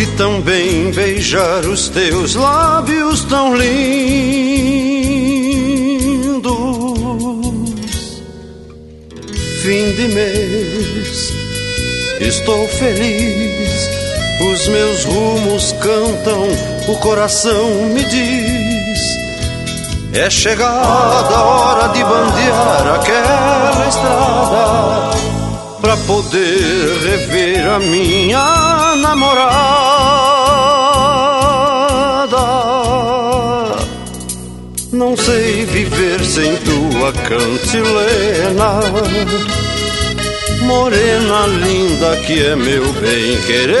e 0.00 0.06
também 0.16 0.92
beijar 0.92 1.64
os 1.66 1.88
teus 1.88 2.36
lábios 2.36 3.24
tão 3.24 3.56
lindos. 3.56 3.98
Fim 9.62 9.92
de 9.96 10.08
mês, 10.14 11.32
estou 12.20 12.68
feliz, 12.68 13.67
os 14.40 14.68
meus 14.68 15.04
rumos 15.04 15.72
cantam, 15.80 16.48
o 16.88 16.96
coração 16.98 17.68
me 17.92 18.04
diz. 18.04 19.18
É 20.12 20.30
chegada 20.30 21.36
a 21.36 21.42
hora 21.42 21.88
de 21.88 22.02
bandear 22.02 22.94
aquela 22.94 23.88
estrada 23.88 25.18
pra 25.80 25.96
poder 25.98 26.98
rever 27.04 27.70
a 27.70 27.78
minha 27.78 28.96
namorada. 28.96 30.18
Não 34.92 35.16
sei 35.16 35.64
viver 35.66 36.24
sem 36.24 36.56
tua 36.56 37.12
cantilena, 37.12 38.80
morena 40.68 41.46
linda 41.46 42.14
que 42.26 42.44
é 42.44 42.54
meu 42.54 42.84
bem 42.92 43.40
querer. 43.46 43.78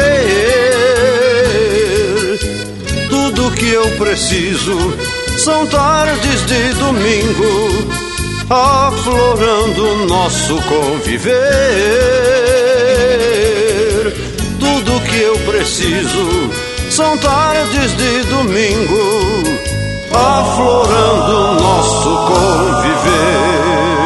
Tudo 3.10 3.50
que 3.50 3.68
eu 3.68 3.86
preciso 3.98 4.96
são 5.36 5.66
tardes 5.66 6.46
de 6.46 6.72
domingo 6.74 7.88
aflorando 8.48 10.06
nosso 10.06 10.56
conviver. 10.62 11.34
Tudo 14.58 15.00
que 15.02 15.20
eu 15.20 15.38
preciso 15.40 16.50
são 16.90 17.18
tardes 17.18 17.94
de 17.98 18.22
domingo, 18.30 19.42
aflorando 20.10 21.60
nosso 21.60 22.16
conviver. 22.32 23.97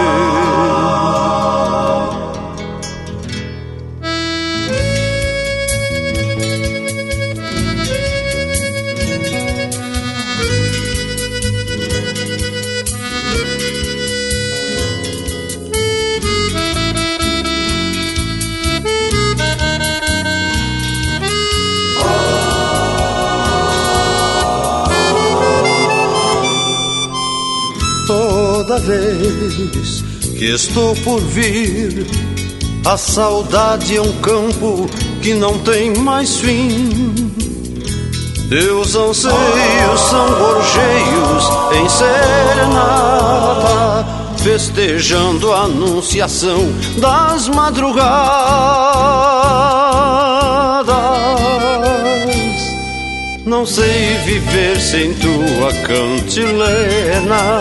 Vez 28.83 30.03
que 30.39 30.47
estou 30.47 30.95
por 30.97 31.21
vir, 31.21 32.07
a 32.85 32.97
saudade 32.97 33.97
é 33.97 34.01
um 34.01 34.13
campo 34.21 34.89
que 35.23 35.35
não 35.35 35.59
tem 35.61 35.95
mais 35.99 36.37
fim. 36.37 37.15
Teus 38.49 38.95
anseios 38.95 40.01
são 40.11 40.27
gorjeios 40.35 41.45
em 41.75 41.89
serenata, 41.89 43.25
festejando 44.43 45.53
a 45.53 45.63
anunciação 45.63 46.69
das 46.99 47.49
madrugadas. 47.49 48.03
Não 53.47 53.65
sei 53.65 54.17
viver 54.25 54.81
sem 54.81 55.15
tua 55.15 55.73
cantilena, 55.87 57.61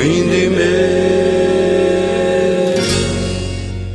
Fim 0.00 0.30
de 0.30 0.48
mês. 0.48 1.09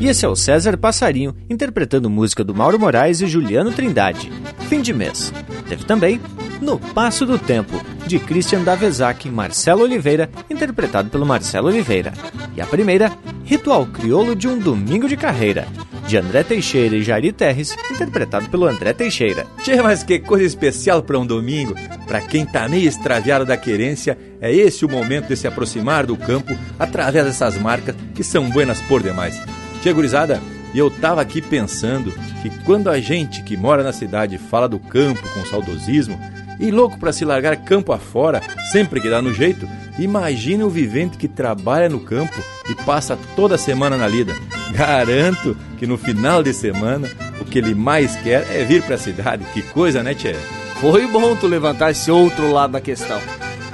E 0.06 0.10
esse 0.10 0.24
é 0.24 0.30
o 0.30 0.36
César 0.36 0.78
Passarinho 0.78 1.36
interpretando 1.50 2.12
música 2.12 2.44
do 2.44 2.54
Mauro 2.54 2.78
Moraes 2.78 3.22
e 3.22 3.26
Juliano 3.26 3.72
Trindade, 3.72 4.32
Fim 4.70 4.80
de 4.80 4.94
Mês. 4.94 5.34
Teve 5.68 5.84
também 5.84 6.22
No 6.62 6.78
Passo 6.78 7.26
do 7.26 7.40
Tempo, 7.40 7.84
de 8.06 8.20
Christian 8.20 8.62
Davezac 8.62 9.28
e 9.28 9.32
Marcelo 9.32 9.82
Oliveira, 9.82 10.30
interpretado 10.48 11.10
pelo 11.10 11.26
Marcelo 11.26 11.70
Oliveira. 11.70 12.14
E 12.56 12.62
a 12.62 12.68
primeira, 12.68 13.12
Ritual 13.44 13.88
Crioulo 13.88 14.36
de 14.36 14.48
um 14.48 14.60
Domingo 14.60 15.10
de 15.10 15.18
Carreira, 15.18 15.68
de 16.06 16.18
André 16.18 16.44
Teixeira 16.44 16.96
e 16.96 17.02
Jari 17.02 17.32
Terres, 17.32 17.76
interpretado 17.90 18.48
pelo 18.48 18.68
André 18.68 18.94
Teixeira. 18.94 19.48
Tchê, 19.64 19.82
mas 19.82 20.04
que 20.04 20.20
coisa 20.20 20.46
especial 20.46 21.02
para 21.02 21.18
um 21.18 21.26
domingo. 21.26 21.74
Para 22.06 22.22
quem 22.22 22.46
tá 22.46 22.70
meio 22.70 22.88
extraviado 22.88 23.44
da 23.44 23.58
querência, 23.58 24.16
é 24.40 24.54
esse 24.54 24.86
o 24.86 24.90
momento 24.90 25.30
de 25.30 25.36
se 25.36 25.48
aproximar 25.48 26.06
do 26.06 26.16
campo 26.16 26.56
através 26.78 27.26
dessas 27.26 27.58
marcas 27.58 27.96
que 28.14 28.24
são 28.24 28.48
buenas 28.52 28.80
por 28.82 29.02
demais. 29.02 29.42
Tia 29.86 29.94
gurizada, 29.94 30.42
e 30.74 30.80
eu 30.80 30.90
tava 30.90 31.22
aqui 31.22 31.40
pensando 31.40 32.12
que 32.42 32.50
quando 32.64 32.90
a 32.90 33.00
gente 33.00 33.44
que 33.44 33.56
mora 33.56 33.84
na 33.84 33.94
cidade 33.94 34.36
fala 34.40 34.68
do 34.68 34.80
campo 34.80 35.22
com 35.32 35.46
saudosismo 35.46 36.20
e 36.60 36.72
louco 36.72 36.98
para 36.98 37.14
se 37.14 37.24
largar 37.24 37.56
campo 37.58 37.94
afora 37.94 38.42
sempre 38.72 39.00
que 39.00 39.12
dá 39.12 39.22
no 39.22 39.32
jeito, 39.32 39.70
imagine 40.00 40.64
o 40.64 40.72
vivente 40.72 41.20
que 41.20 41.28
trabalha 41.28 41.88
no 41.88 42.00
campo 42.00 42.34
e 42.68 42.74
passa 42.84 43.16
toda 43.36 43.60
semana 43.60 43.96
na 43.96 44.08
lida. 44.08 44.34
Garanto 44.72 45.56
que 45.78 45.86
no 45.86 46.00
final 46.00 46.42
de 46.42 46.52
semana 46.52 47.08
o 47.40 47.46
que 47.46 47.60
ele 47.60 47.76
mais 47.76 48.16
quer 48.16 48.44
é 48.56 48.64
vir 48.64 48.82
para 48.82 48.96
a 48.96 48.98
cidade. 48.98 49.46
Que 49.54 49.62
coisa, 49.62 50.02
né, 50.02 50.16
Tchê? 50.16 50.34
Foi 50.82 51.06
bom 51.06 51.36
tu 51.36 51.46
levantar 51.46 51.92
esse 51.92 52.10
outro 52.10 52.52
lado 52.52 52.72
da 52.72 52.82
questão. 52.82 53.22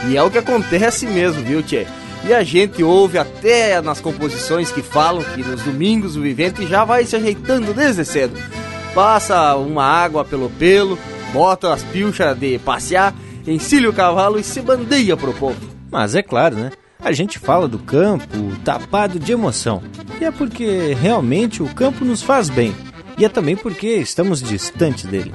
E 0.09 0.17
é 0.17 0.21
o 0.21 0.29
que 0.29 0.39
acontece 0.39 1.07
mesmo, 1.07 1.41
viu, 1.41 1.63
Tchê? 1.63 1.88
E 2.23 2.34
a 2.34 2.43
gente 2.43 2.84
ouve 2.84 3.18
até 3.18 3.81
nas 3.81 3.99
composições 3.99 4.72
que 4.72 4.81
falam 4.81 5.23
que 5.23 5.43
nos 5.43 5.61
domingos 5.64 6.15
o 6.15 6.22
vivente 6.22 6.68
já 6.68 6.85
vai 6.85 7.06
se 7.06 7.15
ajeitando 7.15 7.73
desde 7.73 8.06
cedo. 8.06 8.38
Passa 8.93 9.56
uma 9.56 9.84
água 9.84 10.23
pelo 10.23 10.49
pelo, 10.49 10.99
bota 11.34 11.73
as 11.73 11.84
pilchas 11.84 12.38
de 12.38 12.60
passear, 12.60 13.14
encilha 13.48 13.89
o 13.89 13.93
cavalo 13.93 14.39
e 14.39 14.43
se 14.43 14.61
bandeia 14.61 15.18
pro 15.18 15.34
povo. 15.34 15.60
Mas 15.89 16.15
é 16.15 16.22
claro, 16.22 16.56
né? 16.56 16.72
A 17.03 17.11
gente 17.11 17.39
fala 17.39 17.68
do 17.68 17.80
campo 17.80 18.52
tapado 18.64 19.18
de 19.18 19.31
emoção. 19.31 19.81
E 20.19 20.26
é 20.26 20.30
porque 20.30 20.93
realmente 20.93 21.64
o 21.64 21.73
campo 21.73 22.06
nos 22.06 22.22
faz 22.22 22.48
bem. 22.49 22.76
E 23.22 23.26
é 23.26 23.30
também 23.30 23.56
porque 23.56 23.88
estamos 23.98 24.41
distantes 24.41 25.06
dele. 25.06 25.31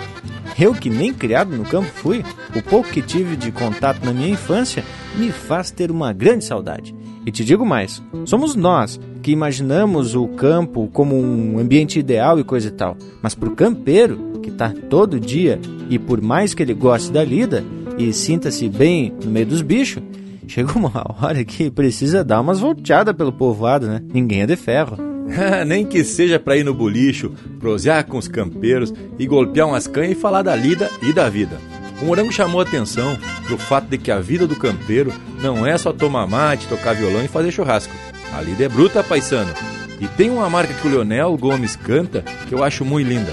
Eu 0.58 0.74
que 0.74 0.90
nem 0.90 1.14
criado 1.14 1.56
no 1.56 1.62
campo 1.62 1.86
fui, 1.86 2.24
o 2.52 2.60
pouco 2.60 2.90
que 2.90 3.00
tive 3.00 3.36
de 3.36 3.52
contato 3.52 4.04
na 4.04 4.12
minha 4.12 4.30
infância 4.30 4.82
me 5.16 5.30
faz 5.30 5.70
ter 5.70 5.88
uma 5.92 6.12
grande 6.12 6.44
saudade. 6.44 6.92
E 7.24 7.30
te 7.30 7.44
digo 7.44 7.64
mais, 7.64 8.02
somos 8.24 8.56
nós 8.56 8.98
que 9.22 9.30
imaginamos 9.30 10.16
o 10.16 10.26
campo 10.26 10.90
como 10.92 11.14
um 11.14 11.60
ambiente 11.60 12.00
ideal 12.00 12.40
e 12.40 12.44
coisa 12.44 12.66
e 12.66 12.72
tal. 12.72 12.96
Mas 13.22 13.36
pro 13.36 13.54
campeiro, 13.54 14.40
que 14.42 14.50
tá 14.50 14.74
todo 14.90 15.20
dia 15.20 15.60
e 15.88 15.96
por 15.96 16.20
mais 16.20 16.54
que 16.54 16.64
ele 16.64 16.74
goste 16.74 17.12
da 17.12 17.22
lida 17.22 17.62
e 17.96 18.12
sinta-se 18.12 18.68
bem 18.68 19.14
no 19.24 19.30
meio 19.30 19.46
dos 19.46 19.62
bichos, 19.62 20.02
chega 20.48 20.76
uma 20.76 21.06
hora 21.22 21.44
que 21.44 21.70
precisa 21.70 22.24
dar 22.24 22.40
umas 22.40 22.58
volteadas 22.58 23.14
pelo 23.14 23.32
povoado, 23.32 23.86
né? 23.86 24.02
Ninguém 24.12 24.42
é 24.42 24.46
de 24.46 24.56
ferro. 24.56 25.15
Nem 25.66 25.84
que 25.84 26.04
seja 26.04 26.38
para 26.38 26.56
ir 26.56 26.64
no 26.64 26.74
bolicho, 26.74 27.32
prosear 27.58 28.04
com 28.04 28.18
os 28.18 28.28
campeiros 28.28 28.92
e 29.18 29.26
golpear 29.26 29.68
umas 29.68 29.86
canhas 29.86 30.12
e 30.12 30.20
falar 30.20 30.42
da 30.42 30.54
lida 30.54 30.90
e 31.02 31.12
da 31.12 31.28
vida. 31.28 31.58
O 32.00 32.06
Morango 32.06 32.32
chamou 32.32 32.60
atenção 32.60 33.16
pro 33.46 33.56
fato 33.56 33.88
de 33.88 33.98
que 33.98 34.10
a 34.10 34.20
vida 34.20 34.46
do 34.46 34.56
campeiro 34.56 35.12
não 35.40 35.66
é 35.66 35.76
só 35.78 35.92
tomar 35.92 36.26
mate, 36.26 36.68
tocar 36.68 36.94
violão 36.94 37.24
e 37.24 37.28
fazer 37.28 37.50
churrasco. 37.50 37.94
A 38.34 38.42
lida 38.42 38.64
é 38.64 38.68
bruta, 38.68 39.02
paisano. 39.02 39.52
E 39.98 40.06
tem 40.08 40.28
uma 40.28 40.50
marca 40.50 40.74
que 40.74 40.86
o 40.86 40.90
Leonel 40.90 41.36
Gomes 41.38 41.74
canta 41.74 42.22
que 42.46 42.54
eu 42.54 42.62
acho 42.62 42.84
muito 42.84 43.08
linda. 43.08 43.32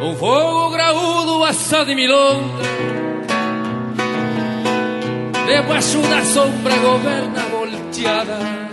Um 0.02 0.16
fogo 0.16 0.72
graúdo 0.72 1.44
assado 1.44 1.92
em 1.92 1.96
milonga 1.96 2.83
Debaixo 5.46 6.02
da 6.02 6.24
sombra 6.26 6.76
governa 6.78 7.42
volteada. 7.52 8.64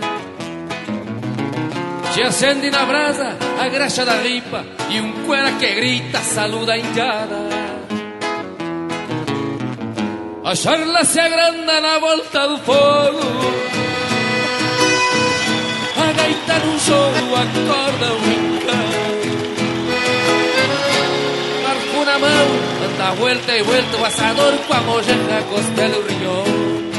Se 2.13 2.21
acende 2.21 2.69
na 2.69 2.85
brasa 2.85 3.37
a 3.57 3.69
graxa 3.69 4.03
da 4.03 4.21
ripa 4.21 4.65
E 4.89 4.99
um 4.99 5.25
cuera 5.25 5.53
que 5.53 5.73
grita 5.75 6.19
saluda 6.19 6.73
a 6.73 6.77
A 10.49 10.55
charla 10.55 11.05
se 11.05 11.19
agranda 11.21 11.79
na 11.79 11.99
volta 11.99 12.47
do 12.49 12.57
fogo 12.57 13.27
A 15.95 16.11
gaita 16.11 16.59
num 16.65 16.79
jogo 16.79 17.35
acorda 17.43 18.13
o 18.13 18.90
na 22.05 22.19
mão, 22.19 22.47
anda 22.85 23.11
vuelta 23.15 23.57
e 23.57 23.63
vuelta 23.63 23.97
o 23.97 24.05
asador 24.05 24.53
Com 24.67 24.73
a 24.73 24.81
mojeira, 24.81 25.43
costela 25.49 25.95
e 25.95 26.25
o 26.25 26.91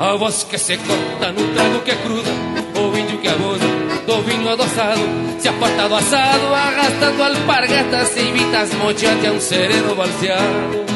a 0.00 0.16
voz 0.16 0.44
que 0.44 0.56
se 0.56 0.78
corta 0.78 1.30
no 1.30 1.52
trago 1.52 1.80
que 1.82 1.94
cruda, 1.94 2.30
o 2.74 2.98
índio 2.98 3.18
que 3.18 3.28
abusa 3.28 3.66
do 4.06 4.22
vinho 4.22 4.48
adoçado, 4.48 5.02
se 5.38 5.46
aparta 5.46 5.88
do 5.88 5.94
assado, 5.94 6.54
arrastando 6.54 7.22
alpargatas 7.22 8.16
e 8.16 8.32
vitas 8.32 8.72
mochate 8.74 9.26
a 9.26 9.32
um 9.32 9.38
sereno 9.38 9.94
balseado. 9.94 10.86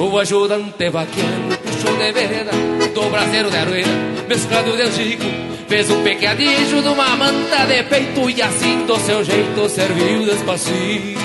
O 0.00 0.18
ajudante 0.18 0.88
vaqueiro 0.88 1.58
puxou 1.62 1.96
de 1.98 2.12
vereda, 2.12 2.50
do 2.94 3.10
braseiro 3.10 3.50
de 3.50 3.56
arueira, 3.58 3.90
mesclado 4.26 4.74
de 4.74 4.82
angico, 4.82 5.24
fez 5.68 5.90
um 5.90 6.02
pecadilho 6.02 6.82
de 6.82 6.88
uma 6.88 7.14
manta 7.16 7.66
de 7.66 7.82
peito 7.84 8.30
e 8.30 8.40
assim 8.40 8.86
do 8.86 8.98
seu 8.98 9.22
jeito 9.22 9.68
serviu 9.68 10.24
despacito. 10.24 11.18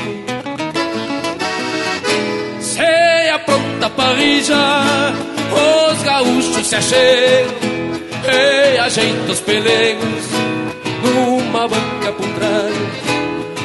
Se 2.60 3.30
apronta 3.34 3.86
a 3.86 3.90
parrilla, 3.90 5.14
os 5.91 6.03
gaúchos 6.03 6.68
se 6.68 6.76
achegam 6.76 7.74
e 8.26 8.78
ajeitam 8.80 9.32
os 9.32 9.40
pelegos 9.40 10.26
numa 11.03 11.68
banca 11.68 12.11
por 12.11 12.28
trás. 12.28 12.74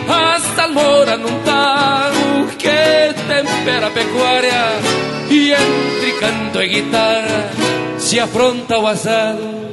A 0.08 0.40
salmoura 0.40 1.16
num 1.16 1.42
tago 1.42 2.56
que 2.56 3.14
tempera 3.26 3.88
a 3.88 3.90
pecuária 3.90 4.64
e 5.28 5.52
entre 5.52 6.12
canto 6.20 6.62
e 6.62 6.68
guitarra 6.68 7.50
se 7.98 8.20
afronta 8.20 8.78
o 8.78 8.86
assado. 8.86 9.67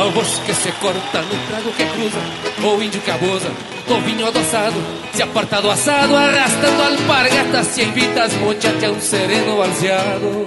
A 0.00 0.04
voz 0.04 0.40
que 0.46 0.54
se 0.54 0.72
corta 0.72 1.22
no 1.22 1.46
trago 1.46 1.72
que 1.72 1.84
cruza 1.84 2.18
O 2.66 2.82
índio 2.82 3.00
que 3.02 3.10
abusa 3.10 3.50
do 3.86 4.00
vinho 4.00 4.26
adoçado 4.26 4.82
Se 5.12 5.22
aparta 5.22 5.60
do 5.60 5.70
assado 5.70 6.16
arrastando 6.16 6.82
alpargatas 6.82 7.66
Se 7.66 7.82
invita 7.82 8.24
as 8.24 8.32
mochate 8.34 8.86
a 8.86 8.90
um 8.90 9.00
sereno 9.00 9.58
balseado 9.58 10.46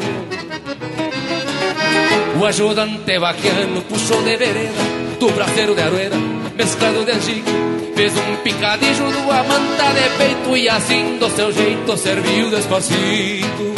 O 2.40 2.46
ajudante 2.46 3.20
vaquiano 3.20 3.82
puxou 3.84 4.24
de 4.24 4.38
vereda 4.38 5.04
do 5.24 5.32
braseiro 5.32 5.74
de 5.74 5.82
aroeira, 5.82 6.18
mesclado 6.54 7.06
de 7.06 7.12
angique. 7.12 7.50
Fez 7.96 8.12
um 8.18 8.36
picadilho 8.44 9.10
do 9.10 9.32
amanta 9.32 9.94
de 9.94 10.18
peito 10.18 10.58
e 10.58 10.68
assim 10.68 11.18
do 11.18 11.30
seu 11.30 11.50
jeito 11.52 11.96
serviu 11.96 12.50
despacito. 12.50 13.74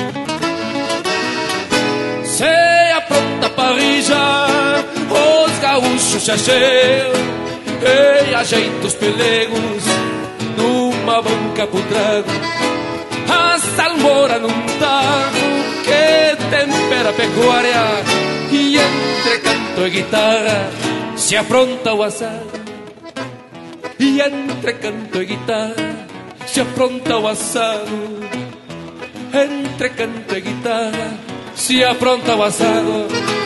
Se 2.23 2.91
apronta 2.95 3.49
parrija, 3.49 4.84
os 5.09 5.59
gaúchos 5.59 6.23
se 6.23 6.31
acheiam 6.31 7.13
e 8.29 8.33
ajeita 8.33 8.87
os 8.87 8.93
pelegos 8.95 9.83
numa 10.57 11.21
banca 11.21 11.67
pro 11.67 11.81
trago. 11.83 12.31
A 13.29 13.59
salmoura 13.59 14.39
num 14.39 14.79
tarro 14.79 15.65
que 15.83 16.35
tempera 16.49 17.09
a 17.09 17.13
pecuária 17.13 17.83
e 18.51 18.77
entre 18.77 19.39
canto 19.39 19.87
e 19.87 19.89
guitarra 19.89 20.69
se 21.15 21.37
afronta 21.37 21.93
o 21.93 22.03
assado. 22.03 22.65
E 23.99 24.19
entre 24.21 24.73
canto 24.73 25.21
e 25.21 25.25
guitarra 25.25 26.07
se 26.47 26.61
afronta 26.61 27.17
o 27.17 27.27
assado. 27.27 28.25
Entre 29.33 29.89
canto 29.89 30.35
e 30.35 30.41
guitarra 30.41 31.17
se 31.55 31.83
afronta 31.83 32.35
o 32.35 32.43
assado. 32.43 33.44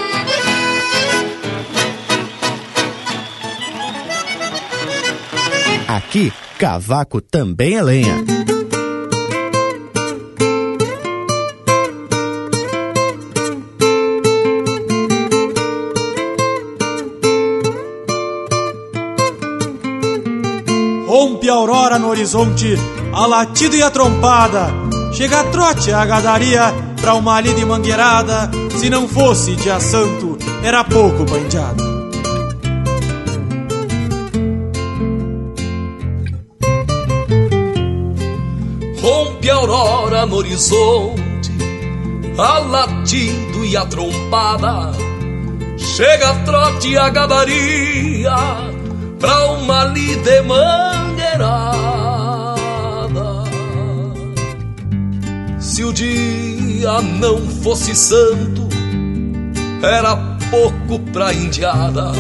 Aqui, 5.90 6.32
cavaco 6.60 7.20
também 7.20 7.76
é 7.76 7.82
lenha. 7.82 8.24
Rompe 21.08 21.50
a 21.50 21.54
aurora 21.54 21.98
no 21.98 22.10
horizonte, 22.10 22.76
a 23.12 23.26
latido 23.26 23.76
e 23.76 23.82
a 23.82 23.90
trompada. 23.90 24.68
Chega 25.12 25.40
a 25.40 25.44
trote 25.46 25.92
a 25.92 26.06
gadaria 26.06 26.72
pra 27.02 27.16
uma 27.16 27.42
lida 27.42 27.62
e 27.62 27.66
mangueirada. 27.66 28.52
Se 28.78 28.92
não 28.92 29.08
fosse 29.08 29.56
dia 29.56 29.80
santo, 29.80 30.38
era 30.64 30.84
pouco 30.84 31.26
bandeada. 31.26 31.89
Rompe 39.50 39.52
a 39.52 39.56
aurora 39.56 40.26
no 40.26 40.36
horizonte, 40.36 41.52
a 42.38 42.60
latido 42.60 43.66
e 43.66 43.76
a 43.76 43.86
trompada. 43.86 44.92
Chega 45.78 46.30
a 46.30 46.36
trote 46.44 46.96
a 46.96 47.10
gadaria 47.10 48.36
pra 49.20 49.46
uma 49.48 49.86
lida 49.86 50.44
mangueirada. 50.44 51.80
Se 55.60 55.84
o 55.84 55.92
dia 55.92 57.02
não 57.02 57.40
fosse 57.64 57.96
santo, 57.96 58.70
era 59.82 60.16
pouco 60.52 61.00
pra 61.12 61.34
indiada. 61.34 62.12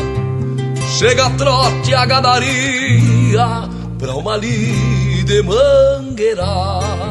Chega 0.97 1.27
a 1.27 1.29
trote 1.31 1.93
a 1.93 2.05
gadaria 2.05 3.69
pra 3.99 4.15
uma 4.15 4.35
lida 4.35 5.43
mangueirada. 5.43 7.08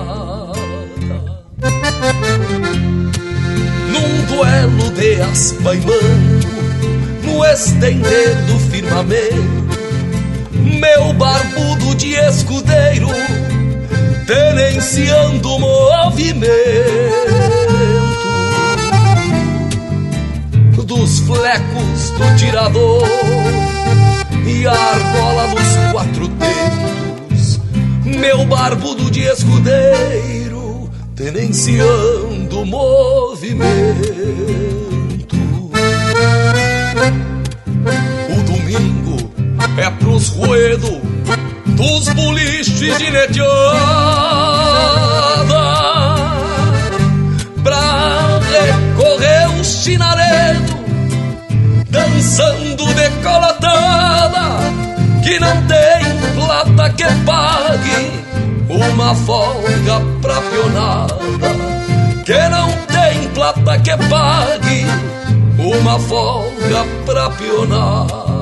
Num 3.90 4.24
duelo 4.26 4.90
de 4.93 5.20
aspa 5.22 5.74
e 5.74 5.80
manto, 5.80 6.48
no 7.24 7.44
estender 7.44 8.36
do 8.47 8.59
firmamento, 8.70 9.68
meu 10.52 11.12
barbudo 11.14 11.94
de 11.97 12.14
escudeiro, 12.14 13.09
tenenciando 14.26 15.55
o 15.55 15.59
movimento 15.59 16.59
dos 20.85 21.20
flecos 21.20 22.10
do 22.16 22.36
tirador 22.39 23.06
e 24.47 24.66
a 24.66 24.72
argola 24.72 25.48
dos 25.48 25.93
quatro 25.93 26.28
dedos, 26.28 27.60
meu 28.05 28.47
barbudo 28.47 29.10
de 29.10 29.20
escudeiro, 29.22 30.38
tenenciando 31.19 32.61
o 32.61 32.65
movimento. 32.65 33.66
O 38.31 38.43
domingo 38.45 39.32
é 39.77 39.90
pros 39.99 40.28
ruedos 40.28 41.01
dos 41.66 42.09
boliches 42.11 42.99
de 42.99 43.11
neteada 43.11 43.49
pra 47.65 48.39
recorrer 48.39 49.61
os 49.61 49.66
chinaredos 49.82 50.78
dançando 51.90 52.95
decolatada 52.95 54.61
que 55.24 55.40
não 55.40 55.66
tem 55.66 56.36
plata 56.36 56.90
que 56.90 57.05
pague 57.24 58.27
uma 58.78 59.14
folga 59.14 60.00
pra 60.22 60.40
pionada 60.40 61.18
que 62.24 62.48
não 62.48 62.68
tem 62.86 63.28
plata 63.30 63.78
que 63.80 63.96
pague 64.09 64.86
uma 65.59 65.98
folga 65.98 66.84
pra 67.05 67.30
pionada 67.30 68.38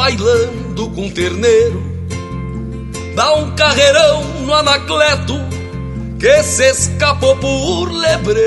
bailando 0.00 0.88
com 0.92 1.10
terneiro, 1.10 1.82
dá 3.14 3.34
um 3.34 3.54
carreirão 3.54 4.24
no 4.46 4.54
anacleto 4.54 5.34
que 6.18 6.42
se 6.42 6.70
escapou 6.70 7.36
por 7.36 7.92
lebreiro. 7.92 8.40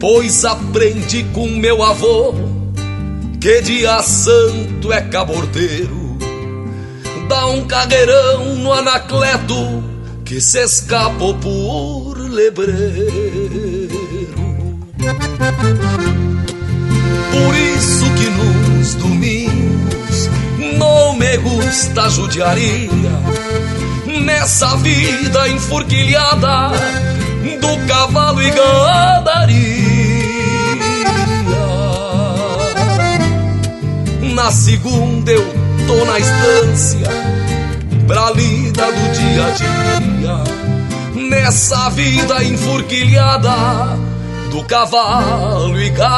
Pois 0.00 0.42
aprendi 0.46 1.24
com 1.34 1.46
meu 1.46 1.82
avô 1.82 2.34
que 3.42 3.60
dia 3.60 4.02
santo 4.02 4.90
é 4.90 5.02
cabordeiro, 5.02 6.16
dá 7.28 7.46
um 7.48 7.66
carreirão 7.66 8.54
no 8.54 8.72
anacleto 8.72 9.84
que 10.24 10.40
se 10.40 10.64
escapou 10.64 11.34
por 11.34 12.16
lebreiro. 12.16 13.36
Por 17.36 17.54
isso 17.54 18.10
que 18.14 18.30
nos 18.30 18.94
domingos 18.94 20.30
não 20.78 21.14
me 21.16 21.36
gusta 21.36 22.08
judiaria 22.08 22.90
nessa 24.24 24.74
vida 24.76 25.46
enfurquilhada 25.48 26.70
do 27.60 27.86
cavalo 27.86 28.42
e 28.42 28.50
gadaria. 28.50 29.86
Na 34.34 34.50
segunda 34.50 35.30
eu 35.30 35.46
tô 35.86 36.04
na 36.06 36.18
estância 36.18 37.08
pra 38.06 38.30
lida 38.30 38.86
do 38.86 39.12
dia 39.12 39.46
a 39.46 39.50
dia 39.50 40.56
nessa 41.28 41.90
vida 41.90 42.42
enfurquilhada 42.44 44.06
do 44.56 44.64
cavalo 44.64 45.78
e 45.78 45.90
gadaria. 45.90 46.16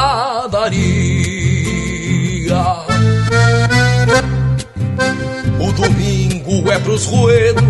O 5.59 5.71
domingo 5.73 6.71
é 6.71 6.79
pros 6.79 7.05
ruedos 7.05 7.61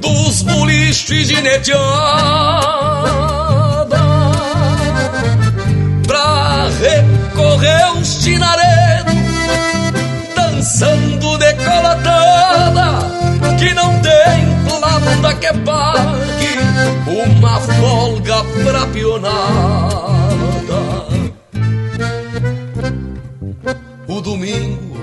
dos 0.00 0.40
boliches 0.42 1.28
de 1.28 1.42
neteada 1.42 1.80
pra 6.06 6.66
recorrer 6.80 7.98
os 7.98 8.22
chinaredos 8.22 9.14
dançando 10.34 11.36
decolatada 11.36 12.98
que 13.58 13.74
não 13.74 14.00
folga 17.80 18.44
pra 18.64 18.86
pionada. 18.88 20.30
O 24.06 24.20
domingo 24.20 24.96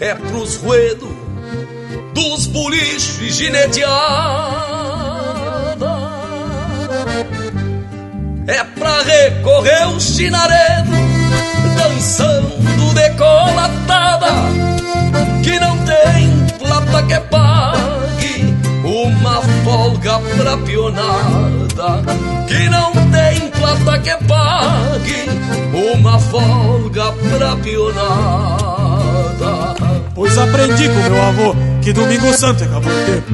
é 0.00 0.14
pros 0.14 0.56
ruedos 0.56 1.08
dos 2.14 2.46
boliches 2.46 3.34
gineteada. 3.34 3.90
É 8.46 8.64
pra 8.64 9.02
recorrer 9.02 9.88
o 9.88 10.00
chinaredo, 10.00 10.90
dançando 11.76 12.94
decolatada, 12.94 14.26
que 15.42 15.58
não 15.60 15.76
tem 15.84 16.58
plata 16.58 17.02
que 17.04 17.20
pague 17.28 17.39
uma 19.20 19.42
folga 19.42 20.18
pra 20.18 20.56
pionada, 20.56 22.02
que 22.48 22.68
não 22.70 22.90
tem 23.10 23.50
plata 23.50 23.98
que 23.98 24.16
pague 24.24 25.28
uma 25.92 26.18
folga 26.18 27.12
pra 27.12 27.56
pionada. 27.56 29.00
Pois 30.14 30.38
aprendi 30.38 30.88
com 30.88 31.10
meu 31.10 31.22
avô 31.22 31.54
que 31.82 31.92
domingo 31.92 32.32
santo 32.32 32.64
é 32.64 32.66
caboteiro. 32.66 33.24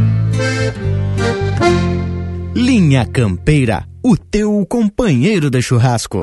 Linha 2.55 3.07
Campeira, 3.07 3.85
o 4.03 4.17
teu 4.17 4.67
companheiro 4.69 5.51
de 5.51 5.63
churrasco. 5.63 6.23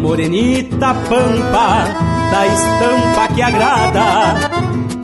Morenita 0.00 0.94
pampa, 1.08 1.84
da 2.30 2.46
estampa 2.46 3.28
que 3.34 3.42
agrada. 3.42 4.50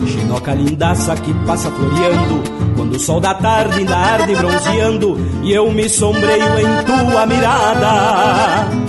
Chinoca 0.06 0.54
lindaça 0.54 1.14
que 1.16 1.32
passa 1.46 1.70
floreando, 1.70 2.42
quando 2.76 2.94
o 2.94 2.98
sol 2.98 3.20
da 3.20 3.34
tarde 3.34 3.78
ainda 3.78 3.96
arde 3.96 4.34
bronzeando, 4.34 5.18
e 5.42 5.52
eu 5.52 5.70
me 5.70 5.88
sombreio 5.88 6.58
em 6.58 6.84
tua 6.84 7.26
mirada. 7.26 8.87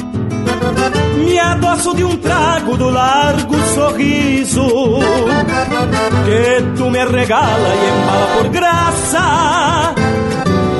Me 1.20 1.38
adoço 1.38 1.96
de 1.96 2.04
um 2.04 2.16
trago 2.18 2.78
do 2.78 2.90
largo 2.90 3.56
sorriso 3.76 4.66
que 6.26 6.78
tu 6.78 6.90
me 6.90 7.04
regala 7.06 7.70
e 7.76 8.02
embala 8.02 8.28
por 8.38 8.48
graça. 8.50 9.94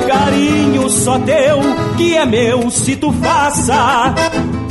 Carinho 0.08 0.88
só 0.88 1.18
teu, 1.18 1.60
que 1.96 2.16
é 2.16 2.24
meu 2.24 2.70
se 2.70 2.96
tu 2.96 3.12
faça, 3.12 4.14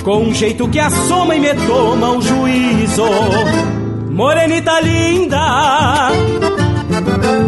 com 0.04 0.24
um 0.24 0.34
jeito 0.34 0.68
que 0.68 0.80
assoma 0.80 1.36
e 1.36 1.40
me 1.40 1.54
toma 1.54 2.12
o 2.12 2.22
juízo. 2.22 3.06
Morenita 4.10 4.82
linda, 4.82 6.10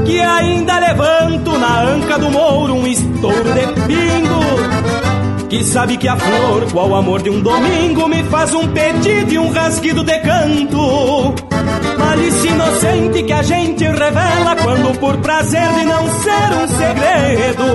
que 0.05 0.21
ainda 0.21 0.79
levanto 0.79 1.57
na 1.57 1.81
anca 1.81 2.17
do 2.17 2.29
mouro 2.29 2.75
um 2.75 2.87
estouro 2.87 3.51
de 3.53 3.67
pingo 3.87 4.80
que 5.51 5.65
sabe 5.65 5.97
que 5.97 6.07
a 6.07 6.15
flor, 6.15 6.71
qual 6.71 6.95
amor 6.95 7.21
de 7.21 7.29
um 7.29 7.41
domingo, 7.41 8.07
me 8.07 8.23
faz 8.23 8.53
um 8.53 8.69
pedido 8.69 9.33
e 9.33 9.37
um 9.37 9.51
rasguido 9.51 10.01
de 10.01 10.17
canto. 10.19 11.35
Malícia 11.99 12.51
inocente 12.51 13.23
que 13.23 13.33
a 13.33 13.43
gente 13.43 13.83
revela 13.83 14.55
quando 14.63 14.97
por 14.97 15.17
prazer 15.17 15.67
de 15.73 15.83
não 15.83 16.07
ser 16.07 16.53
um 16.55 16.67
segredo. 16.69 17.65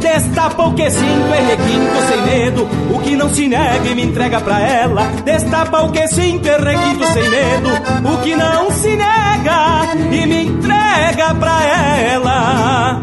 Destapa 0.00 0.62
o 0.62 0.72
que 0.72 0.90
sinto 0.90 1.28
e 1.28 1.40
requinto 1.46 2.00
sem 2.08 2.22
medo, 2.22 2.66
o 2.90 2.98
que 3.00 3.14
não 3.14 3.28
se 3.28 3.46
nega 3.46 3.86
e 3.86 3.94
me 3.94 4.02
entrega 4.02 4.40
pra 4.40 4.58
ela. 4.58 5.02
Destapa 5.22 5.82
o 5.82 5.92
que 5.92 6.08
sinto 6.08 6.48
e 6.48 6.56
requinto 6.56 7.06
sem 7.12 7.28
medo, 7.28 7.68
o 8.14 8.16
que 8.22 8.34
não 8.34 8.70
se 8.70 8.96
nega 8.96 9.94
e 10.10 10.26
me 10.26 10.46
entrega 10.46 11.34
pra 11.34 11.62
ela. 11.66 13.02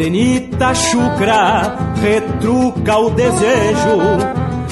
Morenita 0.00 0.74
chucra, 0.74 1.76
retruca 2.00 2.96
o 2.96 3.10
desejo 3.10 3.98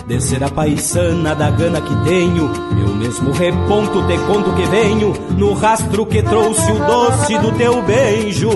de 0.07 0.23
ser 0.23 0.43
a 0.43 0.49
paisana 0.49 1.35
da 1.35 1.51
gana 1.51 1.83
que 1.83 1.95
tenho. 2.09 2.51
Eu 2.81 2.95
mesmo 2.95 3.31
reponto, 3.33 4.07
te 4.07 4.17
conto 4.21 4.55
que 4.55 4.63
venho 4.63 5.13
no 5.37 5.53
rastro 5.53 6.07
que 6.07 6.23
trouxe 6.23 6.73
o 6.73 6.79
doce 6.79 7.39
do 7.41 7.53
teu 7.53 7.83
beijo. 7.83 8.49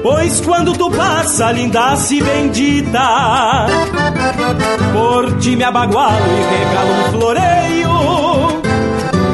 Pois 0.00 0.40
quando 0.42 0.74
tu 0.74 0.88
passa, 0.92 1.50
lindace 1.50 2.22
bendita, 2.22 3.66
por 4.92 5.38
ti 5.38 5.56
me 5.56 5.64
abagualo 5.64 6.24
e 6.24 6.56
regalo 6.56 6.92
um 6.92 7.10
floreio. 7.10 7.90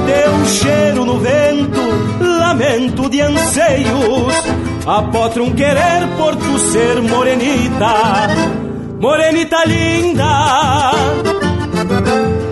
Teu 0.07 0.47
cheiro 0.47 1.05
no 1.05 1.19
vento, 1.19 1.81
lamento 2.19 3.11
de 3.11 3.21
anseios, 3.21 4.40
apotro 4.99 5.45
um 5.45 5.53
querer 5.53 6.09
por 6.17 6.35
tu 6.35 6.59
ser 6.59 7.01
morenita 7.03 8.29
morenita 9.01 9.65
linda, 9.65 10.91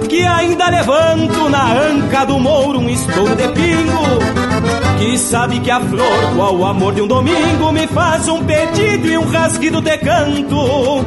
que 0.09 0.23
ainda 0.23 0.71
levanto 0.71 1.49
na 1.51 1.73
anca 1.73 2.25
do 2.25 2.39
mouro 2.39 2.79
um 2.79 2.89
estouro 2.89 3.37
de 3.37 3.49
pingo, 3.49 4.99
que 4.99 5.19
sabe 5.19 5.61
que 5.61 5.71
a 5.71 5.79
flor, 5.79 6.37
qual 6.37 6.57
o 6.57 6.65
amor 6.65 6.95
de 6.95 7.03
um 7.03 7.07
domingo, 7.07 7.71
me 7.71 7.87
faz 7.89 8.27
um 8.29 8.43
pedido 8.45 9.09
e 9.09 9.19
um 9.19 9.29
rasguido 9.29 9.83
de 9.83 9.99
canto. 9.99 11.05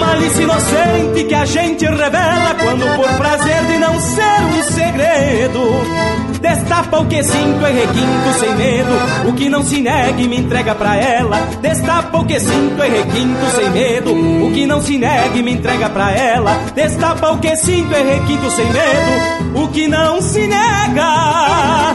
Malícia 0.00 0.42
inocente 0.42 1.24
que 1.28 1.34
a 1.34 1.44
gente 1.44 1.84
revela 1.84 2.54
quando 2.62 2.96
por 2.96 3.08
prazer 3.18 3.66
de 3.66 3.78
não 3.78 4.00
ser 4.00 4.42
um 4.58 4.62
segredo 4.62 6.31
Destapa 6.42 6.98
o 6.98 7.06
que 7.06 7.22
sinto 7.22 7.64
e 7.64 7.72
requinto 7.72 8.40
sem 8.40 8.54
medo. 8.56 9.28
O 9.28 9.32
que 9.32 9.48
não 9.48 9.62
se 9.62 9.80
nega 9.80 10.20
e 10.20 10.26
me 10.26 10.38
entrega 10.38 10.74
pra 10.74 10.96
ela. 10.96 11.38
Destapa 11.60 12.18
o 12.18 12.24
que 12.24 12.40
sinto 12.40 12.82
e 12.82 12.88
requinto 12.88 13.46
sem 13.54 13.70
medo. 13.70 14.12
O 14.44 14.52
que 14.52 14.66
não 14.66 14.82
se 14.82 14.98
nega 14.98 15.38
e 15.38 15.42
me 15.42 15.52
entrega 15.52 15.88
pra 15.88 16.10
ela. 16.10 16.52
Destapa 16.74 17.30
o 17.30 17.38
que 17.38 17.54
sinto 17.56 17.94
e 17.94 18.02
requinto 18.02 18.50
sem 18.50 18.66
medo. 18.66 19.62
O 19.62 19.68
que 19.68 19.86
não 19.86 20.20
se 20.20 20.40
nega 20.48 21.94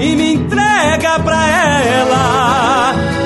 e 0.00 0.16
me 0.16 0.34
entrega 0.34 1.20
pra 1.20 1.46
ela. 1.46 3.21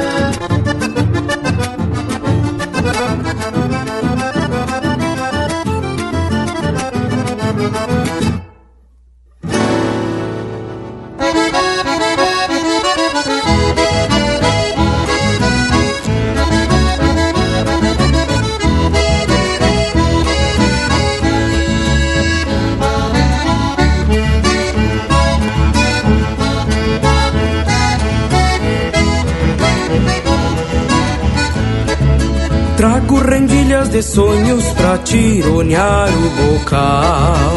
De 33.97 34.03
sonhos 34.03 34.63
pra 34.75 34.99
tironear 34.99 36.11
o 36.11 36.53
bocal 36.53 37.57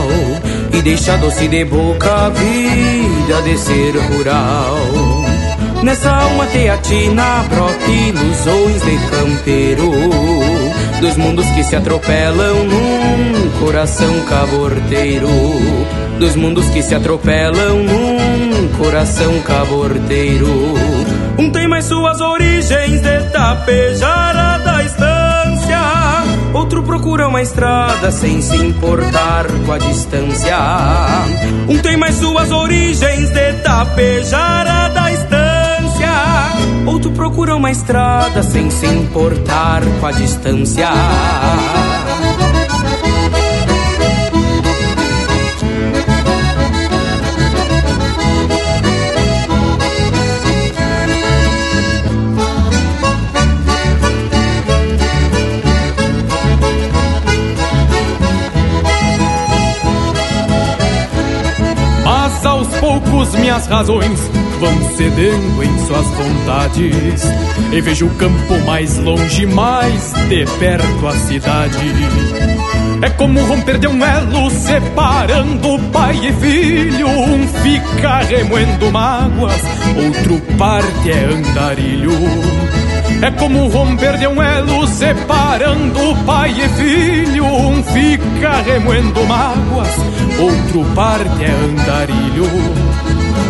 E 0.71 0.81
deixar 0.81 1.17
doce 1.17 1.49
de 1.49 1.65
boca 1.65 2.27
a 2.27 2.29
vida 2.29 3.41
de 3.43 3.57
ser 3.57 3.97
rural. 3.97 4.77
Nessa 5.83 6.09
alma 6.09 6.45
teatina 6.45 7.43
brota 7.49 7.91
ilusões 7.91 8.81
de 8.83 8.97
campeiro 9.09 9.91
Dos 11.01 11.17
mundos 11.17 11.45
que 11.47 11.61
se 11.61 11.75
atropelam 11.75 12.63
num 12.63 13.49
coração 13.59 14.21
caborteiro. 14.21 15.27
Dos 16.19 16.37
mundos 16.37 16.69
que 16.69 16.81
se 16.81 16.95
atropelam 16.95 17.83
num 17.83 18.67
coração 18.77 19.41
caborteiro. 19.41 20.47
Um 21.37 21.49
tem 21.51 21.67
mais 21.67 21.85
suas 21.85 22.21
origens 22.21 23.01
de 23.01 23.23
tapejara 23.31 24.57
da 24.59 24.83
estância 24.83 25.18
Outro 26.69 26.83
procura 26.83 27.27
uma 27.27 27.41
estrada 27.41 28.11
sem 28.11 28.43
se 28.43 28.55
importar 28.55 29.47
com 29.65 29.71
a 29.71 29.79
distância. 29.79 30.55
Um 31.67 31.79
tem 31.79 31.97
mais 31.97 32.13
suas 32.13 32.51
origens 32.51 33.31
de 33.31 33.53
tapejara 33.63 34.89
da 34.89 35.11
estância. 35.11 36.11
Outro 36.85 37.09
procura 37.13 37.55
uma 37.55 37.71
estrada 37.71 38.43
sem 38.43 38.69
se 38.69 38.85
importar 38.85 39.81
com 39.99 40.05
a 40.05 40.11
distância. 40.11 40.89
Minhas 63.49 63.65
razões 63.65 64.19
vão 64.59 64.89
cedendo 64.95 65.63
em 65.63 65.88
suas 65.88 66.05
vontades. 66.09 67.23
E 67.71 67.81
vejo 67.81 68.05
o 68.05 68.09
campo 68.11 68.59
mais 68.63 68.95
longe, 68.97 69.47
mais 69.47 70.13
de 70.30 70.45
perto 70.59 71.07
a 71.07 71.13
cidade. 71.13 71.77
É 73.01 73.09
como 73.09 73.43
romper 73.45 73.80
de 73.80 73.88
um 73.88 74.05
elo 74.05 74.51
separando 74.51 75.80
pai 75.91 76.27
e 76.27 76.34
filho. 76.34 77.07
Um 77.07 77.47
fica 77.47 78.19
remoendo 78.19 78.91
mágoas, 78.91 79.61
outro 79.97 80.39
parte 80.55 81.09
é 81.09 81.26
andarilho. 81.26 82.11
É 83.23 83.31
como 83.31 83.67
romper 83.67 84.15
de 84.19 84.27
um 84.27 84.39
elo 84.39 84.85
separando 84.85 86.15
pai 86.23 86.51
e 86.51 86.69
filho. 86.69 87.45
Um 87.45 87.81
fica 87.81 88.61
remoendo 88.61 89.26
mágoas, 89.26 89.95
outro 90.39 90.85
parte 90.93 91.43
é 91.43 91.49
andarilho. 91.49 92.88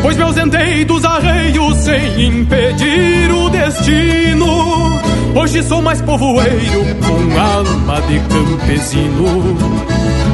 Pois 0.02 0.16
me 0.16 0.24
ausentei 0.24 0.86
dos 0.86 1.04
arreios 1.04 1.78
sem 1.78 2.26
impedir 2.26 3.32
o 3.32 3.50
destino. 3.50 5.00
Hoje 5.36 5.62
sou 5.64 5.82
mais 5.82 6.02
povoeiro 6.02 6.86
com 7.06 7.40
alma 7.40 8.02
de 8.02 8.20
campesino. 8.20 9.58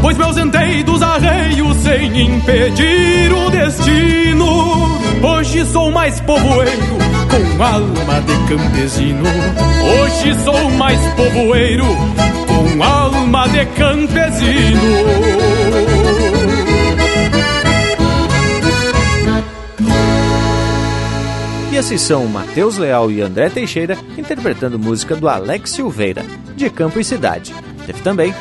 Pois 0.02 0.18
me 0.18 0.24
ausentei 0.24 0.84
dos 0.84 1.02
arreios 1.02 1.78
sem 1.78 2.22
impedir 2.22 3.34
o 3.34 3.50
destino. 3.50 5.00
Hoje 5.24 5.66
sou 5.66 5.92
mais 5.92 6.20
povoeiro 6.22 6.98
com 7.30 7.64
alma 7.64 8.22
de 8.22 8.56
campesino. 8.56 9.26
Hoje 10.00 10.36
sou 10.44 10.70
mais 10.72 11.00
povoeiro 11.16 11.86
com 12.48 12.84
alma 12.84 13.48
de 13.50 13.66
campesino. 13.66 14.82
E 21.76 21.78
esses 21.78 22.00
são 22.00 22.26
Matheus 22.26 22.78
Leal 22.78 23.12
e 23.12 23.20
André 23.20 23.50
Teixeira 23.50 23.98
interpretando 24.18 24.80
música 24.80 25.14
do 25.14 25.28
Alex 25.28 25.72
Silveira, 25.72 26.24
de 26.56 26.70
Campo 26.70 27.02
e 27.02 27.04
Cidade. 27.04 27.54
Teve 27.86 28.02
também 28.02 28.34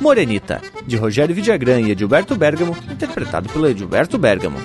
Morenita, 0.00 0.60
de 0.84 0.96
Rogério 0.96 1.32
Vidagrã 1.32 1.80
e 1.80 1.92
Edilberto 1.92 2.34
Bergamo, 2.34 2.76
interpretado 2.90 3.48
pelo 3.50 3.68
Edilberto 3.68 4.18
Bergamo. 4.18 4.58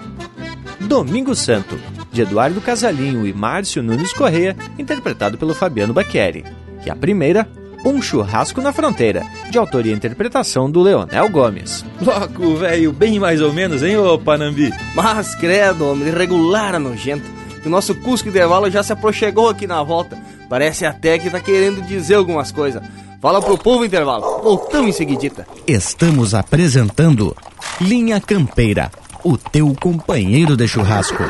Domingo 0.79 1.35
Santo, 1.35 1.77
de 2.11 2.23
Eduardo 2.23 2.59
Casalinho 2.59 3.27
e 3.27 3.31
Márcio 3.31 3.83
Nunes 3.83 4.11
Correia, 4.13 4.57
interpretado 4.79 5.37
pelo 5.37 5.53
Fabiano 5.53 5.93
Bacchieri. 5.93 6.43
E 6.83 6.89
a 6.89 6.95
primeira, 6.95 7.47
Um 7.85 8.01
Churrasco 8.01 8.63
na 8.63 8.73
Fronteira, 8.73 9.23
de 9.51 9.59
autoria 9.59 9.93
e 9.93 9.95
interpretação 9.95 10.71
do 10.71 10.81
Leonel 10.81 11.29
Gomes. 11.29 11.85
Loco, 12.01 12.55
velho, 12.55 12.91
bem 12.91 13.19
mais 13.19 13.43
ou 13.43 13.53
menos, 13.53 13.83
hein, 13.83 13.95
ô 13.95 14.17
Panambi? 14.17 14.73
Mas 14.95 15.35
credo, 15.35 15.91
homem, 15.91 16.11
regular 16.11 16.79
nojento. 16.79 17.36
O 17.67 17.69
nosso 17.69 17.93
Cusco 17.95 18.29
Intervalo 18.29 18.71
já 18.71 18.81
se 18.81 18.93
aproxegou 18.93 19.49
aqui 19.49 19.67
na 19.67 19.83
volta. 19.83 20.17
Parece 20.49 20.85
até 20.85 21.19
que 21.19 21.29
tá 21.29 21.41
querendo 21.41 21.81
dizer 21.81 22.15
algumas 22.15 22.49
coisas. 22.49 22.81
Fala 23.21 23.41
pro 23.41 23.57
povo 23.57 23.83
intervalo. 23.83 24.41
Voltamos 24.41 24.89
em 24.89 24.93
seguidita. 24.93 25.45
Estamos 25.67 26.33
apresentando 26.33 27.35
Linha 27.81 28.21
Campeira, 28.21 28.89
o 29.21 29.37
teu 29.37 29.75
companheiro 29.79 30.55
de 30.55 30.65
churrasco. 30.65 31.21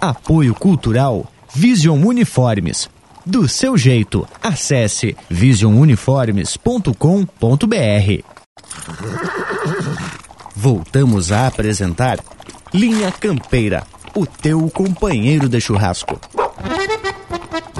Apoio 0.00 0.52
Cultural 0.52 1.24
Vision 1.54 2.04
Uniformes. 2.04 2.90
Do 3.24 3.48
seu 3.48 3.78
jeito, 3.78 4.26
acesse 4.42 5.16
visionuniformes.com.br. 5.30 8.24
Voltamos 10.56 11.30
a 11.30 11.46
apresentar 11.46 12.18
Linha 12.74 13.12
Campeira, 13.12 13.86
o 14.16 14.24
teu 14.24 14.70
companheiro 14.70 15.46
de 15.46 15.60
churrasco. 15.60 16.18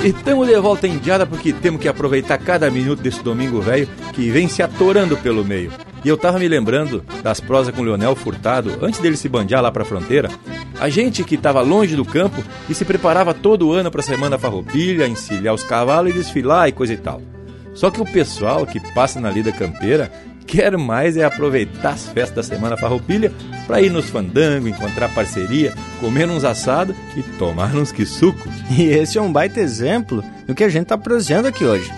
E 0.04 0.08
estamos 0.08 0.46
de 0.46 0.60
volta 0.60 0.86
em 0.86 0.98
diada 0.98 1.26
porque 1.26 1.50
temos 1.50 1.80
que 1.80 1.88
aproveitar 1.88 2.36
cada 2.36 2.70
minuto 2.70 3.00
desse 3.00 3.22
domingo 3.22 3.58
velho 3.62 3.88
que 4.12 4.28
vem 4.28 4.46
se 4.46 4.62
atorando 4.62 5.16
pelo 5.16 5.42
meio. 5.42 5.72
E 6.04 6.08
eu 6.08 6.16
tava 6.18 6.38
me 6.38 6.46
lembrando 6.46 7.02
das 7.22 7.40
prosas 7.40 7.74
com 7.74 7.80
o 7.80 7.84
Leonel 7.84 8.14
Furtado, 8.14 8.78
antes 8.82 9.00
dele 9.00 9.16
se 9.16 9.30
bandear 9.30 9.62
lá 9.62 9.72
pra 9.72 9.86
fronteira. 9.86 10.28
A 10.78 10.90
gente 10.90 11.24
que 11.24 11.38
tava 11.38 11.62
longe 11.62 11.96
do 11.96 12.04
campo 12.04 12.44
e 12.68 12.74
se 12.74 12.84
preparava 12.84 13.32
todo 13.32 13.72
ano 13.72 13.90
pra 13.90 14.02
Semana 14.02 14.38
Farroupilha, 14.38 15.08
encilhar 15.08 15.54
os 15.54 15.64
cavalos 15.64 16.10
e 16.10 16.18
desfilar 16.18 16.68
e 16.68 16.72
coisa 16.72 16.92
e 16.92 16.98
tal. 16.98 17.22
Só 17.72 17.90
que 17.90 18.00
o 18.00 18.04
pessoal 18.04 18.66
que 18.66 18.78
passa 18.92 19.18
na 19.18 19.30
lida 19.30 19.50
campeira 19.52 20.12
quer 20.46 20.76
mais 20.76 21.16
é 21.16 21.24
aproveitar 21.24 21.90
as 21.90 22.06
festas 22.08 22.48
da 22.48 22.54
Semana 22.54 22.76
Farroupilha 22.76 23.32
para 23.66 23.80
ir 23.80 23.90
nos 23.90 24.08
fandangos, 24.08 24.70
encontrar 24.70 25.08
parceria, 25.12 25.74
comer 26.00 26.28
uns 26.28 26.44
assados 26.44 26.94
e 27.16 27.22
tomar 27.22 27.74
uns 27.74 27.90
que 27.90 28.06
suco. 28.06 28.48
E 28.70 28.84
esse 28.84 29.18
é 29.18 29.22
um 29.22 29.32
baita 29.32 29.60
exemplo 29.60 30.22
do 30.46 30.54
que 30.54 30.64
a 30.64 30.68
gente 30.68 30.84
está 30.84 30.96
prosseando 30.96 31.48
aqui 31.48 31.64
hoje. 31.64 31.92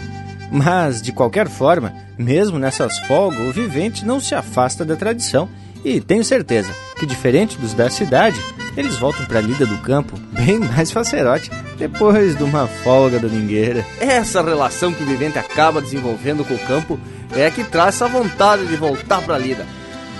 Mas, 0.50 1.02
de 1.02 1.12
qualquer 1.12 1.48
forma, 1.48 1.92
mesmo 2.16 2.58
nessas 2.58 2.98
folgas, 3.00 3.40
o 3.40 3.52
vivente 3.52 4.06
não 4.06 4.18
se 4.18 4.34
afasta 4.34 4.84
da 4.84 4.96
tradição 4.96 5.48
e 5.84 6.00
tenho 6.00 6.24
certeza 6.24 6.72
que, 6.98 7.06
diferente 7.06 7.58
dos 7.58 7.74
da 7.74 7.90
cidade, 7.90 8.40
eles 8.78 8.96
voltam 8.96 9.26
para 9.26 9.40
a 9.40 9.42
lida 9.42 9.66
do 9.66 9.76
campo 9.78 10.16
bem 10.30 10.60
mais 10.60 10.92
facerote 10.92 11.50
depois 11.76 12.36
de 12.36 12.44
uma 12.44 12.68
folga 12.68 13.18
domingueira. 13.18 13.84
Essa 13.98 14.40
relação 14.40 14.94
que 14.94 15.02
o 15.02 15.06
vivente 15.06 15.36
acaba 15.36 15.82
desenvolvendo 15.82 16.44
com 16.44 16.55
o 16.55 16.59
campo 16.60 16.98
é 17.32 17.50
que 17.50 17.64
traz 17.64 17.96
essa 17.96 18.06
vontade 18.06 18.66
de 18.66 18.76
voltar 18.76 19.20
para 19.22 19.34
a 19.34 19.38
lida. 19.38 19.66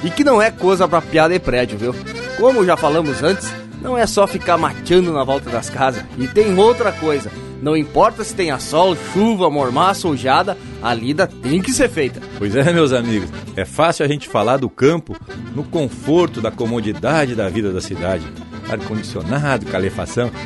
E 0.03 0.11
que 0.11 0.25
não 0.25 0.43
é 0.43 0.51
coisa 0.51 0.89
para 0.89 1.01
piada 1.01 1.33
e 1.33 1.39
prédio, 1.39 1.79
viu? 1.79 1.95
Como 2.37 2.65
já 2.65 2.77
falamos 2.77 3.23
antes, 3.23 3.49
não 3.81 3.97
é 3.97 4.09
só 4.09 4.27
ficar 4.27 4.59
mateando 4.59 5.13
na 5.13 5.23
volta 5.23 5.49
das 5.49 5.71
casas. 5.71 6.05
E 6.19 6.27
tem 6.27 6.59
outra 6.59 6.91
coisa. 6.91 7.31
Não 7.63 7.77
importa 7.77 8.25
se 8.25 8.35
tenha 8.35 8.59
sol, 8.59 8.97
chuva, 9.13 9.49
mormaço 9.49 10.09
ou 10.09 10.17
geada, 10.17 10.57
a 10.83 10.93
lida 10.95 11.29
tem 11.29 11.61
que 11.61 11.73
ser 11.73 11.89
feita. 11.89 12.21
Pois 12.39 12.55
é, 12.57 12.73
meus 12.73 12.93
amigos, 12.93 13.29
é 13.57 13.65
fácil 13.65 14.05
a 14.05 14.09
gente 14.09 14.29
falar 14.29 14.57
do 14.57 14.69
campo 14.69 15.17
no 15.55 15.63
conforto 15.63 16.41
da 16.41 16.51
comodidade 16.51 17.35
da 17.35 17.49
vida 17.49 17.73
da 17.73 17.81
cidade. 17.81 18.25
Ar-condicionado, 18.69 19.67
calefação. 19.67 20.31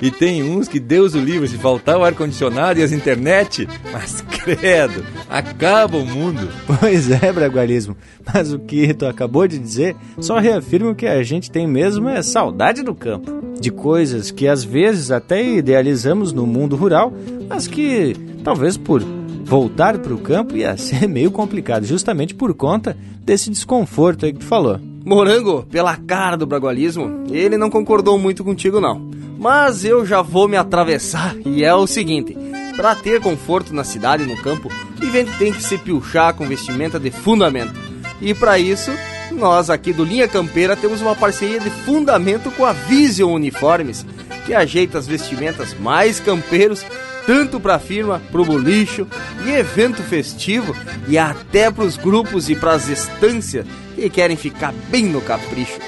E 0.00 0.10
tem 0.10 0.42
uns 0.42 0.66
que 0.66 0.80
Deus 0.80 1.14
o 1.14 1.20
livre 1.20 1.46
se 1.46 1.56
faltar 1.56 1.96
o 1.96 2.02
ar-condicionado 2.02 2.80
e 2.80 2.82
as 2.82 2.90
internet. 2.90 3.68
Mas 3.92 4.20
credo, 4.20 5.04
acaba 5.30 5.96
o 5.96 6.04
mundo. 6.04 6.48
Pois 6.66 7.08
é, 7.08 7.32
Bragualismo. 7.32 7.96
Mas 8.32 8.52
o 8.52 8.58
que 8.58 8.92
tu 8.94 9.06
acabou 9.06 9.46
de 9.46 9.58
dizer 9.58 9.94
só 10.18 10.38
reafirma 10.38 10.94
que 10.94 11.06
a 11.06 11.22
gente 11.22 11.52
tem 11.52 11.68
mesmo 11.68 12.08
é 12.08 12.20
saudade 12.20 12.82
do 12.82 12.94
campo. 12.94 13.30
De 13.60 13.70
coisas 13.70 14.32
que 14.32 14.48
às 14.48 14.64
vezes 14.64 15.12
até 15.12 15.40
idealizamos 15.44 16.32
no 16.32 16.46
mundo 16.46 16.74
rural, 16.74 17.12
mas 17.48 17.68
que 17.68 18.16
talvez 18.42 18.76
por 18.76 19.00
voltar 19.44 19.98
para 19.98 20.14
o 20.14 20.18
campo 20.18 20.56
ia 20.56 20.74
ser 20.78 21.08
meio 21.08 21.30
complicado, 21.30 21.84
justamente 21.84 22.34
por 22.34 22.52
conta 22.54 22.96
desse 23.24 23.50
desconforto 23.50 24.26
aí 24.26 24.32
que 24.32 24.40
tu 24.40 24.46
falou. 24.46 24.80
Morango, 25.04 25.64
pela 25.70 25.96
cara 25.96 26.36
do 26.36 26.46
bragualismo, 26.46 27.24
ele 27.30 27.56
não 27.56 27.68
concordou 27.68 28.18
muito 28.18 28.44
contigo 28.44 28.80
não. 28.80 29.10
Mas 29.38 29.84
eu 29.84 30.06
já 30.06 30.22
vou 30.22 30.46
me 30.46 30.56
atravessar 30.56 31.34
e 31.44 31.64
é 31.64 31.74
o 31.74 31.86
seguinte: 31.86 32.36
para 32.76 32.94
ter 32.94 33.20
conforto 33.20 33.74
na 33.74 33.82
cidade 33.82 34.22
e 34.22 34.26
no 34.26 34.36
campo, 34.36 34.70
o 34.96 35.00
vivente 35.00 35.36
tem 35.38 35.52
que 35.52 35.62
se 35.62 35.76
pilchar 35.76 36.34
com 36.34 36.46
vestimenta 36.46 36.98
de 37.00 37.10
fundamento. 37.10 37.74
E 38.20 38.32
para 38.32 38.58
isso, 38.58 38.92
nós 39.32 39.68
aqui 39.68 39.92
do 39.92 40.04
Linha 40.04 40.28
Campeira 40.28 40.76
temos 40.76 41.00
uma 41.00 41.16
parceria 41.16 41.58
de 41.58 41.70
fundamento 41.70 42.50
com 42.52 42.64
a 42.64 42.72
Vision 42.72 43.34
Uniformes, 43.34 44.06
que 44.46 44.54
ajeita 44.54 44.98
as 44.98 45.06
vestimentas 45.06 45.74
mais 45.74 46.20
campeiros 46.20 46.84
tanto 47.26 47.60
para 47.60 47.76
a 47.76 47.78
firma, 47.78 48.20
para 48.30 48.40
o 48.40 48.44
bolicho 48.44 49.06
e 49.44 49.50
evento 49.50 50.02
festivo 50.02 50.74
e 51.08 51.18
até 51.18 51.70
para 51.70 51.84
os 51.84 51.96
grupos 51.96 52.48
e 52.48 52.56
para 52.56 52.72
as 52.72 52.88
estâncias 52.88 53.66
que 53.94 54.10
querem 54.10 54.36
ficar 54.36 54.72
bem 54.90 55.06
no 55.06 55.20
capricho. 55.20 55.78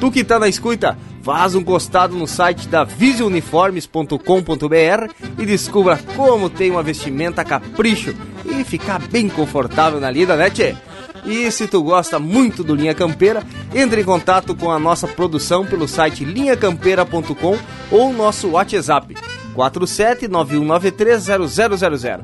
Tu 0.00 0.10
que 0.10 0.24
tá 0.24 0.38
na 0.38 0.48
escuta, 0.48 0.98
faz 1.22 1.54
um 1.54 1.64
costado 1.64 2.14
no 2.14 2.26
site 2.26 2.68
da 2.68 2.84
visionuniformes.com.br 2.84 5.10
e 5.38 5.46
descubra 5.46 5.98
como 6.14 6.50
tem 6.50 6.70
uma 6.70 6.82
vestimenta 6.82 7.42
capricho 7.44 8.14
e 8.44 8.62
ficar 8.62 9.00
bem 9.00 9.26
confortável 9.28 9.98
na 9.98 10.10
lida, 10.10 10.36
né, 10.36 10.50
tchê? 10.50 10.76
E 11.24 11.50
se 11.50 11.66
tu 11.66 11.82
gosta 11.82 12.20
muito 12.20 12.62
do 12.62 12.76
Linha 12.76 12.94
Campeira, 12.94 13.42
entre 13.74 14.02
em 14.02 14.04
contato 14.04 14.54
com 14.54 14.70
a 14.70 14.78
nossa 14.78 15.08
produção 15.08 15.66
pelo 15.66 15.88
site 15.88 16.24
linhacampeira.com 16.24 17.58
ou 17.90 18.12
nosso 18.12 18.50
WhatsApp 18.50 19.16
47919300000 19.56 22.20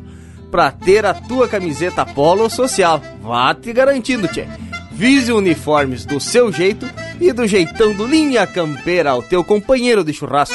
para 0.51 0.71
ter 0.71 1.07
a 1.07 1.15
tua 1.15 1.49
camiseta 1.49 2.05
polo 2.05 2.51
social. 2.51 3.01
Vá 3.23 3.55
te 3.55 3.73
garantindo, 3.73 4.29
tchê. 4.29 4.47
Vise 4.93 5.33
uniformes 5.33 6.05
do 6.05 6.21
seu 6.21 6.53
jeito 6.53 6.87
e 7.19 7.33
do 7.33 7.47
jeitão 7.47 7.95
do 7.95 8.07
Linha 8.07 8.47
Campeira, 8.47 9.15
o 9.15 9.23
teu 9.23 9.43
companheiro 9.43 10.05
de 10.05 10.13
churrasco. 10.13 10.55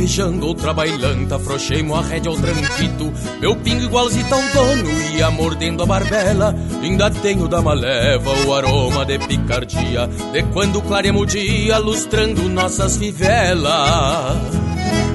Farejando 0.00 0.46
outra 0.46 0.72
bailanta, 0.72 1.36
afrouxei-mo 1.36 1.94
a 1.94 2.00
rédea 2.00 2.30
ao 2.30 2.38
tranquito. 2.38 3.12
Meu 3.38 3.54
pingo 3.54 3.82
igualzito 3.82 4.32
ao 4.32 4.40
dono, 4.40 4.90
ia 5.14 5.30
mordendo 5.30 5.82
a 5.82 5.86
barbela. 5.86 6.54
Ainda 6.82 7.10
tenho 7.10 7.46
da 7.46 7.60
maleva 7.60 8.30
o 8.46 8.54
aroma 8.54 9.04
de 9.04 9.18
picardia 9.18 10.06
De 10.32 10.42
quando 10.54 10.80
claremos 10.80 11.20
o 11.20 11.26
dia, 11.26 11.76
lustrando 11.76 12.48
nossas 12.48 12.96
fivelas 12.96 14.69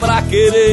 pra 0.00 0.22
querer 0.22 0.72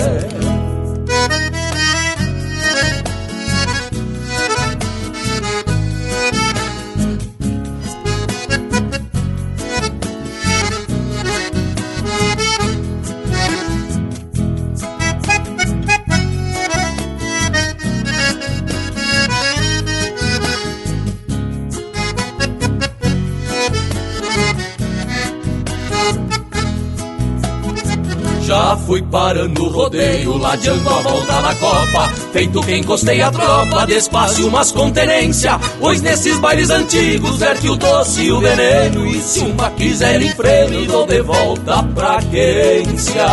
Fui 28.91 29.01
parando 29.03 29.63
o 29.63 29.69
rodeio, 29.69 30.37
ladeando 30.37 30.89
a 30.89 31.01
volta 31.01 31.39
na 31.39 31.55
copa. 31.55 32.09
Feito 32.33 32.59
que 32.59 32.75
encostei 32.75 33.21
a 33.21 33.31
tropa, 33.31 33.87
despacio 33.87 34.51
mas 34.51 34.69
com 34.73 34.91
tenência. 34.91 35.57
Pois 35.79 36.01
nesses 36.01 36.37
bailes 36.39 36.69
antigos 36.69 37.37
verte 37.37 37.69
o 37.69 37.77
doce 37.77 38.23
e 38.23 38.31
o 38.33 38.41
veneno. 38.41 39.07
E 39.07 39.21
se 39.21 39.39
uma 39.39 39.69
quiser 39.71 40.21
em 40.21 40.29
freio, 40.31 40.85
dou 40.87 41.07
de 41.07 41.21
volta 41.21 41.81
pra 41.83 42.21
quência 42.23 43.27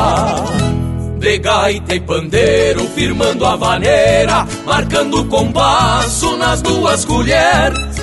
de 1.18 1.39
gaita 1.39 1.97
e 1.97 2.01
pandeiro, 2.01 2.86
firmando 2.94 3.44
a 3.44 3.56
vaneira, 3.56 4.47
marcando 4.64 5.22
o 5.22 5.24
compasso 5.24 6.36
nas 6.36 6.62
duas 6.62 7.05
colheres. 7.05 7.88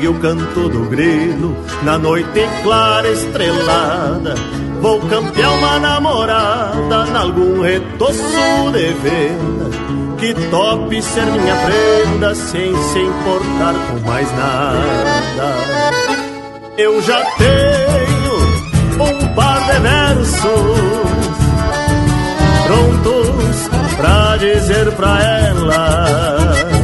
seguir 0.00 0.08
o 0.08 0.14
canto 0.14 0.68
do 0.70 0.88
grilo 0.88 1.54
na 1.82 1.98
noite 1.98 2.48
clara 2.62 3.06
estrelada. 3.10 4.34
Vou 4.80 4.98
campear 5.00 5.52
uma 5.52 5.78
namorada 5.78 7.04
nalgum 7.12 7.60
retoço 7.60 8.72
de 8.72 8.92
venda 8.94 9.70
que 10.18 10.32
tope 10.48 11.02
ser 11.02 11.26
minha 11.26 11.54
prenda 11.54 12.34
sem 12.34 12.74
se 12.74 12.98
importar 12.98 13.74
com 13.74 14.08
mais 14.08 14.30
nada. 14.32 15.54
Eu 16.78 17.02
já 17.02 17.22
tenho 17.36 19.04
um 19.04 19.34
par 19.34 19.60
de 19.66 19.80
versos 19.80 20.40
prontos 22.66 23.68
pra 23.98 24.36
dizer 24.38 24.92
pra 24.92 25.22
ela 25.22 26.79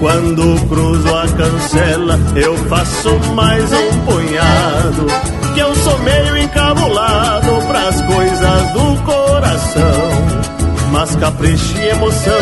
quando 0.00 0.68
cruzo 0.68 1.14
a 1.14 1.28
cancela, 1.28 2.18
eu 2.34 2.56
faço 2.68 3.10
mais 3.34 3.72
um 3.72 4.00
punhado. 4.06 5.06
Que 5.54 5.60
eu 5.60 5.74
sou 5.76 5.98
meio 6.00 6.36
encabulado 6.38 7.66
pras 7.68 8.00
coisas 8.02 8.72
do 8.72 9.02
coração 9.04 10.50
mas 10.92 11.14
capricho 11.16 11.78
e 11.78 11.88
emoção 11.88 12.40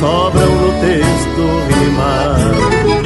sobram 0.00 0.54
no 0.54 0.72
texto 0.80 1.42
rimado. 1.68 3.04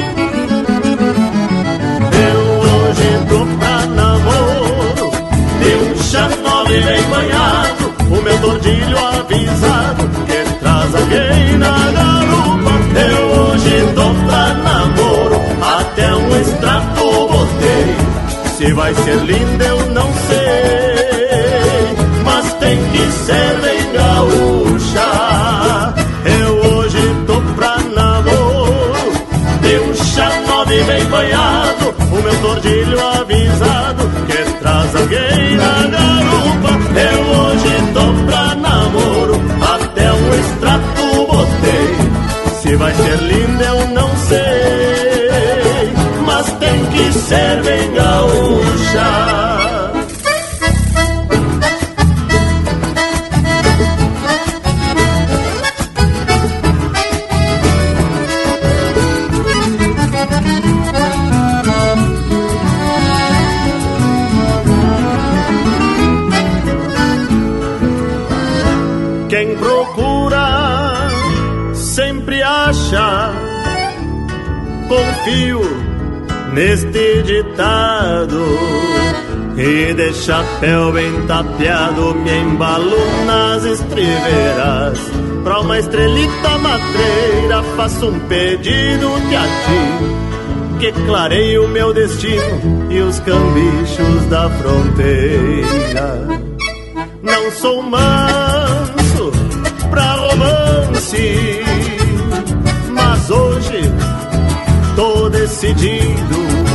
Eu 2.31 2.39
hoje 2.59 3.09
tô 3.27 3.45
pra 3.57 3.85
namoro, 3.87 5.11
de 5.59 5.71
um 5.83 6.03
chanove 6.03 6.81
bem 6.81 7.03
banhado, 7.09 7.83
o 8.09 8.21
meu 8.21 8.37
tordilho 8.39 8.97
avisado, 8.97 9.78
se 18.59 18.73
vai 18.73 18.93
ser 18.93 19.15
lindo 19.23 19.63
eu 19.63 19.85
não 19.91 20.13
sei, 20.27 21.08
De 79.95 80.13
chapéu 80.13 80.91
bem 80.93 81.25
tapeado 81.25 82.13
me 82.13 82.31
embalo 82.31 82.95
nas 83.25 83.65
estriveiras. 83.65 84.99
Pra 85.43 85.59
uma 85.61 85.79
estrelita 85.79 86.57
matreira 86.59 87.63
faço 87.75 88.07
um 88.07 88.19
pedido 88.27 89.09
de 89.27 89.35
a 89.35 89.41
ti. 89.41 90.79
Que 90.79 90.91
o 91.57 91.67
meu 91.67 91.91
destino 91.91 92.87
e 92.91 93.01
os 93.01 93.19
cambichos 93.19 94.25
da 94.29 94.47
fronteira. 94.51 96.27
Não 97.23 97.51
sou 97.51 97.81
manso 97.81 99.31
pra 99.89 100.13
romance, 100.13 101.61
mas 102.93 103.29
hoje 103.31 103.81
tô 104.95 105.29
decidido. 105.29 106.68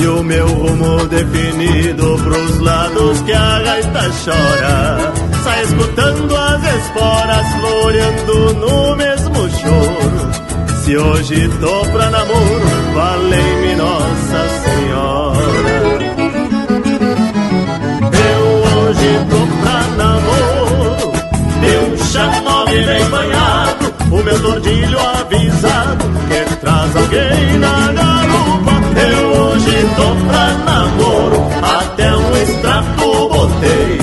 E 0.00 0.06
o 0.06 0.22
meu 0.22 0.46
rumo 0.48 1.06
definido 1.08 2.18
pros 2.24 2.58
lados 2.60 3.20
que 3.22 3.32
a 3.32 3.60
gaita 3.60 4.02
chora. 4.24 5.12
Sai 5.44 5.62
escutando 5.64 6.36
as 6.36 6.64
esporas 6.74 7.46
floreando 7.60 8.54
no 8.54 8.96
mesmo 8.96 9.50
choro. 9.50 10.30
Se 10.84 10.96
hoje 10.96 11.48
tô 11.60 11.82
pra 11.92 12.10
namoro, 12.10 12.94
valei-me 12.94 13.74
Nossa 13.76 14.48
Senhora. 14.64 15.90
hoje 18.90 19.26
tô 19.30 19.40
pra 19.62 19.80
namoro 19.96 21.12
De 21.60 21.72
um 21.78 22.04
chanove 22.04 22.84
bem 22.84 23.04
banhado 23.08 23.94
O 24.10 24.22
meu 24.22 24.42
tordilho 24.42 24.98
avisado 24.98 26.04
Que 26.28 26.56
traz 26.56 26.96
alguém 26.96 27.58
na 27.58 27.90
Eu 27.92 27.99
tô 30.00 30.14
pra 30.26 30.54
namoro 30.64 31.48
Até 31.62 32.16
um 32.16 32.36
extrato 32.36 33.28
botei 33.28 33.98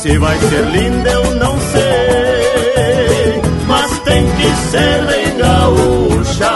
Se 0.00 0.18
vai 0.18 0.38
ser 0.38 0.64
linda 0.70 1.10
eu 1.10 1.34
não 1.36 1.58
sei 1.72 3.42
Mas 3.66 3.98
tem 4.00 4.26
que 4.26 4.70
ser 4.70 5.04
bem 5.06 5.36
gaúcha 5.36 6.54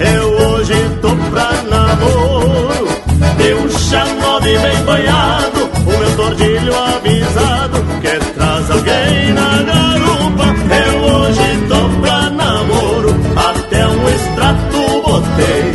Eu 0.00 0.28
hoje 0.46 0.74
tô 1.02 1.10
pra 1.30 1.52
namoro 1.68 2.88
De 3.36 3.54
um 3.54 3.70
chanove 3.70 4.58
bem 4.58 4.84
banhado 4.84 5.64
o 5.86 5.98
meu 5.98 6.16
tordilho 6.16 6.74
avisado 6.74 7.84
que 8.00 8.32
traz 8.32 8.70
alguém 8.70 9.32
na 9.34 9.62
garupa. 9.62 10.44
Eu 10.74 10.98
hoje 11.02 11.66
tô 11.68 12.00
pra 12.00 12.30
namoro, 12.30 13.14
até 13.36 13.86
um 13.86 14.08
extrato 14.08 15.02
botei. 15.02 15.72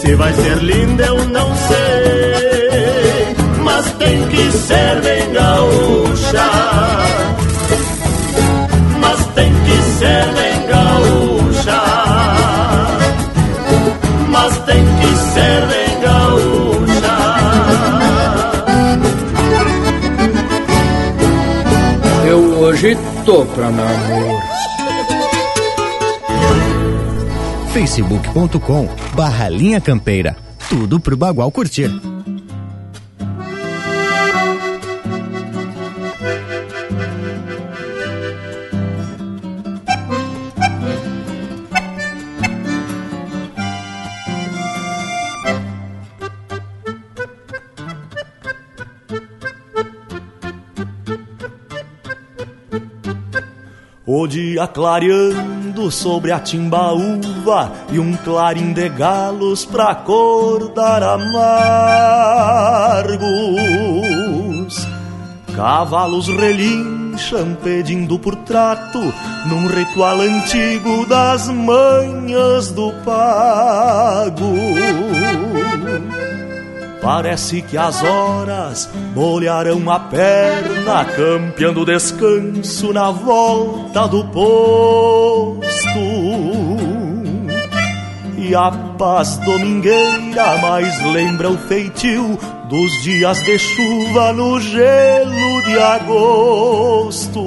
Se 0.00 0.14
vai 0.14 0.32
ser 0.34 0.58
linda 0.58 1.04
eu 1.04 1.17
ser 4.68 5.00
bem 5.00 5.32
gaúcha. 5.32 6.46
Mas 9.00 9.26
tem 9.34 9.52
que 9.64 9.76
ser 9.98 10.24
bem 10.34 10.66
gaúcha. 10.68 11.82
Mas 14.28 14.58
tem 14.66 14.84
que 15.00 15.16
ser 15.32 15.66
bem 15.72 16.00
gaúcha. 16.02 17.16
Eu 22.26 22.38
hoje 22.60 22.98
tô 23.24 23.46
pra 23.46 23.70
namoro. 23.70 24.38
facebook.com 27.72 28.88
barra 29.14 29.48
linha 29.48 29.80
campeira. 29.80 30.36
Tudo 30.68 31.00
pro 31.00 31.16
Bagual 31.16 31.50
curtir. 31.50 31.90
O 54.10 54.26
dia 54.26 54.66
clareando 54.66 55.90
sobre 55.90 56.32
a 56.32 56.40
timbaúva 56.40 57.70
e 57.92 57.98
um 57.98 58.16
clarim 58.16 58.72
de 58.72 58.88
galos 58.88 59.66
pra 59.66 59.90
acordar 59.90 61.02
amargos. 61.02 61.28
Cavalos 65.54 66.28
relincham 66.28 67.54
pedindo 67.62 68.18
por 68.18 68.34
trato 68.34 68.98
num 69.46 69.66
ritual 69.66 70.22
antigo 70.22 71.04
das 71.04 71.50
manhas 71.50 72.70
do 72.70 72.90
pago. 73.04 74.54
Parece 77.00 77.62
que 77.62 77.76
as 77.76 78.02
horas 78.02 78.90
molharão 79.14 79.88
a 79.90 80.00
perna, 80.00 81.04
campeando 81.04 81.84
descanso 81.84 82.92
na 82.92 83.10
volta 83.10 84.08
do 84.08 84.24
posto. 84.24 85.68
E 88.36 88.54
a 88.54 88.70
paz 88.98 89.36
domingueira 89.38 90.56
mais 90.58 91.02
lembra 91.04 91.50
o 91.50 91.58
feitio 91.58 92.38
dos 92.68 93.02
dias 93.02 93.42
de 93.42 93.58
chuva 93.58 94.32
no 94.32 94.60
gelo 94.60 95.62
de 95.64 95.78
agosto. 95.78 97.40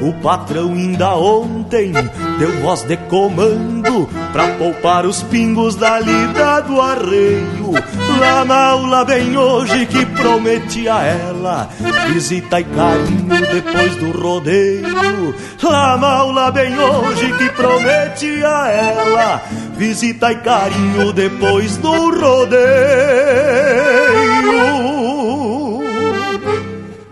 O 0.00 0.12
patrão 0.22 0.72
ainda 0.72 1.14
ontem 1.16 1.92
deu 2.38 2.52
voz 2.60 2.82
de 2.82 2.96
comando 2.96 4.08
pra 4.32 4.48
poupar 4.54 5.06
os 5.06 5.22
pingos 5.22 5.76
da 5.76 5.98
lida 5.98 6.60
do 6.60 6.80
arreio. 6.80 7.72
Lá 8.20 8.44
na 8.44 8.66
aula 8.68 9.04
bem 9.04 9.36
hoje 9.36 9.86
que 9.86 10.04
prometi 10.06 10.88
a 10.88 11.02
ela 11.02 11.68
visita 12.12 12.60
e 12.60 12.64
carinho 12.64 13.40
depois 13.52 13.96
do 13.96 14.10
rodeio. 14.10 15.34
Lá 15.62 15.96
na 15.96 16.08
aula 16.08 16.50
bem 16.50 16.78
hoje 16.78 17.32
que 17.38 17.48
prometi 17.50 18.44
a 18.44 18.68
ela 18.68 19.42
visita 19.76 20.32
e 20.32 20.36
carinho 20.36 21.12
depois 21.12 21.76
do 21.76 22.20
rodeio. 22.20 22.64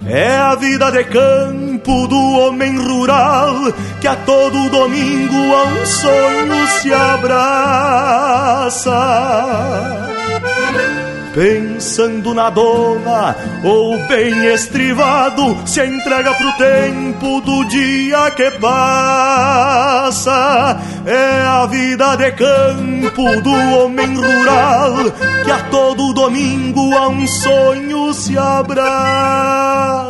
É 0.07 0.36
a 0.36 0.55
vida 0.57 0.90
de 0.90 1.05
canto 1.05 1.61
campo 1.82 2.06
do 2.06 2.38
homem 2.38 2.78
rural 2.78 3.72
que 4.00 4.06
a 4.06 4.16
todo 4.16 4.70
domingo 4.70 5.54
a 5.54 5.64
um 5.64 5.86
sonho 5.86 6.66
se 6.80 6.92
abraça 6.92 8.12
pensando 11.34 12.34
na 12.34 12.50
dona, 12.50 13.34
ou 13.64 13.98
bem 14.06 14.46
estrivado, 14.46 15.56
se 15.66 15.84
entrega 15.84 16.34
pro 16.34 16.52
tempo 16.52 17.40
do 17.40 17.64
dia 17.64 18.30
que 18.32 18.50
passa. 18.52 20.32
É 21.06 21.42
a 21.42 21.66
vida 21.66 22.16
de 22.16 22.32
campo 22.32 23.40
do 23.42 23.52
homem 23.52 24.14
rural, 24.14 25.10
que 25.44 25.50
a 25.50 25.59
todo 25.70 26.12
domingo 26.12 26.94
a 26.96 27.09
um 27.09 27.26
sonho 27.26 28.12
se 28.14 28.38
abraça 28.38 30.02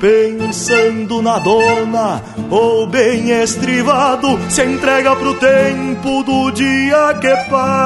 pensando 0.00 1.20
na 1.22 1.38
dona, 1.38 2.22
ou 2.50 2.86
bem 2.86 3.30
estrivado, 3.30 4.38
se 4.50 4.64
entrega 4.64 5.14
pro 5.16 5.34
tempo 5.34 6.22
do 6.22 6.50
dia 6.52 7.14
que 7.20 7.34
passa. 7.50 7.78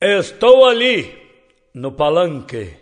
Estou 0.00 0.66
ali, 0.66 1.14
no 1.74 1.92
palanque 1.92 2.81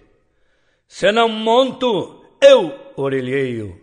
se 0.92 1.12
não 1.12 1.28
monto, 1.28 2.20
eu 2.42 2.74
orelheio. 2.96 3.80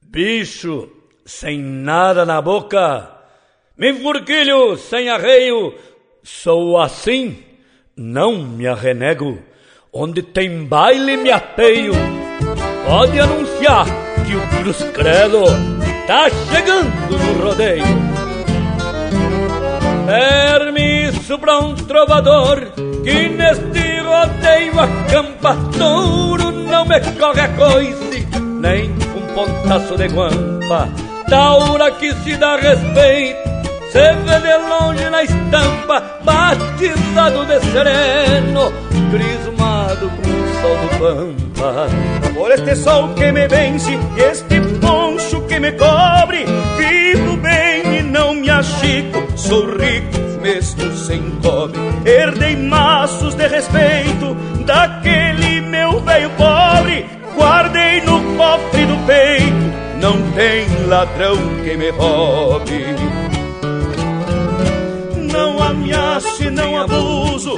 Bicho 0.00 0.88
sem 1.26 1.58
nada 1.58 2.24
na 2.24 2.40
boca, 2.40 3.10
me 3.76 3.90
enfurquilho 3.90 4.76
sem 4.76 5.08
arreio. 5.10 5.74
Sou 6.22 6.78
assim, 6.78 7.42
não 7.96 8.38
me 8.38 8.68
arrenego. 8.68 9.42
Onde 9.92 10.22
tem 10.22 10.64
baile 10.64 11.16
me 11.16 11.32
apeio. 11.32 11.92
Pode 12.86 13.18
anunciar 13.18 13.86
que 14.24 14.36
o 14.36 14.60
Cruz 14.60 14.82
Credo 14.94 15.42
tá 16.06 16.30
chegando 16.30 17.18
no 17.18 17.44
rodeio. 17.44 17.84
Permisso 20.06 21.36
pra 21.36 21.58
um 21.58 21.74
trovador 21.74 22.60
que 23.02 23.28
neste 23.28 23.97
rodeio 24.08 24.80
acampa 24.80 25.56
touro, 25.76 26.50
não 26.50 26.84
me 26.84 27.00
corre 27.18 27.40
a 27.42 27.48
coice, 27.48 28.26
nem 28.60 28.90
um 28.90 29.34
pontaço 29.34 29.96
de 29.96 30.08
guampa. 30.08 30.88
Taura 31.28 31.90
que 31.92 32.12
se 32.14 32.36
dá 32.36 32.56
respeito, 32.56 33.48
se 33.92 34.12
vê 34.12 34.40
de 34.40 34.56
longe 34.68 35.10
na 35.10 35.22
estampa, 35.22 36.02
batizado 36.24 37.44
de 37.44 37.60
sereno, 37.70 38.72
crismado 39.10 40.10
com 40.10 40.30
o 40.30 40.60
sol 40.60 40.76
do 40.78 40.88
pampa. 40.98 41.86
Por 42.34 42.50
este 42.50 42.76
sol 42.76 43.10
que 43.14 43.30
me 43.30 43.46
vence 43.46 43.98
este 44.16 44.60
poncho 44.80 45.42
que 45.42 45.60
me 45.60 45.72
cobre, 45.72 46.46
vivo 46.78 47.36
bem 47.36 47.98
e 47.98 48.02
não 48.02 48.34
me 48.34 48.48
achico, 48.48 49.26
sou 49.36 49.66
rico 49.66 50.27
mesmo 50.40 50.92
sem 50.94 51.30
cobre. 51.42 51.78
Herdei 52.04 52.56
maços 52.56 53.34
de 53.34 53.46
respeito 53.46 54.34
daquele 54.64 55.60
meu 55.60 56.00
velho 56.00 56.30
pobre. 56.30 57.06
Guardei 57.36 58.00
no 58.00 58.20
cofre 58.36 58.84
do 58.86 58.96
peito, 59.06 60.00
não 60.00 60.20
tem 60.32 60.86
ladrão 60.86 61.36
que 61.62 61.76
me 61.76 61.90
roube. 61.90 62.84
Não 65.32 65.62
ameace, 65.62 66.50
não 66.50 66.76
abuso, 66.76 67.56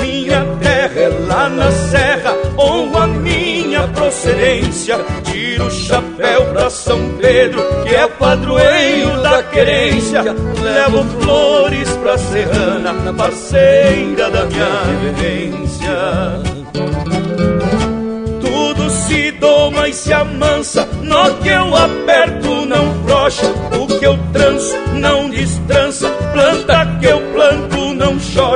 Minha 0.00 0.44
terra 0.60 1.00
é 1.00 1.08
lá 1.26 1.48
na 1.48 1.70
serra, 1.70 2.36
honro 2.58 2.98
a 2.98 3.06
minha 3.06 3.86
procedência. 3.88 4.98
Tiro 5.24 5.66
o 5.66 5.70
chapéu 5.70 6.46
pra 6.52 6.68
São 6.68 6.98
Pedro, 7.20 7.62
que 7.84 7.94
é 7.94 8.06
padroeiro 8.06 9.22
da 9.22 9.42
querência. 9.42 10.22
Levo 10.22 11.04
flores 11.20 11.90
pra 11.96 12.18
Serrana, 12.18 13.14
parceira 13.14 14.30
da 14.30 14.44
minha 14.46 14.82
vivência 15.00 16.62
tudo 18.72 18.90
se 18.90 19.30
doma 19.32 19.88
e 19.88 19.92
se 19.92 20.12
amansa. 20.12 20.88
No 21.02 21.34
que 21.36 21.48
eu 21.48 21.74
aperto 21.76 22.66
não 22.66 23.04
frocha, 23.04 23.46
o 23.78 23.86
que 23.86 24.04
eu 24.04 24.18
tranço 24.32 24.76
não 24.94 25.30
destrança. 25.30 25.81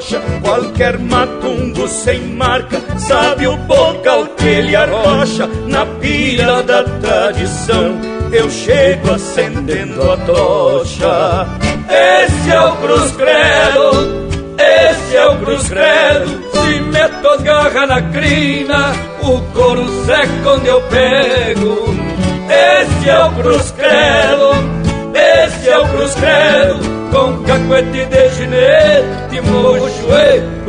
Xoxa, 0.06 0.22
qualquer 0.40 0.98
matungo 0.98 1.88
sem 1.88 2.20
marca. 2.34 2.80
Sabe 2.98 3.46
o 3.46 3.56
bocal 3.56 4.26
que 4.36 4.46
ele 4.46 4.76
arrocha 4.76 5.46
na 5.66 5.84
pira 6.00 6.62
da 6.62 6.84
tradição. 6.84 7.98
Eu 8.32 8.48
chego 8.50 9.12
acendendo 9.12 10.10
a 10.10 10.16
tocha. 10.18 11.46
Esse 11.88 12.50
é 12.50 12.60
o 12.60 12.76
Cruz 12.76 13.12
Credo. 13.12 14.26
Esse 14.58 15.16
é 15.16 15.26
o 15.26 15.36
Cruz 15.36 15.68
Credo, 15.68 16.42
se 16.50 16.80
meto 16.80 17.28
as 17.28 17.42
garras 17.42 17.88
na 17.88 18.00
crina, 18.10 18.92
o 19.22 19.38
couro 19.52 19.86
seco 20.06 20.50
onde 20.56 20.66
eu 20.66 20.80
pego. 20.82 21.94
Esse 22.48 23.10
é 23.10 23.22
o 23.22 23.32
Cruz 23.32 23.70
Credo, 23.72 24.50
esse 25.14 25.68
é 25.68 25.78
o 25.78 25.88
Cruz 25.88 26.14
Credo, 26.14 26.95
com 27.10 27.42
cacuete 27.44 28.04
de 28.06 28.28
ginete, 28.30 29.40
mocho 29.50 30.06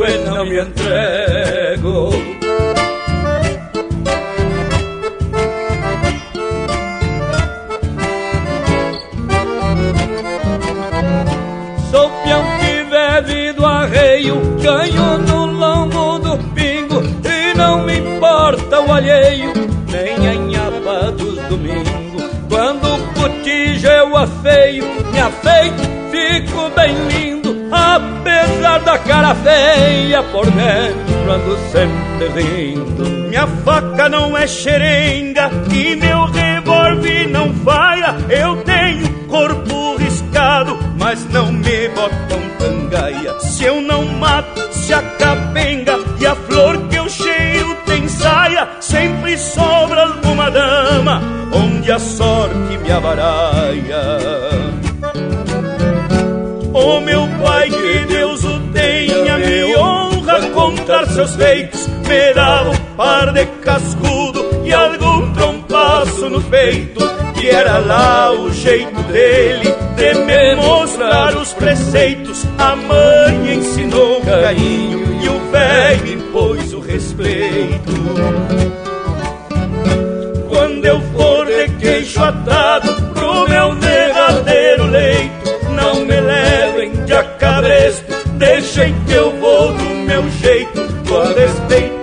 e 0.06 0.18
não 0.24 0.44
me 0.44 0.60
entrego. 0.60 2.10
Sou 11.90 12.10
peão 12.22 12.44
que 12.58 12.84
bebe 12.90 13.52
do 13.52 13.64
arreio, 13.64 14.36
ganho 14.62 15.18
no 15.18 15.46
lombo 15.46 16.18
do 16.18 16.38
pingo, 16.54 17.02
e 17.24 17.56
não 17.56 17.84
me 17.84 17.98
importa 17.98 18.80
o 18.80 18.92
alheio, 18.92 19.52
nem 19.90 20.28
a 20.28 20.34
nhapa 20.34 21.12
dos 21.12 21.36
domingos. 21.48 21.88
Quando 22.48 22.86
o 22.86 22.98
cotijo 23.14 23.86
eu 23.86 24.16
afeio, 24.16 24.84
bem 26.78 26.94
lindo, 27.08 27.56
apesar 27.72 28.78
da 28.78 28.96
cara 28.98 29.34
feia, 29.34 30.22
por 30.22 30.46
dentro 30.46 31.32
ando 31.32 31.58
sempre 31.72 32.28
rindo. 32.40 33.04
Minha 33.28 33.48
faca 33.64 34.08
não 34.08 34.36
é 34.36 34.46
xerenga 34.46 35.50
e 35.72 35.96
meu 35.96 36.26
revólver 36.26 37.28
não 37.28 37.52
falha, 37.52 38.14
eu 38.30 38.62
tenho 38.62 39.08
corpo 39.26 39.96
riscado, 39.96 40.78
mas 40.96 41.24
não 41.30 41.50
me 41.50 41.88
botam 41.88 42.40
cangaia. 42.60 43.40
Se 43.40 43.64
eu 43.64 43.80
não 43.80 44.04
mato, 44.04 44.72
se 44.72 44.94
a 44.94 45.02
capenga 45.02 45.98
e 46.20 46.26
a 46.26 46.36
flor 46.36 46.78
que 46.88 46.96
eu 46.96 47.08
cheiro 47.08 47.76
tem 47.86 48.06
saia, 48.08 48.68
sempre 48.80 49.36
sobra 49.36 50.02
alguma 50.02 50.48
dama 50.48 51.20
onde 51.52 51.90
a 51.90 51.98
sorte 51.98 52.78
me 52.78 52.92
avaraia. 52.92 54.47
O 56.88 57.00
meu 57.02 57.28
pai, 57.44 57.68
que 57.68 58.06
Deus 58.06 58.42
o 58.44 58.60
tenha, 58.72 59.36
me 59.36 59.76
honra 59.76 60.40
contar 60.54 61.06
seus 61.08 61.36
feitos, 61.36 61.86
me 61.86 62.70
um 62.70 62.94
par 62.96 63.30
de 63.30 63.44
cascudo 63.62 64.62
e 64.64 64.72
algum 64.72 65.30
trompaço 65.34 66.30
no 66.30 66.40
peito, 66.40 67.00
que 67.34 67.50
era 67.50 67.76
lá 67.76 68.32
o 68.32 68.50
jeito 68.50 69.02
dele 69.02 69.74
de 69.96 70.14
me 70.14 70.54
mostrar 70.54 71.36
os 71.36 71.52
preceitos. 71.52 72.46
A 72.56 72.74
mãe 72.74 73.56
ensinou 73.56 74.22
carinho 74.22 75.22
e 75.22 75.28
o 75.28 75.50
velho 75.50 76.12
impôs 76.14 76.72
o 76.72 76.80
respeito. 76.80 77.92
Quando 80.48 80.86
eu 80.86 81.00
for 81.12 81.44
de 81.44 81.68
queixo 81.80 82.22
atado 82.24 82.87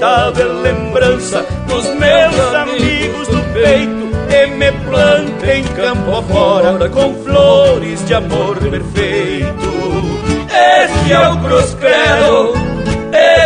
respeitável 0.06 0.62
lembrança 0.62 1.46
dos 1.68 1.86
meus 1.96 2.56
amigos 2.56 3.28
do 3.28 3.42
peito, 3.54 4.06
e 4.30 4.48
me 4.48 4.72
plantem 4.72 5.64
campo 5.76 6.18
afora 6.18 6.90
com 6.90 7.16
flores 7.24 8.06
de 8.06 8.14
amor 8.14 8.58
perfeito. 8.58 9.76
Esse 10.48 11.12
é 11.12 11.30
o 11.30 11.38
Cruz 11.40 11.76
Credo, 11.80 12.54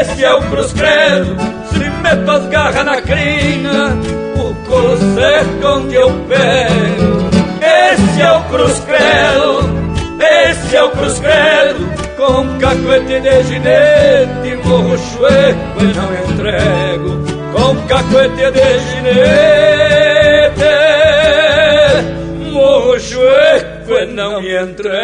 esse 0.02 0.23
é 0.23 0.34
o 0.34 0.41
cruz 0.41 0.73
credo, 0.73 1.36
se 1.72 1.90
meto 1.90 2.31
as 2.31 2.45
garras 2.48 2.86
na 2.86 3.02
crina, 3.02 3.98
o 4.36 4.53
couro 4.65 4.98
seco 4.98 5.68
onde 5.68 5.95
eu 5.95 6.10
pego. 6.27 7.30
Esse 7.61 8.22
é 8.22 8.31
o 8.31 8.41
cruz 8.44 8.80
credo, 8.80 9.69
esse 10.19 10.76
é 10.76 10.84
o 10.84 10.90
cruz 10.90 11.19
credo, 11.19 12.09
com 12.19 12.59
cacuete 12.59 13.21
de 13.21 13.43
ginete, 13.43 14.55
morro 14.67 14.97
chueco 14.97 15.79
e 15.79 15.85
não 15.95 16.13
entrego. 16.29 17.11
Com 17.53 17.87
cacuete 17.87 18.51
de 18.51 18.79
ginete, 18.89 19.93
morro 22.51 22.99
chueco 22.99 23.93
e 23.93 24.05
não 24.07 24.41
me 24.41 24.53
entrego. 24.53 24.99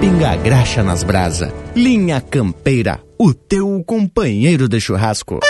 pinga 0.00 0.36
graxa 0.36 0.82
nas 0.82 1.02
brasa. 1.02 1.52
Linha 1.74 2.20
Campeira, 2.20 3.00
o 3.18 3.32
teu 3.32 3.82
companheiro 3.86 4.68
de 4.68 4.78
churrasco. 4.78 5.40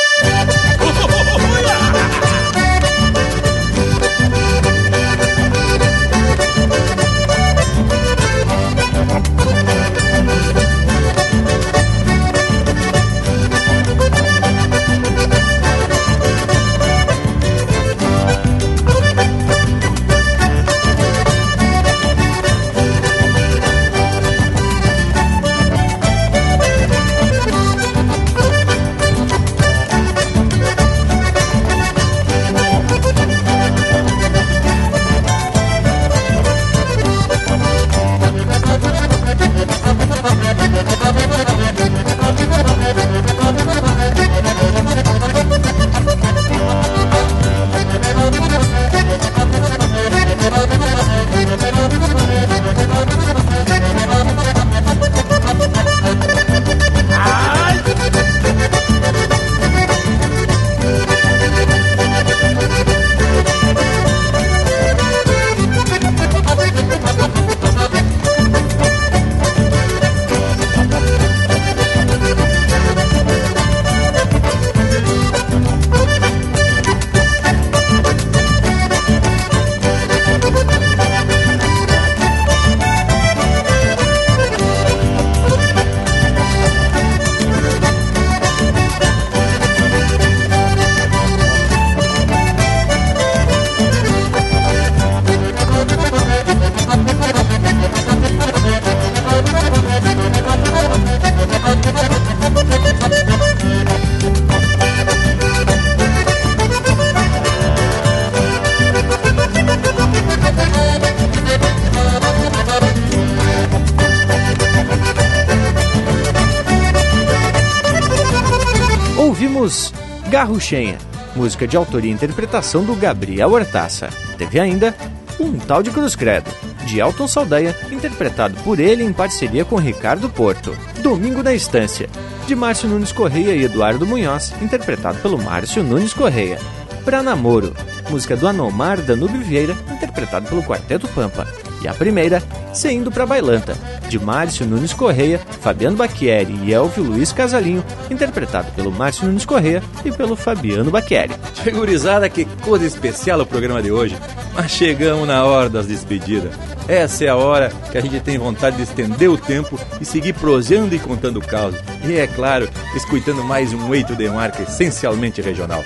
Garruchenha, 120.36 120.98
música 121.34 121.66
de 121.66 121.78
autoria 121.78 122.10
e 122.10 122.14
interpretação 122.14 122.84
do 122.84 122.94
Gabriel 122.94 123.52
Hortaça. 123.52 124.10
Teve 124.36 124.60
ainda 124.60 124.94
Um 125.40 125.58
Tal 125.58 125.82
de 125.82 125.90
Cruz 125.90 126.14
Credo, 126.14 126.50
de 126.84 127.00
Elton 127.00 127.26
Saldanha, 127.26 127.74
interpretado 127.90 128.54
por 128.62 128.78
ele 128.78 129.02
em 129.02 129.14
parceria 129.14 129.64
com 129.64 129.76
Ricardo 129.76 130.28
Porto. 130.28 130.76
Domingo 131.02 131.42
na 131.42 131.54
Estância, 131.54 132.06
de 132.46 132.54
Márcio 132.54 132.86
Nunes 132.86 133.12
Correia 133.12 133.54
e 133.54 133.64
Eduardo 133.64 134.06
Munhoz, 134.06 134.52
interpretado 134.60 135.18
pelo 135.20 135.38
Márcio 135.38 135.82
Nunes 135.82 136.12
Correia. 136.12 136.58
Pra 137.02 137.22
Namoro, 137.22 137.74
música 138.10 138.36
do 138.36 138.46
Anomar 138.46 139.00
Danube 139.00 139.38
Vieira, 139.38 139.74
interpretado 139.90 140.46
pelo 140.50 140.62
Quarteto 140.62 141.08
Pampa. 141.08 141.46
E 141.80 141.88
a 141.88 141.94
primeira, 141.94 142.42
Saindo 142.74 143.10
pra 143.10 143.24
Bailanta, 143.24 143.74
de 144.06 144.18
Márcio 144.18 144.66
Nunes 144.66 144.92
Correia, 144.92 145.40
Fabiano 145.62 145.96
Bacchieri 145.96 146.54
e 146.62 146.74
Elvio 146.74 147.04
Luiz 147.04 147.32
Casalinho, 147.32 147.82
interpretado 148.10 148.70
pelo 148.72 148.90
Márcio 148.90 149.26
Nunes 149.26 149.44
Correia 149.44 149.82
e 150.04 150.12
pelo 150.12 150.36
Fabiano 150.36 150.90
Bacchieri. 150.90 151.34
Segurizada, 151.62 152.28
que 152.28 152.44
coisa 152.62 152.86
especial 152.86 153.40
o 153.40 153.46
programa 153.46 153.82
de 153.82 153.90
hoje, 153.90 154.16
mas 154.54 154.70
chegamos 154.70 155.26
na 155.26 155.44
hora 155.44 155.68
das 155.68 155.86
despedidas. 155.86 156.52
Essa 156.88 157.24
é 157.24 157.28
a 157.28 157.36
hora 157.36 157.72
que 157.90 157.98
a 157.98 158.00
gente 158.00 158.20
tem 158.20 158.38
vontade 158.38 158.76
de 158.76 158.82
estender 158.82 159.28
o 159.28 159.36
tempo 159.36 159.78
e 160.00 160.04
seguir 160.04 160.34
prosseando 160.34 160.94
e 160.94 160.98
contando 160.98 161.40
caos. 161.40 161.74
E 162.04 162.16
é 162.16 162.26
claro, 162.28 162.68
escutando 162.94 163.42
mais 163.42 163.72
um 163.72 163.92
eito 163.92 164.14
de 164.14 164.28
marca 164.28 164.62
essencialmente 164.62 165.42
regional. 165.42 165.82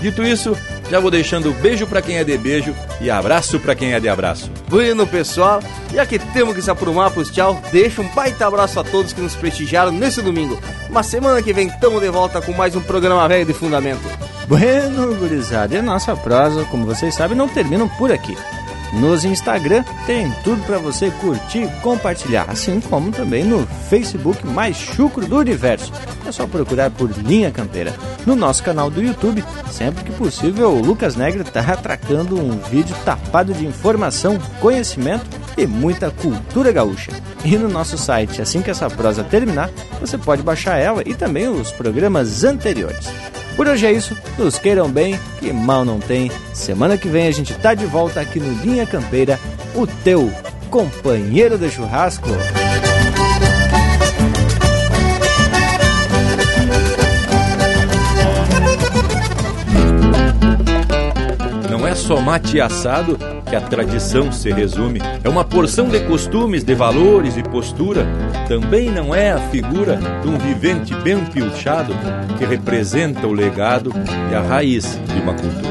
Dito 0.00 0.24
isso, 0.24 0.56
já 0.90 0.98
vou 0.98 1.10
deixando 1.10 1.52
beijo 1.60 1.86
para 1.86 2.02
quem 2.02 2.16
é 2.16 2.24
de 2.24 2.36
beijo 2.36 2.74
e 3.00 3.10
abraço 3.10 3.60
para 3.60 3.76
quem 3.76 3.92
é 3.92 4.00
de 4.00 4.08
abraço. 4.08 4.50
Bueno, 4.66 5.06
pessoal, 5.06 5.62
já 5.92 6.04
que 6.04 6.18
temos 6.18 6.54
que 6.54 6.62
se 6.62 6.70
aprumar 6.70 7.10
pros 7.10 7.30
tchau, 7.30 7.62
deixa 7.70 8.02
um 8.02 8.08
baita 8.08 8.46
abraço 8.46 8.80
a 8.80 8.84
todos 8.84 9.12
que 9.12 9.20
nos 9.20 9.36
prestigiaram 9.36 9.92
nesse 9.92 10.20
domingo. 10.20 10.58
Uma 10.90 11.04
semana 11.04 11.40
que 11.40 11.52
vem 11.52 11.68
estamos 11.68 12.02
de 12.02 12.08
volta 12.08 12.42
com 12.42 12.52
mais 12.52 12.74
um 12.74 12.80
programa 12.80 13.28
velho 13.28 13.46
de 13.46 13.54
fundamento. 13.54 14.02
Bueno, 14.48 15.14
gurizada, 15.14 15.72
e 15.72 15.78
a 15.78 15.82
nossa 15.82 16.16
prosa, 16.16 16.64
como 16.64 16.84
vocês 16.84 17.14
sabem, 17.14 17.36
não 17.36 17.46
termina 17.46 17.86
por 17.96 18.10
aqui. 18.10 18.36
Nos 18.94 19.24
Instagram 19.24 19.84
tem 20.04 20.28
tudo 20.42 20.60
para 20.66 20.78
você 20.78 21.12
curtir 21.12 21.62
e 21.62 21.80
compartilhar, 21.80 22.46
assim 22.48 22.80
como 22.80 23.12
também 23.12 23.44
no 23.44 23.64
Facebook 23.88 24.44
mais 24.44 24.76
chucro 24.76 25.24
do 25.28 25.38
universo. 25.38 25.92
É 26.26 26.32
só 26.32 26.44
procurar 26.44 26.90
por 26.90 27.08
Linha 27.08 27.52
Campeira. 27.52 27.94
No 28.26 28.34
nosso 28.34 28.64
canal 28.64 28.90
do 28.90 29.00
YouTube, 29.00 29.44
sempre 29.70 30.02
que 30.02 30.12
possível, 30.12 30.70
o 30.70 30.84
Lucas 30.84 31.14
Negra 31.14 31.42
está 31.42 31.60
atracando 31.60 32.36
um 32.36 32.58
vídeo 32.68 32.96
tapado 33.04 33.54
de 33.54 33.64
informação, 33.64 34.40
conhecimento 34.60 35.24
e 35.56 35.68
muita 35.68 36.10
cultura 36.10 36.72
gaúcha. 36.72 37.12
E 37.44 37.56
no 37.56 37.68
nosso 37.68 37.96
site, 37.96 38.42
assim 38.42 38.60
que 38.60 38.70
essa 38.72 38.90
prosa 38.90 39.22
terminar, 39.22 39.70
você 40.00 40.16
pode 40.16 40.42
baixar 40.42 40.78
ela 40.78 41.02
e 41.04 41.14
também 41.14 41.48
os 41.48 41.70
programas 41.70 42.42
anteriores. 42.44 43.06
Por 43.56 43.68
hoje 43.68 43.86
é 43.86 43.92
isso, 43.92 44.16
nos 44.38 44.58
queiram 44.58 44.88
bem, 44.88 45.20
que 45.38 45.52
mal 45.52 45.84
não 45.84 46.00
tem. 46.00 46.32
Semana 46.54 46.96
que 46.96 47.08
vem 47.08 47.26
a 47.26 47.30
gente 47.30 47.52
tá 47.54 47.74
de 47.74 47.84
volta 47.84 48.20
aqui 48.20 48.40
no 48.40 48.52
Linha 48.62 48.86
Campeira, 48.86 49.38
o 49.74 49.86
teu 49.86 50.32
companheiro 50.70 51.58
de 51.58 51.70
churrasco. 51.70 52.28
Não 61.70 61.86
é 61.86 61.94
só 61.94 62.20
mate 62.20 62.60
assado 62.60 63.18
que 63.50 63.56
a 63.56 63.60
tradição 63.60 64.30
se 64.30 64.50
resume. 64.52 65.00
É 65.24 65.28
uma 65.28 65.44
porção 65.44 65.88
de 65.88 65.98
costumes, 66.04 66.62
de 66.62 66.72
valores 66.72 67.36
e 67.36 67.42
postura. 67.42 68.06
Também 68.46 68.90
não 68.90 69.12
é 69.12 69.32
a 69.32 69.40
figura 69.50 69.98
de 70.22 70.28
um 70.28 70.38
vivente 70.38 70.94
bem 71.02 71.24
pilchado 71.26 71.92
que 72.38 72.44
representa 72.44 73.26
o 73.26 73.32
legado 73.32 73.92
e 74.30 74.34
a 74.34 74.40
raiz 74.40 74.98
de 75.12 75.20
uma 75.20 75.34
cultura. 75.34 75.69